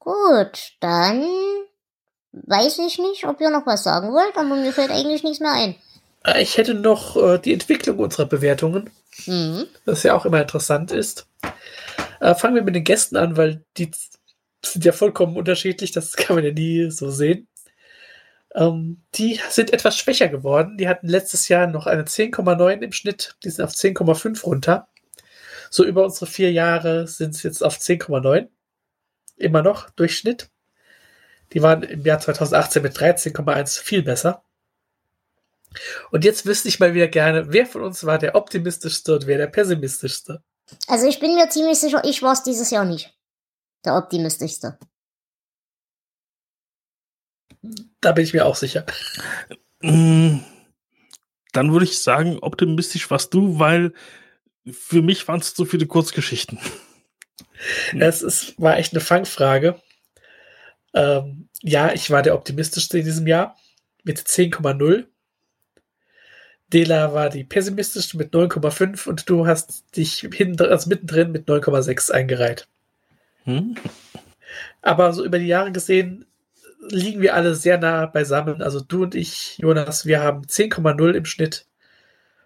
Gut, 0.01 0.73
dann 0.81 1.25
weiß 2.33 2.81
ich 2.81 2.99
nicht, 2.99 3.25
ob 3.25 3.41
ihr 3.41 3.51
noch 3.51 3.67
was 3.67 3.85
sagen 3.85 4.13
wollt, 4.13 4.37
aber 4.37 4.57
mir 4.57 4.73
fällt 4.73 4.91
eigentlich 4.91 5.23
nichts 5.23 5.39
mehr 5.39 5.53
ein. 5.53 5.77
Äh, 6.25 6.43
Ich 6.43 6.57
hätte 6.57 6.75
noch 6.75 7.17
äh, 7.17 7.39
die 7.39 7.53
Entwicklung 7.53 8.01
unserer 8.01 8.27
Bewertungen. 8.27 8.91
Mhm. 9.27 9.67
das 9.85 10.05
ja 10.05 10.15
auch 10.15 10.27
immer 10.27 10.41
interessant 10.41 10.93
ist. 10.93 11.27
Äh, 12.21 12.35
fangen 12.35 12.55
wir 12.55 12.63
mit 12.63 12.75
den 12.75 12.85
Gästen 12.85 13.17
an, 13.17 13.37
weil 13.37 13.65
die 13.77 13.91
sind 14.65 14.85
ja 14.85 14.93
vollkommen 14.93 15.37
unterschiedlich, 15.37 15.93
das 15.93 16.13
kann 16.17 16.37
man 16.37 16.45
ja 16.45 16.53
nie 16.53 16.91
so 16.91 17.11
sehen. 17.11 17.47
Ähm, 18.59 19.05
die 19.15 19.41
sind 19.51 19.73
etwas 19.73 19.97
schwächer 19.97 20.29
geworden. 20.29 20.77
Die 20.79 20.89
hatten 20.89 21.07
letztes 21.07 21.47
Jahr 21.49 21.69
noch 21.69 21.87
eine 21.87 22.03
10,9 22.03 22.83
im 22.83 22.93
Schnitt, 22.93 23.37
die 23.45 23.51
sind 23.51 23.65
auf 23.65 23.71
10,5 23.71 24.43
runter. 24.43 24.89
So 25.71 25.85
über 25.85 26.05
unsere 26.05 26.27
vier 26.27 26.51
Jahre 26.51 27.07
sind 27.07 27.37
es 27.37 27.45
jetzt 27.45 27.63
auf 27.63 27.77
10,9. 27.77 28.49
Immer 29.37 29.63
noch 29.63 29.91
Durchschnitt. 29.91 30.51
Die 31.53 31.63
waren 31.63 31.85
im 31.85 32.05
Jahr 32.05 32.19
2018 32.19 32.83
mit 32.83 32.97
13,1 32.97 33.81
viel 33.81 34.03
besser. 34.03 34.43
Und 36.11 36.25
jetzt 36.25 36.45
wüsste 36.45 36.69
ich 36.69 36.81
mal 36.81 36.95
wieder 36.95 37.09
gerne, 37.09 37.53
wer 37.53 37.67
von 37.67 37.83
uns 37.83 38.05
war 38.05 38.19
der 38.19 38.35
optimistischste 38.35 39.15
und 39.15 39.27
wer 39.27 39.39
der 39.39 39.47
pessimistischste. 39.47 40.43
Also 40.89 41.07
ich 41.07 41.21
bin 41.21 41.35
mir 41.35 41.49
ziemlich 41.49 41.79
sicher, 41.79 42.03
ich 42.05 42.23
war 42.23 42.33
es 42.33 42.43
dieses 42.43 42.71
Jahr 42.71 42.85
nicht. 42.85 43.15
Der 43.85 43.97
optimistischste. 43.97 44.79
Da 48.01 48.13
bin 48.13 48.25
ich 48.25 48.33
mir 48.35 48.47
auch 48.47 48.57
sicher. 48.57 48.85
Mm, 49.81 50.39
Dann 51.53 51.73
würde 51.73 51.85
ich 51.85 51.99
sagen, 51.99 52.39
optimistisch 52.41 53.11
warst 53.11 53.35
du, 53.35 53.59
weil 53.59 53.93
für 54.71 55.03
mich 55.03 55.27
waren 55.29 55.41
es 55.41 55.55
so 55.55 55.65
viele 55.65 55.87
Kurzgeschichten. 55.87 56.59
Es 57.99 58.23
ist, 58.23 58.55
war 58.61 58.79
echt 58.79 58.93
eine 58.93 59.01
Fangfrage. 59.01 59.81
Ähm, 60.95 61.49
ja, 61.61 61.93
ich 61.93 62.09
war 62.09 62.23
der 62.23 62.35
optimistischste 62.35 62.99
in 62.99 63.05
diesem 63.05 63.27
Jahr 63.27 63.57
mit 64.05 64.21
10,0. 64.21 65.07
Dela 66.73 67.15
war 67.15 67.31
die 67.31 67.45
pessimistischste 67.45 68.17
mit 68.17 68.33
9,5 68.33 69.09
und 69.09 69.29
du 69.29 69.47
hast 69.47 69.97
dich 69.97 70.21
hinten, 70.33 70.63
also 70.63 70.89
mittendrin 70.89 71.33
mit 71.33 71.49
9,6 71.49 72.13
eingereiht. 72.13 72.69
Hm? 73.45 73.75
Aber 74.83 75.13
so 75.13 75.25
über 75.25 75.39
die 75.39 75.47
Jahre 75.47 75.73
gesehen 75.73 76.27
liegen 76.81 77.21
wir 77.21 77.35
alle 77.35 77.55
sehr 77.55 77.79
nah 77.79 78.07
beisammen. 78.07 78.63
Also 78.63 78.81
du 78.81 79.03
und 79.05 79.15
ich, 79.15 79.59
Jonas, 79.59 80.07
wir 80.07 80.23
haben 80.23 80.43
10,0 80.43 81.13
im 81.13 81.25
Schnitt 81.25 81.67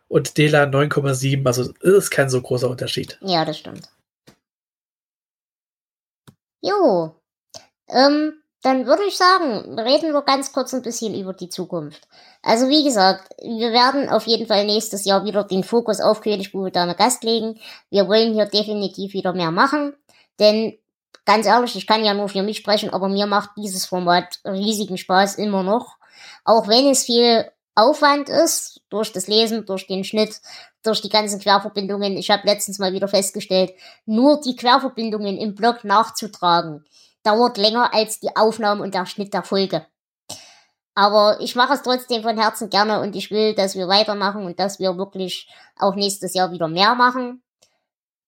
und 0.09 0.37
Dela 0.39 0.65
9,7. 0.65 1.47
Also 1.47 1.73
ist 1.81 2.11
kein 2.11 2.31
so 2.31 2.41
großer 2.41 2.69
Unterschied. 2.69 3.19
Ja, 3.23 3.45
das 3.45 3.59
stimmt. 3.59 3.89
Jo. 6.61 7.17
Ähm, 7.89 8.43
dann 8.63 8.87
würde 8.87 9.03
ich 9.05 9.17
sagen, 9.17 9.79
reden 9.79 10.13
wir 10.13 10.23
ganz 10.23 10.53
kurz 10.53 10.73
ein 10.73 10.83
bisschen 10.83 11.19
über 11.19 11.33
die 11.33 11.49
Zukunft. 11.49 12.07
Also 12.43 12.69
wie 12.69 12.85
gesagt, 12.85 13.35
wir 13.43 13.73
werden 13.73 14.09
auf 14.09 14.27
jeden 14.27 14.47
Fall 14.47 14.65
nächstes 14.65 15.05
Jahr 15.05 15.25
wieder 15.25 15.43
den 15.43 15.65
Fokus 15.65 16.01
auf 16.01 16.21
Königsbube 16.21 16.71
Dame 16.71 16.95
Gast 16.95 17.25
legen. 17.25 17.59
Wir 17.91 18.07
wollen 18.07 18.35
hier 18.35 18.47
definitiv 18.47 19.15
wieder 19.15 19.33
mehr 19.33 19.51
machen, 19.51 19.95
denn 20.39 20.79
ganz 21.25 21.47
ehrlich, 21.47 21.77
ich 21.77 21.87
kann 21.87 22.05
ja 22.05 22.15
nur 22.15 22.29
für 22.29 22.43
mich 22.43 22.59
sprechen, 22.59 22.91
aber 22.91 23.09
mir 23.09 23.27
macht 23.27 23.51
dieses 23.57 23.87
Format 23.87 24.41
riesigen 24.45 24.99
Spaß 24.99 25.37
immer 25.37 25.63
noch. 25.63 25.97
Auch 26.45 26.69
wenn 26.69 26.89
es 26.89 27.05
viel 27.05 27.51
Aufwand 27.75 28.29
ist, 28.29 28.81
durch 28.91 29.13
das 29.13 29.29
Lesen, 29.29 29.65
durch 29.65 29.87
den 29.87 30.05
Schnitt, 30.05 30.41
durch 30.83 31.01
die 31.01 31.09
ganzen 31.09 31.41
Querverbindungen. 31.41 32.17
Ich 32.17 32.31
habe 32.31 32.47
letztens 32.47 32.79
mal 32.79 32.93
wieder 32.93 33.09
festgestellt, 33.09 33.73
nur 34.05 34.41
die 34.41 34.57
Querverbindungen 34.57 35.39
im 35.39 35.55
Blog 35.55 35.85
nachzutragen, 35.85 36.85
dauert 37.23 37.57
länger 37.57 37.95
als 37.95 38.21
die 38.21 38.37
Aufnahme 38.37 38.83
und 38.83 38.95
der 38.95 39.07
Schnitt 39.07 39.33
der 39.33 39.43
Folge. 39.43 39.87
Aber 40.95 41.39
ich 41.41 41.55
mache 41.55 41.73
es 41.73 41.83
trotzdem 41.83 42.23
von 42.23 42.39
Herzen 42.39 42.69
gerne 42.69 43.01
und 43.01 43.17
ich 43.17 43.31
will, 43.31 43.55
dass 43.55 43.75
wir 43.75 43.89
weitermachen 43.89 44.45
und 44.45 44.61
dass 44.61 44.79
wir 44.79 44.99
wirklich 44.99 45.49
auch 45.79 45.95
nächstes 45.95 46.35
Jahr 46.35 46.53
wieder 46.53 46.69
mehr 46.69 46.95
machen. 46.95 47.43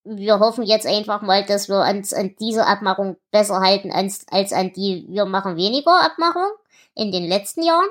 Wir 0.04 0.38
hoffen 0.38 0.64
jetzt 0.64 0.86
einfach 0.86 1.22
mal, 1.22 1.44
dass 1.44 1.68
wir 1.68 1.80
uns 1.80 2.12
an 2.12 2.36
diese 2.38 2.66
Abmachung 2.66 3.16
besser 3.30 3.60
halten 3.60 3.90
als, 3.90 4.26
als 4.30 4.52
an 4.52 4.72
die 4.72 5.06
wir 5.08 5.24
machen 5.24 5.56
weniger 5.56 6.02
Abmachung 6.02 6.48
in 6.94 7.10
den 7.10 7.24
letzten 7.26 7.62
Jahren. 7.62 7.88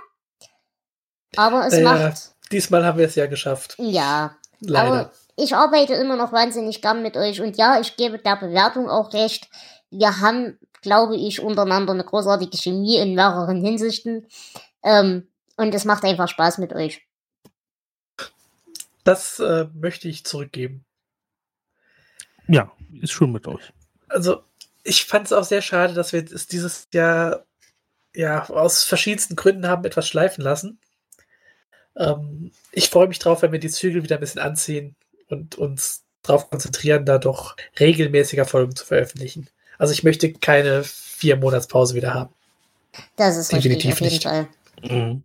Aber 1.36 1.66
es 1.66 1.74
Naja, 1.74 2.10
macht. 2.10 2.36
diesmal 2.52 2.86
haben 2.86 3.00
wir 3.00 3.08
es 3.08 3.16
ja 3.16 3.26
geschafft. 3.26 3.76
Ja. 3.80 4.36
Leider. 4.60 4.88
Aber 4.88 5.12
ich 5.36 5.56
arbeite 5.56 5.94
immer 5.96 6.16
noch 6.16 6.32
wahnsinnig 6.32 6.82
gern 6.82 7.02
mit 7.02 7.18
euch 7.18 7.42
und 7.42 7.58
ja, 7.58 7.80
ich 7.80 7.98
gebe 7.98 8.20
der 8.20 8.36
Bewertung 8.36 8.90
auch 8.90 9.12
recht. 9.14 9.50
Wir 9.90 10.20
haben, 10.22 10.60
glaube 10.82 11.16
ich, 11.16 11.42
untereinander 11.42 11.94
eine 11.94 12.04
großartige 12.04 12.58
Chemie 12.58 12.98
in 12.98 13.16
mehreren 13.16 13.64
Hinsichten. 13.64 14.28
Ähm, 14.84 15.28
und 15.58 15.74
es 15.74 15.86
macht 15.86 16.04
einfach 16.04 16.28
Spaß 16.28 16.60
mit 16.60 16.74
euch. 16.74 17.02
Das 19.04 19.40
äh, 19.40 19.66
möchte 19.74 20.08
ich 20.08 20.26
zurückgeben. 20.26 20.86
Ja, 22.48 22.72
ist 23.02 23.12
schön 23.12 23.32
mit 23.32 23.48
euch. 23.48 23.74
Also, 24.10 24.44
ich 24.84 25.06
fand 25.06 25.26
es 25.26 25.34
auch 25.34 25.44
sehr 25.44 25.62
schade, 25.62 25.94
dass 25.94 26.14
wir 26.14 26.24
es 26.24 26.48
dieses 26.48 26.88
Jahr 26.94 27.46
ja 28.16 28.48
aus 28.50 28.84
verschiedensten 28.84 29.36
Gründen 29.36 29.68
haben 29.68 29.86
etwas 29.86 30.08
schleifen 30.08 30.44
lassen. 30.44 30.80
Ähm, 31.96 32.52
ich 32.72 32.90
freue 32.90 33.08
mich 33.08 33.20
drauf, 33.20 33.42
wenn 33.42 33.52
wir 33.52 33.60
die 33.60 33.70
Zügel 33.70 34.04
wieder 34.04 34.18
ein 34.18 34.22
bisschen 34.22 34.42
anziehen 34.42 34.96
und 35.30 35.56
uns 35.56 36.04
darauf 36.22 36.50
konzentrieren, 36.50 37.06
da 37.06 37.18
doch 37.18 37.56
regelmäßiger 37.80 38.46
Folgen 38.46 38.76
zu 38.76 38.86
veröffentlichen. 38.86 39.50
Also 39.78 39.94
ich 39.94 40.04
möchte 40.04 40.32
keine 40.34 40.84
vier 40.84 41.38
Monatspause 41.38 41.96
wieder 41.96 42.14
haben. 42.14 42.34
Das 43.16 43.38
ist 43.38 43.52
richtig, 43.54 43.84
Definitiv 43.84 43.94
auf 43.94 44.02
jeden 44.02 44.14
nicht. 44.14 44.24
Fall. 44.24 44.48
Mhm. 44.82 45.24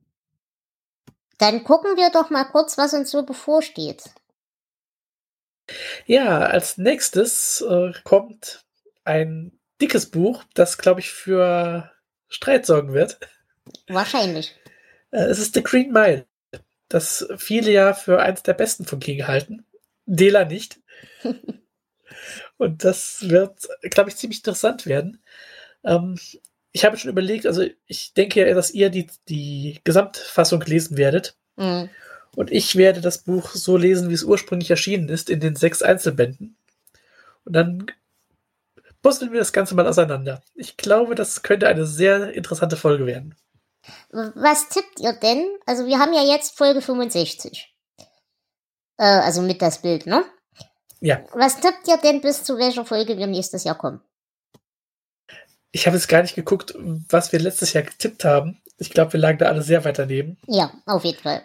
Dann 1.38 1.62
gucken 1.62 1.96
wir 1.96 2.10
doch 2.10 2.30
mal 2.30 2.44
kurz, 2.44 2.76
was 2.78 2.94
uns 2.94 3.10
so 3.10 3.24
bevorsteht. 3.24 4.02
Ja, 6.06 6.40
als 6.40 6.78
nächstes 6.78 7.60
äh, 7.60 7.92
kommt 8.04 8.64
ein 9.04 9.52
dickes 9.80 10.06
Buch, 10.06 10.44
das, 10.54 10.78
glaube 10.78 11.00
ich, 11.00 11.10
für 11.10 11.90
Streit 12.28 12.66
sorgen 12.66 12.92
wird. 12.92 13.18
Wahrscheinlich. 13.88 14.56
Äh, 15.10 15.24
es 15.24 15.38
ist 15.38 15.54
The 15.54 15.62
Green 15.62 15.92
Mile, 15.92 16.26
das 16.88 17.26
viele 17.36 17.70
ja 17.70 17.94
für 17.94 18.20
eins 18.20 18.42
der 18.42 18.54
besten 18.54 18.84
von 18.84 19.00
King 19.00 19.26
halten. 19.26 19.64
Dela 20.06 20.44
nicht. 20.44 20.80
Und 22.56 22.84
das 22.84 23.28
wird, 23.28 23.68
glaube 23.82 24.10
ich, 24.10 24.16
ziemlich 24.16 24.40
interessant 24.40 24.86
werden. 24.86 25.22
Ähm, 25.84 26.18
ich 26.72 26.84
habe 26.84 26.96
schon 26.96 27.10
überlegt, 27.10 27.46
also 27.46 27.64
ich 27.86 28.14
denke 28.14 28.46
ja, 28.46 28.54
dass 28.54 28.70
ihr 28.72 28.90
die, 28.90 29.06
die 29.28 29.80
Gesamtfassung 29.84 30.62
lesen 30.62 30.96
werdet. 30.96 31.36
Mhm. 31.56 31.90
Und 32.38 32.52
ich 32.52 32.76
werde 32.76 33.00
das 33.00 33.18
Buch 33.18 33.50
so 33.50 33.76
lesen, 33.76 34.10
wie 34.10 34.14
es 34.14 34.22
ursprünglich 34.22 34.70
erschienen 34.70 35.08
ist, 35.08 35.28
in 35.28 35.40
den 35.40 35.56
sechs 35.56 35.82
Einzelbänden. 35.82 36.56
Und 37.44 37.52
dann 37.52 37.90
puzzeln 39.02 39.32
wir 39.32 39.40
das 39.40 39.52
Ganze 39.52 39.74
mal 39.74 39.88
auseinander. 39.88 40.40
Ich 40.54 40.76
glaube, 40.76 41.16
das 41.16 41.42
könnte 41.42 41.66
eine 41.66 41.84
sehr 41.84 42.32
interessante 42.34 42.76
Folge 42.76 43.06
werden. 43.06 43.34
Was 44.10 44.68
tippt 44.68 45.00
ihr 45.00 45.14
denn? 45.14 45.48
Also 45.66 45.86
wir 45.86 45.98
haben 45.98 46.14
ja 46.14 46.22
jetzt 46.22 46.56
Folge 46.56 46.80
65. 46.80 47.74
Äh, 48.98 49.02
also 49.02 49.42
mit 49.42 49.60
das 49.60 49.82
Bild, 49.82 50.06
ne? 50.06 50.24
Ja, 51.00 51.24
Was 51.32 51.58
tippt 51.58 51.88
ihr 51.88 51.96
denn 51.96 52.20
bis 52.20 52.44
zu 52.44 52.56
welcher 52.56 52.84
Folge 52.84 53.18
wir 53.18 53.26
nächstes 53.26 53.64
Jahr 53.64 53.76
kommen? 53.76 54.00
ich 55.72 55.86
habe 55.86 55.96
jetzt 55.96 56.08
gar 56.08 56.22
nicht 56.22 56.36
geguckt, 56.36 56.74
was 56.76 57.32
wir 57.32 57.40
letztes 57.40 57.72
Jahr 57.72 57.82
getippt 57.82 58.24
haben. 58.24 58.62
Ich 58.78 58.90
glaube, 58.90 59.14
wir 59.14 59.20
lagen 59.20 59.38
da 59.38 59.46
alle 59.46 59.62
sehr 59.62 59.84
weit 59.84 59.98
daneben. 59.98 60.38
Ja, 60.46 60.72
auf 60.86 61.04
jeden 61.04 61.20
Fall. 61.20 61.42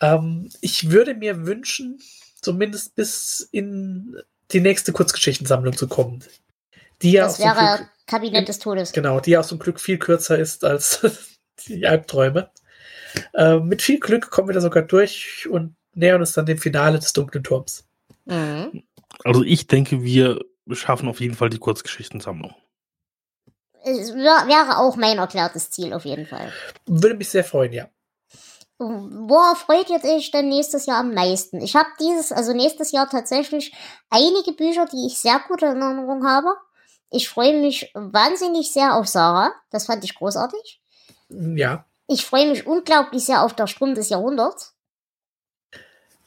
Ähm, 0.00 0.48
ich 0.60 0.90
würde 0.90 1.14
mir 1.14 1.46
wünschen, 1.46 2.00
zumindest 2.40 2.94
bis 2.94 3.48
in 3.52 4.16
die 4.50 4.60
nächste 4.60 4.92
Kurzgeschichtensammlung 4.92 5.76
zu 5.76 5.88
kommen. 5.88 6.24
Die 7.02 7.12
ja 7.12 7.24
Das 7.24 7.36
zum 7.36 7.44
wäre 7.44 7.76
Glück, 7.78 7.88
Kabinett 8.06 8.48
des 8.48 8.58
Todes. 8.58 8.92
genau, 8.92 9.20
die 9.20 9.32
ja 9.32 9.40
auch 9.40 9.46
zum 9.46 9.58
Glück 9.58 9.80
viel 9.80 9.98
kürzer 9.98 10.38
ist 10.38 10.64
als 10.64 11.00
die 11.66 11.86
Albträume. 11.86 12.50
Äh, 13.34 13.58
mit 13.58 13.82
viel 13.82 14.00
Glück 14.00 14.30
kommen 14.30 14.48
wir 14.48 14.54
da 14.54 14.60
sogar 14.60 14.82
durch 14.82 15.48
und 15.48 15.76
nähern 15.94 16.20
uns 16.20 16.32
dann 16.32 16.46
dem 16.46 16.58
Finale 16.58 16.98
des 16.98 17.12
dunklen 17.12 17.44
Turms. 17.44 17.84
Mhm. 18.24 18.82
Also 19.24 19.42
ich 19.42 19.66
denke, 19.66 20.02
wir 20.02 20.40
schaffen 20.72 21.08
auf 21.08 21.20
jeden 21.20 21.34
Fall 21.34 21.50
die 21.50 21.58
Kurzgeschichtensammlung. 21.58 22.54
Es 23.82 24.14
wär, 24.14 24.46
wäre 24.46 24.78
auch 24.78 24.96
mein 24.96 25.18
erklärtes 25.18 25.70
Ziel 25.70 25.92
auf 25.94 26.04
jeden 26.04 26.26
Fall. 26.26 26.52
Würde 26.86 27.16
mich 27.16 27.30
sehr 27.30 27.44
freuen, 27.44 27.72
ja. 27.72 27.88
Worauf 28.82 29.58
freut 29.58 29.90
ihr 29.90 30.02
euch 30.02 30.30
denn 30.30 30.48
nächstes 30.48 30.86
Jahr 30.86 31.00
am 31.00 31.12
meisten? 31.12 31.60
Ich 31.60 31.76
habe 31.76 31.90
dieses, 32.00 32.32
also 32.32 32.54
nächstes 32.54 32.92
Jahr 32.92 33.10
tatsächlich 33.10 33.74
einige 34.08 34.52
Bücher, 34.52 34.86
die 34.86 35.06
ich 35.06 35.18
sehr 35.18 35.38
gute 35.46 35.66
in 35.66 35.82
Erinnerung 35.82 36.26
habe. 36.26 36.54
Ich 37.10 37.28
freue 37.28 37.60
mich 37.60 37.90
wahnsinnig 37.92 38.72
sehr 38.72 38.94
auf 38.94 39.06
Sarah. 39.06 39.52
Das 39.70 39.84
fand 39.84 40.02
ich 40.04 40.14
großartig. 40.14 40.80
Ja, 41.28 41.84
Ich 42.06 42.24
freue 42.24 42.48
mich 42.48 42.66
unglaublich 42.66 43.24
sehr 43.24 43.42
auf 43.44 43.54
der 43.54 43.66
Sturm 43.66 43.94
des 43.94 44.08
Jahrhunderts. 44.08 44.74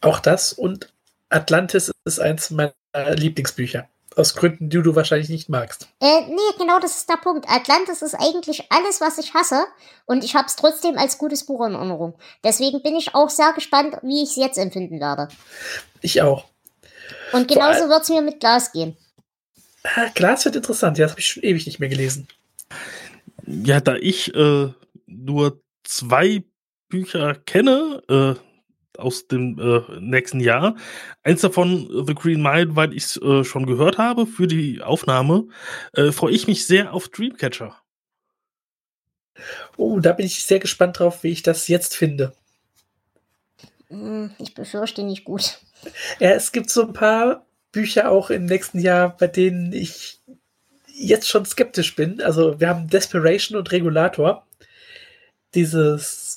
auch 0.02 0.20
das 0.20 0.54
und 0.54 0.94
Atlantis 1.30 1.92
ist 2.06 2.20
eins 2.20 2.52
meiner 2.52 2.74
Lieblingsbücher. 3.16 3.90
Aus 4.16 4.36
Gründen, 4.36 4.70
die 4.70 4.82
du 4.82 4.96
wahrscheinlich 4.96 5.30
nicht 5.30 5.50
magst. 5.50 5.88
Äh, 6.00 6.22
nee, 6.28 6.58
genau 6.58 6.80
das 6.80 6.98
ist 6.98 7.10
der 7.10 7.18
Punkt. 7.18 7.50
Atlantis 7.50 8.02
ist 8.02 8.16
eigentlich 8.16 8.72
alles, 8.72 9.02
was 9.02 9.18
ich 9.18 9.34
hasse. 9.34 9.66
Und 10.06 10.24
ich 10.24 10.36
habe 10.36 10.48
es 10.48 10.56
trotzdem 10.56 10.98
als 10.98 11.18
gutes 11.18 11.46
Buch 11.46 11.66
in 11.66 11.74
Erinnerung. 11.74 12.14
Deswegen 12.44 12.84
bin 12.84 12.96
ich 12.96 13.16
auch 13.16 13.30
sehr 13.30 13.54
gespannt, 13.54 13.98
wie 14.04 14.24
ich 14.24 14.30
es 14.32 14.36
jetzt 14.36 14.58
empfinden 14.58 15.00
werde. 15.00 15.30
Ich 16.02 16.22
auch. 16.22 16.46
Und 17.32 17.48
genauso 17.48 17.90
wird 17.90 18.04
es 18.04 18.10
mir 18.10 18.22
mit 18.22 18.40
Glas 18.40 18.72
gehen. 18.72 18.96
Ah, 19.84 20.10
Glas 20.14 20.46
wird 20.46 20.56
interessant. 20.56 20.98
Ja, 20.98 21.06
das 21.06 21.14
habe 21.14 21.20
ich 21.20 21.28
schon 21.28 21.44
ewig 21.44 21.66
nicht 21.66 21.80
mehr 21.80 21.90
gelesen. 21.90 22.28
Ja, 23.46 23.82
da 23.82 23.96
ich 23.96 24.34
äh, 24.36 24.70
nur 25.08 25.62
zwei 25.84 26.44
Bücher 26.90 27.36
kenne 27.36 28.04
äh, 28.08 28.53
aus 28.98 29.28
dem 29.28 29.60
äh, 29.60 30.00
nächsten 30.00 30.40
Jahr, 30.40 30.76
eins 31.24 31.42
davon 31.42 31.90
äh, 31.90 32.04
The 32.08 32.16
Green 32.16 32.42
Mile, 32.42 32.76
weil 32.76 32.94
ich 32.94 33.04
es 33.04 33.18
äh, 33.22 33.44
schon 33.44 33.66
gehört 33.66 33.98
habe 33.98 34.26
für 34.26 34.48
die 34.48 34.82
Aufnahme, 34.82 35.48
äh, 35.94 36.12
freue 36.12 36.34
ich 36.34 36.48
mich 36.48 36.66
sehr 36.68 36.94
auf 36.94 37.10
Dreamcatcher. 37.10 37.76
Oh, 39.78 40.00
da 40.00 40.14
bin 40.14 40.26
ich 40.26 40.44
sehr 40.44 40.60
gespannt 40.60 41.00
drauf, 41.00 41.24
wie 41.24 41.32
ich 41.32 41.44
das 41.44 41.68
jetzt 41.68 41.96
finde. 41.96 42.34
Hm, 43.90 44.32
Ich 44.40 44.54
befürchte 44.54 45.04
nicht 45.04 45.24
gut. 45.24 45.60
Ja, 46.20 46.32
es 46.32 46.52
gibt 46.52 46.70
so 46.70 46.84
ein 46.84 46.94
paar 46.94 47.46
Bücher 47.72 48.12
auch 48.12 48.30
im 48.30 48.46
nächsten 48.46 48.80
Jahr, 48.80 49.18
bei 49.18 49.28
denen 49.28 49.74
ich 49.74 50.22
jetzt 50.88 51.28
schon 51.28 51.46
skeptisch 51.46 51.96
bin. 51.96 52.22
Also 52.22 52.60
wir 52.60 52.70
haben 52.70 52.88
Desperation 52.88 53.58
und 53.58 53.72
Regulator. 53.72 54.46
Dieses, 55.56 56.33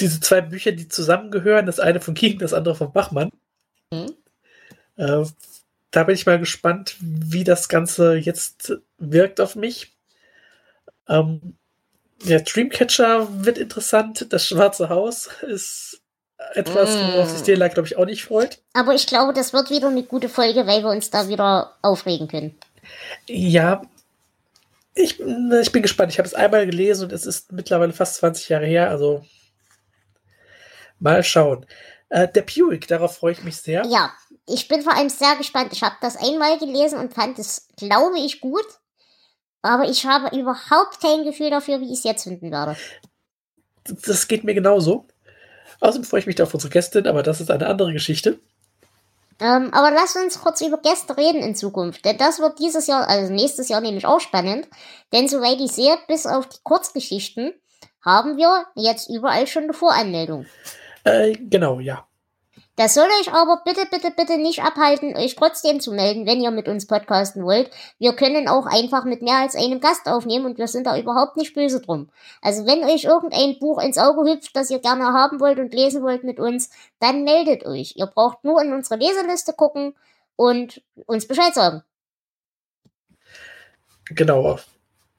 diese 0.00 0.20
zwei 0.20 0.40
Bücher, 0.40 0.72
die 0.72 0.88
zusammengehören, 0.88 1.66
das 1.66 1.80
eine 1.80 2.00
von 2.00 2.14
King, 2.14 2.38
das 2.38 2.52
andere 2.52 2.74
von 2.74 2.92
Bachmann. 2.92 3.30
Mhm. 3.92 4.14
Äh, 4.96 5.24
da 5.90 6.02
bin 6.04 6.14
ich 6.14 6.26
mal 6.26 6.38
gespannt, 6.38 6.96
wie 7.00 7.44
das 7.44 7.68
Ganze 7.68 8.14
jetzt 8.16 8.72
wirkt 8.98 9.40
auf 9.40 9.54
mich. 9.54 9.92
Ähm, 11.08 11.56
ja, 12.24 12.40
Dreamcatcher 12.40 13.28
wird 13.44 13.58
interessant. 13.58 14.26
Das 14.32 14.46
Schwarze 14.46 14.88
Haus 14.88 15.28
ist 15.42 16.00
etwas, 16.54 16.96
Mm. 16.96 17.12
worauf 17.12 17.30
sich 17.30 17.42
Dela, 17.42 17.68
glaube 17.68 17.86
ich, 17.86 17.96
auch 17.96 18.06
nicht 18.06 18.24
freut. 18.24 18.58
Aber 18.72 18.94
ich 18.94 19.06
glaube, 19.06 19.32
das 19.32 19.52
wird 19.52 19.70
wieder 19.70 19.88
eine 19.88 20.02
gute 20.02 20.28
Folge, 20.28 20.66
weil 20.66 20.82
wir 20.82 20.90
uns 20.90 21.10
da 21.10 21.28
wieder 21.28 21.74
aufregen 21.82 22.28
können. 22.28 22.54
Ja, 23.26 23.82
ich, 24.94 25.20
ich 25.20 25.72
bin 25.72 25.82
gespannt. 25.82 26.12
Ich 26.12 26.18
habe 26.18 26.26
es 26.26 26.34
einmal 26.34 26.66
gelesen 26.66 27.04
und 27.04 27.12
es 27.12 27.26
ist 27.26 27.52
mittlerweile 27.52 27.92
fast 27.92 28.16
20 28.16 28.48
Jahre 28.48 28.66
her. 28.66 28.90
Also 28.90 29.24
mal 31.04 31.22
schauen. 31.22 31.64
Äh, 32.08 32.28
der 32.28 32.42
Buick, 32.42 32.88
darauf 32.88 33.16
freue 33.16 33.32
ich 33.32 33.44
mich 33.44 33.56
sehr. 33.56 33.86
Ja, 33.86 34.12
ich 34.46 34.66
bin 34.68 34.82
vor 34.82 34.94
allem 34.94 35.08
sehr 35.08 35.36
gespannt. 35.36 35.72
Ich 35.72 35.82
habe 35.82 35.94
das 36.00 36.16
einmal 36.16 36.58
gelesen 36.58 36.98
und 36.98 37.14
fand 37.14 37.38
es, 37.38 37.68
glaube 37.76 38.18
ich, 38.18 38.40
gut. 38.40 38.66
Aber 39.62 39.84
ich 39.84 40.04
habe 40.04 40.36
überhaupt 40.36 41.00
kein 41.00 41.24
Gefühl 41.24 41.50
dafür, 41.50 41.80
wie 41.80 41.92
ich 41.92 41.98
es 41.98 42.04
jetzt 42.04 42.24
finden 42.24 42.50
werde. 42.50 42.76
Das 43.84 44.28
geht 44.28 44.44
mir 44.44 44.54
genauso. 44.54 45.06
Außerdem 45.80 46.04
freue 46.04 46.20
ich 46.20 46.26
mich 46.26 46.36
da 46.36 46.44
auf 46.44 46.54
unsere 46.54 46.70
Gästin, 46.70 47.06
aber 47.06 47.22
das 47.22 47.40
ist 47.40 47.50
eine 47.50 47.66
andere 47.66 47.92
Geschichte. 47.92 48.38
Ähm, 49.40 49.72
aber 49.72 49.90
lass 49.90 50.16
uns 50.16 50.40
kurz 50.40 50.60
über 50.60 50.78
Gäste 50.78 51.16
reden 51.16 51.42
in 51.42 51.56
Zukunft. 51.56 52.04
Denn 52.04 52.18
das 52.18 52.38
wird 52.38 52.58
dieses 52.58 52.86
Jahr, 52.86 53.08
also 53.08 53.32
nächstes 53.32 53.68
Jahr 53.68 53.80
nämlich 53.80 54.06
auch 54.06 54.20
spannend. 54.20 54.68
Denn 55.12 55.28
soweit 55.28 55.60
ich 55.60 55.72
sehe, 55.72 55.98
bis 56.08 56.26
auf 56.26 56.48
die 56.48 56.60
Kurzgeschichten 56.62 57.52
haben 58.02 58.36
wir 58.36 58.66
jetzt 58.76 59.08
überall 59.10 59.46
schon 59.46 59.64
eine 59.64 59.72
Voranmeldung. 59.72 60.46
Äh, 61.04 61.32
genau, 61.32 61.80
ja. 61.80 62.06
Das 62.76 62.94
soll 62.94 63.06
euch 63.20 63.32
aber 63.32 63.62
bitte, 63.64 63.86
bitte, 63.88 64.10
bitte 64.10 64.36
nicht 64.36 64.64
abhalten, 64.64 65.16
euch 65.16 65.36
trotzdem 65.36 65.78
zu 65.78 65.92
melden, 65.92 66.26
wenn 66.26 66.40
ihr 66.40 66.50
mit 66.50 66.66
uns 66.66 66.88
podcasten 66.88 67.44
wollt. 67.44 67.70
Wir 68.00 68.16
können 68.16 68.48
auch 68.48 68.66
einfach 68.66 69.04
mit 69.04 69.22
mehr 69.22 69.36
als 69.36 69.54
einem 69.54 69.78
Gast 69.78 70.08
aufnehmen 70.08 70.46
und 70.46 70.58
wir 70.58 70.66
sind 70.66 70.88
da 70.88 70.98
überhaupt 70.98 71.36
nicht 71.36 71.54
böse 71.54 71.80
drum. 71.80 72.10
Also 72.42 72.66
wenn 72.66 72.82
euch 72.82 73.04
irgendein 73.04 73.60
Buch 73.60 73.80
ins 73.80 73.96
Auge 73.96 74.28
hüpft, 74.28 74.56
das 74.56 74.70
ihr 74.70 74.80
gerne 74.80 75.04
haben 75.12 75.38
wollt 75.38 75.60
und 75.60 75.72
lesen 75.72 76.02
wollt 76.02 76.24
mit 76.24 76.40
uns, 76.40 76.70
dann 76.98 77.22
meldet 77.22 77.64
euch. 77.64 77.94
Ihr 77.96 78.06
braucht 78.06 78.42
nur 78.42 78.60
in 78.60 78.72
unsere 78.72 78.98
Leseliste 78.98 79.52
gucken 79.52 79.94
und 80.34 80.82
uns 81.06 81.28
Bescheid 81.28 81.54
sagen. 81.54 81.84
Genau. 84.06 84.58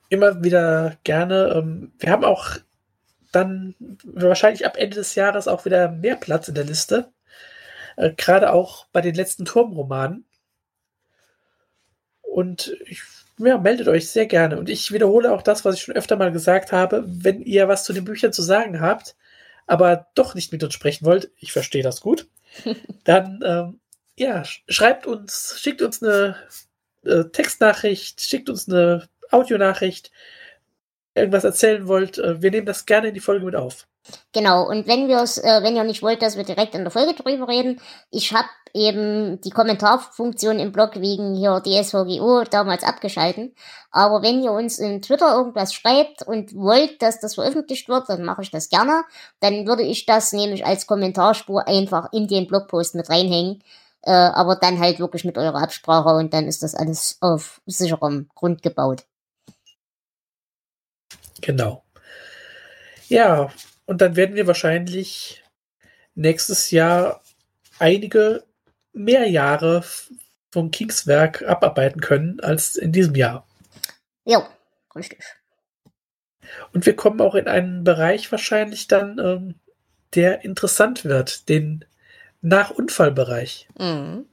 Immer 0.09 0.43
wieder 0.43 0.97
gerne. 1.05 1.53
Ähm, 1.55 1.93
wir 1.99 2.11
haben 2.11 2.25
auch 2.25 2.57
dann 3.35 3.75
wahrscheinlich 4.03 4.65
ab 4.65 4.77
Ende 4.77 4.95
des 4.95 5.15
Jahres 5.15 5.47
auch 5.47 5.65
wieder 5.65 5.89
mehr 5.89 6.15
Platz 6.15 6.47
in 6.47 6.55
der 6.55 6.63
Liste. 6.63 7.11
Äh, 7.97 8.11
Gerade 8.11 8.53
auch 8.53 8.87
bei 8.91 9.01
den 9.01 9.15
letzten 9.15 9.45
Turmromanen. 9.45 10.25
Und 12.21 12.75
ich, 12.85 13.01
ja, 13.37 13.57
meldet 13.57 13.87
euch 13.87 14.09
sehr 14.09 14.25
gerne. 14.25 14.57
Und 14.57 14.69
ich 14.69 14.91
wiederhole 14.91 15.31
auch 15.31 15.41
das, 15.41 15.65
was 15.65 15.75
ich 15.75 15.81
schon 15.81 15.95
öfter 15.95 16.17
mal 16.17 16.31
gesagt 16.31 16.71
habe. 16.71 17.03
Wenn 17.07 17.41
ihr 17.41 17.67
was 17.67 17.83
zu 17.83 17.93
den 17.93 18.05
Büchern 18.05 18.33
zu 18.33 18.41
sagen 18.41 18.81
habt, 18.81 19.15
aber 19.67 20.07
doch 20.15 20.35
nicht 20.35 20.51
mit 20.51 20.63
uns 20.63 20.73
sprechen 20.73 21.05
wollt, 21.05 21.31
ich 21.37 21.51
verstehe 21.51 21.83
das 21.83 22.01
gut, 22.01 22.27
dann 23.03 23.41
ähm, 23.45 23.79
ja, 24.17 24.43
schreibt 24.45 25.07
uns, 25.07 25.57
schickt 25.59 25.81
uns 25.81 26.01
eine 26.01 26.35
äh, 27.03 27.25
Textnachricht, 27.25 28.21
schickt 28.21 28.49
uns 28.49 28.69
eine 28.69 29.07
Audionachricht, 29.31 30.11
irgendwas 31.15 31.43
erzählen 31.43 31.87
wollt. 31.87 32.17
Äh, 32.17 32.41
wir 32.41 32.51
nehmen 32.51 32.65
das 32.67 32.85
gerne 32.85 33.07
in 33.07 33.13
die 33.13 33.19
Folge 33.19 33.45
mit 33.45 33.55
auf. 33.55 33.87
Genau, 34.33 34.67
und 34.67 34.85
wenn 34.87 35.07
wir 35.07 35.21
es, 35.21 35.39
äh, 35.39 35.63
wenn 35.63 35.75
ihr 35.75 35.83
nicht 35.83 36.03
wollt, 36.03 36.21
dass 36.21 36.37
wir 36.37 36.43
direkt 36.43 36.75
in 36.75 36.83
der 36.83 36.91
Folge 36.91 37.13
drüber 37.15 37.47
reden, 37.47 37.81
ich 38.11 38.33
habe 38.33 38.47
eben 38.73 39.41
die 39.41 39.49
Kommentarfunktion 39.49 40.59
im 40.59 40.71
Blog 40.71 40.99
wegen 40.99 41.33
hier 41.33 41.61
DSVGO 41.63 42.43
damals 42.43 42.83
abgeschalten. 42.83 43.55
Aber 43.89 44.21
wenn 44.21 44.43
ihr 44.43 44.51
uns 44.51 44.77
in 44.77 45.01
Twitter 45.01 45.33
irgendwas 45.33 45.73
schreibt 45.73 46.21
und 46.21 46.53
wollt, 46.53 47.01
dass 47.01 47.19
das 47.19 47.35
veröffentlicht 47.35 47.87
wird, 47.87 48.09
dann 48.09 48.23
mache 48.23 48.41
ich 48.41 48.51
das 48.51 48.69
gerne. 48.69 49.03
Dann 49.39 49.65
würde 49.65 49.83
ich 49.83 50.05
das 50.05 50.33
nämlich 50.33 50.65
als 50.65 50.85
Kommentarspur 50.85 51.67
einfach 51.67 52.11
in 52.11 52.27
den 52.27 52.47
Blogpost 52.47 52.93
mit 52.95 53.09
reinhängen. 53.09 53.63
Äh, 54.01 54.11
aber 54.11 54.57
dann 54.57 54.79
halt 54.79 54.99
wirklich 54.99 55.23
mit 55.23 55.37
eurer 55.37 55.63
Absprache 55.63 56.09
und 56.09 56.33
dann 56.33 56.47
ist 56.47 56.61
das 56.61 56.75
alles 56.75 57.17
auf 57.21 57.61
sicherem 57.65 58.29
Grund 58.35 58.61
gebaut. 58.61 59.05
Genau. 61.45 61.85
Ja, 63.07 63.53
und 63.85 64.01
dann 64.01 64.15
werden 64.15 64.35
wir 64.35 64.47
wahrscheinlich 64.47 65.43
nächstes 66.15 66.71
Jahr 66.71 67.21
einige 67.77 68.43
mehr 68.93 69.29
Jahre 69.29 69.83
vom 70.51 70.71
Kingswerk 70.71 71.43
abarbeiten 71.43 72.01
können 72.01 72.39
als 72.39 72.77
in 72.77 72.91
diesem 72.91 73.13
Jahr. 73.13 73.47
Ja, 74.23 74.49
richtig. 74.95 75.23
Und 76.73 76.87
wir 76.87 76.95
kommen 76.95 77.21
auch 77.21 77.35
in 77.35 77.47
einen 77.47 77.83
Bereich 77.83 78.31
wahrscheinlich 78.31 78.87
dann, 78.87 79.19
ähm, 79.19 79.55
der 80.15 80.43
interessant 80.43 81.05
wird, 81.05 81.47
den 81.47 81.85
Nach-Unfall-Bereich. 82.41 83.67
Mhm. 83.77 84.25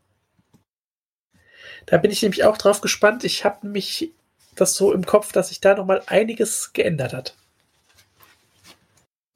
Da 1.85 1.99
bin 1.99 2.11
ich 2.11 2.23
nämlich 2.23 2.45
auch 2.45 2.57
drauf 2.57 2.81
gespannt. 2.81 3.25
Ich 3.25 3.45
habe 3.45 3.67
nämlich 3.67 4.15
das 4.57 4.75
so 4.75 4.93
im 4.93 5.05
Kopf, 5.07 5.33
dass 5.33 5.49
sich 5.49 5.61
da 5.61 5.75
noch 5.75 5.87
mal 5.87 6.03
einiges 6.07 6.73
geändert 6.73 7.13
hat. 7.13 7.35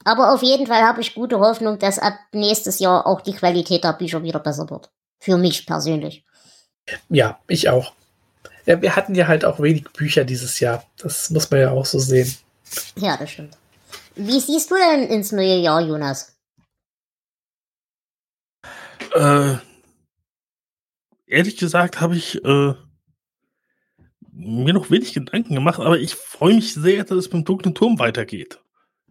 Aber 0.05 0.33
auf 0.33 0.43
jeden 0.43 0.69
Fall 0.69 0.83
habe 0.83 1.01
ich 1.01 1.15
gute 1.15 1.41
Hoffnung, 1.41 1.79
dass 1.79 1.99
ab 1.99 2.15
nächstes 2.33 2.79
Jahr 2.79 3.07
auch 3.07 3.21
die 3.21 3.35
Qualität 3.35 3.83
der 3.83 3.93
Bücher 3.93 4.23
wieder 4.23 4.39
besser 4.39 4.71
wird. 4.71 4.89
Für 5.19 5.37
mich 5.37 5.67
persönlich. 5.67 6.25
Ja, 7.09 7.41
ich 7.49 7.69
auch. 7.69 7.93
Ja, 8.67 8.81
wir 8.81 8.95
hatten 8.95 9.15
ja 9.15 9.27
halt 9.27 9.45
auch 9.45 9.61
wenig 9.61 9.85
Bücher 9.93 10.25
dieses 10.25 10.61
Jahr. 10.61 10.85
Das 10.99 11.31
muss 11.31 11.51
man 11.51 11.61
ja 11.61 11.71
auch 11.71 11.87
so 11.87 11.99
sehen. 11.99 12.37
Ja, 12.97 13.17
das 13.17 13.31
stimmt. 13.31 13.57
Wie 14.15 14.41
siehst 14.41 14.71
du 14.71 14.77
denn 14.77 15.09
ins 15.09 15.33
neue 15.33 15.57
Jahr, 15.57 15.81
Jonas? 15.81 16.37
Äh, 19.13 19.57
ehrlich 21.27 21.57
gesagt 21.57 22.01
habe 22.01 22.17
ich 22.17 22.45
äh, 22.45 22.75
mir 24.39 24.75
noch 24.75 24.91
wenig 24.91 25.13
Gedanken 25.15 25.55
gemacht, 25.55 25.81
aber 25.81 25.99
ich 25.99 26.15
freue 26.15 26.55
mich 26.55 26.75
sehr, 26.75 27.05
dass 27.05 27.17
es 27.19 27.31
beim 27.31 27.45
dunklen 27.45 27.75
Turm 27.75 27.99
weitergeht. 27.99 28.61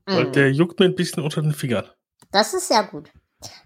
Weil 0.05 0.25
Mhm. 0.25 0.31
der 0.33 0.51
juckt 0.51 0.79
mir 0.79 0.85
ein 0.85 0.95
bisschen 0.95 1.23
unter 1.23 1.41
den 1.41 1.53
Fingern. 1.53 1.89
Das 2.31 2.53
ist 2.53 2.67
sehr 2.67 2.83
gut. 2.83 3.09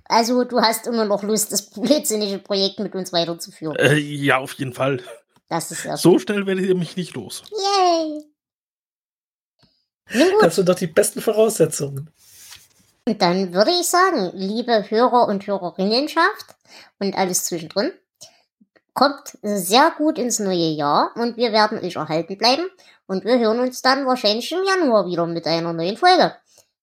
Also, 0.06 0.44
du 0.46 0.62
hast 0.62 0.88
immer 0.88 1.06
noch 1.06 1.22
Lust, 1.24 1.52
das 1.52 1.70
blödsinnige 1.72 2.40
Projekt 2.40 2.80
mit 2.80 2.96
uns 2.96 3.12
weiterzuführen. 3.14 3.76
Äh, 3.78 3.96
ja, 3.98 4.38
auf 4.38 4.54
jeden 4.54 4.74
Fall. 4.74 5.02
Das 5.50 5.72
ist 5.72 5.82
schön. 5.82 5.98
So 5.98 6.18
schnell 6.20 6.46
werdet 6.46 6.66
ihr 6.66 6.76
mich 6.76 6.96
nicht 6.96 7.14
los. 7.16 7.44
Yay! 7.52 8.24
Nun 10.12 10.32
gut, 10.32 10.44
Das 10.44 10.56
sind 10.56 10.68
doch 10.70 10.76
die 10.76 10.88
besten 10.88 11.22
Voraussetzungen. 11.22 12.10
und 13.06 13.22
dann 13.22 13.54
würde 13.54 13.72
ich 13.72 13.88
sagen, 13.88 14.32
liebe 14.34 14.90
Hörer 14.90 15.28
und 15.28 15.46
Hörerinnenschaft 15.46 16.56
und 17.00 17.16
alles 17.16 17.46
zwischendrin, 17.46 17.92
kommt 19.00 19.38
sehr 19.42 19.94
gut 19.98 20.18
ins 20.18 20.40
neue 20.40 20.72
Jahr 20.72 21.12
und 21.16 21.38
wir 21.38 21.54
werden 21.54 21.80
euch 21.80 21.96
erhalten 21.96 22.38
bleiben 22.38 22.66
und 23.08 23.24
wir 23.24 23.40
hören 23.40 23.62
uns 23.62 23.82
dann 23.82 24.06
wahrscheinlich 24.06 24.52
im 24.52 24.66
Januar 24.66 25.06
wieder 25.06 25.26
mit 25.26 25.48
einer 25.48 25.72
neuen 25.72 25.96
Folge. 25.96 26.36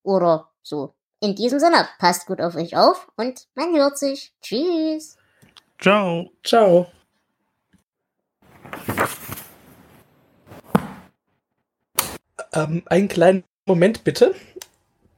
Oder 0.03 0.49
so. 0.63 0.95
In 1.21 1.35
diesem 1.35 1.59
Sinne, 1.59 1.87
passt 1.99 2.27
gut 2.27 2.41
auf 2.41 2.57
euch 2.57 2.75
auf 2.75 3.07
und 3.19 3.47
man 3.55 3.77
hört 3.77 3.99
sich. 3.99 4.33
Tschüss. 4.41 5.19
Ciao. 5.79 6.31
Ciao. 6.43 6.87
Ähm, 12.55 12.83
einen 12.87 13.09
kleinen 13.09 13.45
Moment 13.67 14.05
bitte. 14.05 14.35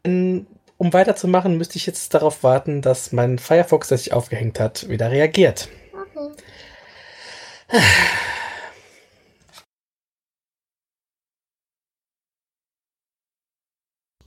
Um 0.02 0.46
weiterzumachen, 0.92 1.58
müsste 1.58 1.76
ich 1.76 1.86
jetzt 1.86 2.12
darauf 2.12 2.42
warten, 2.42 2.82
dass 2.82 3.12
mein 3.12 3.38
Firefox, 3.38 3.86
der 3.86 3.98
sich 3.98 4.12
aufgehängt 4.12 4.58
hat, 4.58 4.88
wieder 4.88 5.12
reagiert. 5.12 5.68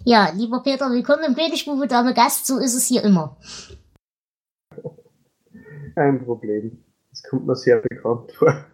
Ja, 0.04 0.30
lieber 0.30 0.62
Peter, 0.62 0.92
willkommen 0.92 1.24
im 1.24 1.36
Königsbube 1.36 1.88
Dame 1.88 2.14
Gast, 2.14 2.46
so 2.46 2.60
ist 2.60 2.76
es 2.76 2.86
hier 2.86 3.04
immer. 3.04 3.38
Kein 5.96 6.24
Problem. 6.24 6.84
Das 7.10 7.24
kommt 7.24 7.48
mir 7.48 7.56
sehr 7.56 7.78
bekannt 7.78 8.32
vor. 8.34 8.66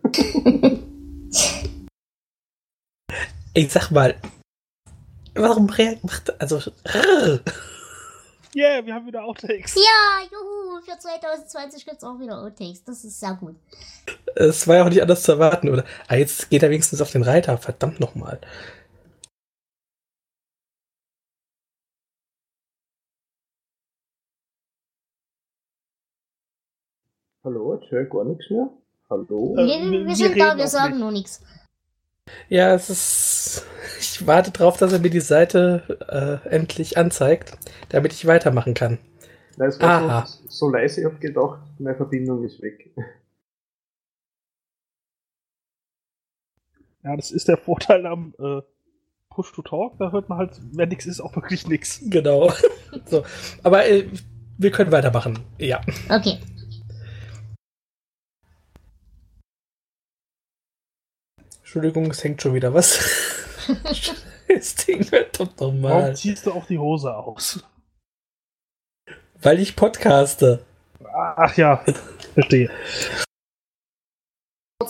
Ich 3.53 3.71
sag 3.71 3.91
mal, 3.91 4.19
warum 5.33 5.69
reagiert, 5.69 6.41
also, 6.41 6.59
Yeah, 8.57 8.83
wir 8.85 8.93
haben 8.95 9.05
wieder 9.05 9.23
Outtakes. 9.23 9.75
Ja, 9.75 10.25
juhu, 10.31 10.81
für 10.81 10.97
2020 10.97 11.85
gibt's 11.85 12.03
auch 12.03 12.17
wieder 12.19 12.39
Outtakes, 12.41 12.83
das 12.83 13.03
ist 13.03 13.19
sehr 13.19 13.35
gut. 13.35 13.55
es 14.35 14.67
war 14.67 14.77
ja 14.77 14.83
auch 14.85 14.89
nicht 14.89 15.01
anders 15.01 15.21
zu 15.23 15.33
erwarten, 15.33 15.69
oder? 15.69 15.83
Ah, 16.07 16.15
jetzt 16.15 16.49
geht 16.49 16.63
er 16.63 16.69
wenigstens 16.71 17.01
auf 17.01 17.11
den 17.11 17.21
Reiter, 17.23 17.57
verdammt 17.59 17.99
nochmal. 17.99 18.39
Hallo, 27.43 27.79
ich 27.81 27.91
höre 27.91 28.05
gar 28.05 28.25
nichts 28.25 28.49
mehr. 28.49 28.69
Hallo? 29.09 29.55
Äh, 29.57 29.65
wir, 29.65 29.67
wir- 29.67 29.91
wir 29.91 30.05
wir 30.07 30.15
sind 30.15 30.27
reden 30.33 30.39
da, 30.39 30.57
wir 30.57 30.67
sagen 30.67 30.93
nicht. 30.93 30.99
nur 31.01 31.11
nichts. 31.11 31.41
Ja, 32.49 32.73
es 32.73 32.89
ist. 32.89 33.65
Ich 33.99 34.25
warte 34.27 34.51
drauf, 34.51 34.77
dass 34.77 34.93
er 34.93 34.99
mir 34.99 35.09
die 35.09 35.19
Seite 35.19 35.97
äh, 36.09 36.49
endlich 36.49 36.97
anzeigt, 36.97 37.57
damit 37.89 38.13
ich 38.13 38.27
weitermachen 38.27 38.73
kann. 38.73 38.99
Nein, 39.57 39.69
es 39.69 39.79
war 39.79 40.03
Aha. 40.03 40.25
so, 40.25 40.43
so 40.47 40.69
leise, 40.69 41.01
ich 41.01 41.05
habe 41.05 41.17
gedacht, 41.17 41.59
meine 41.79 41.95
Verbindung 41.95 42.43
ist 42.43 42.61
weg. 42.61 42.91
Ja, 47.03 47.15
das 47.15 47.31
ist 47.31 47.47
der 47.47 47.55
Vorteil 47.55 48.05
am 48.05 48.33
äh, 48.37 48.61
Push 49.29 49.53
to 49.53 49.61
Talk. 49.61 49.97
Da 49.97 50.11
hört 50.11 50.27
man 50.27 50.39
halt, 50.39 50.59
wenn 50.73 50.89
nichts 50.89 51.05
ist, 51.05 51.21
auch 51.21 51.33
wirklich 51.37 51.65
nichts. 51.65 52.01
Genau. 52.03 52.51
so. 53.05 53.23
Aber 53.63 53.87
äh, 53.87 54.09
wir 54.57 54.71
können 54.71 54.91
weitermachen. 54.91 55.39
Ja. 55.57 55.79
Okay. 56.09 56.39
Entschuldigung, 61.67 62.09
es 62.11 62.23
hängt 62.23 62.41
schon 62.41 62.53
wieder 62.53 62.73
was. 62.73 62.97
das 64.47 64.75
Ding 64.75 65.11
wird 65.11 65.37
doch 65.37 65.49
Warum 65.57 65.81
normal. 65.81 66.15
ziehst 66.15 66.45
du 66.45 66.53
auch 66.53 66.65
die 66.65 66.79
Hose 66.79 67.13
aus? 67.13 67.61
Weil 69.41 69.59
ich 69.59 69.75
podcaste. 69.75 70.63
Ach 71.13 71.57
ja, 71.57 71.83
verstehe. 72.33 72.71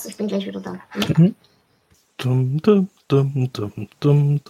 Ich 0.05 0.17
bin 0.17 0.27
gleich 0.27 0.45
wieder 0.45 0.61
da. 0.61 0.79
Dum, 2.17 2.61
dum, 2.61 2.61
dum, 2.61 2.89
dum, 3.07 3.51
dum, 3.51 3.89
dum, 3.99 4.41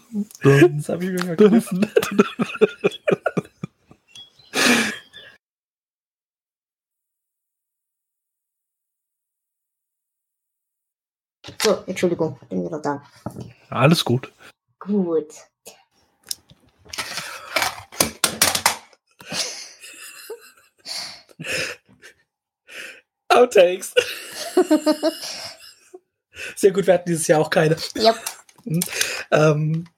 dum. 0.44 0.78
Das 0.78 0.90
habe 0.90 1.06
ich 1.06 1.12
mir 1.12 1.20
verkniffen. 1.20 1.90
So, 11.68 11.84
Entschuldigung, 11.86 12.40
bin 12.48 12.64
wieder 12.64 12.80
da. 12.80 13.04
Alles 13.70 14.06
gut. 14.06 14.32
Gut. 14.80 15.34
Outtakes. 23.28 23.94
Sehr 26.56 26.72
gut, 26.72 26.88
wir 26.88 26.94
hatten 26.94 27.10
dieses 27.10 27.28
Jahr 27.28 27.42
auch 27.42 27.50
keine. 27.50 27.76
Ja, 27.96 28.16
Ähm, 29.32 29.90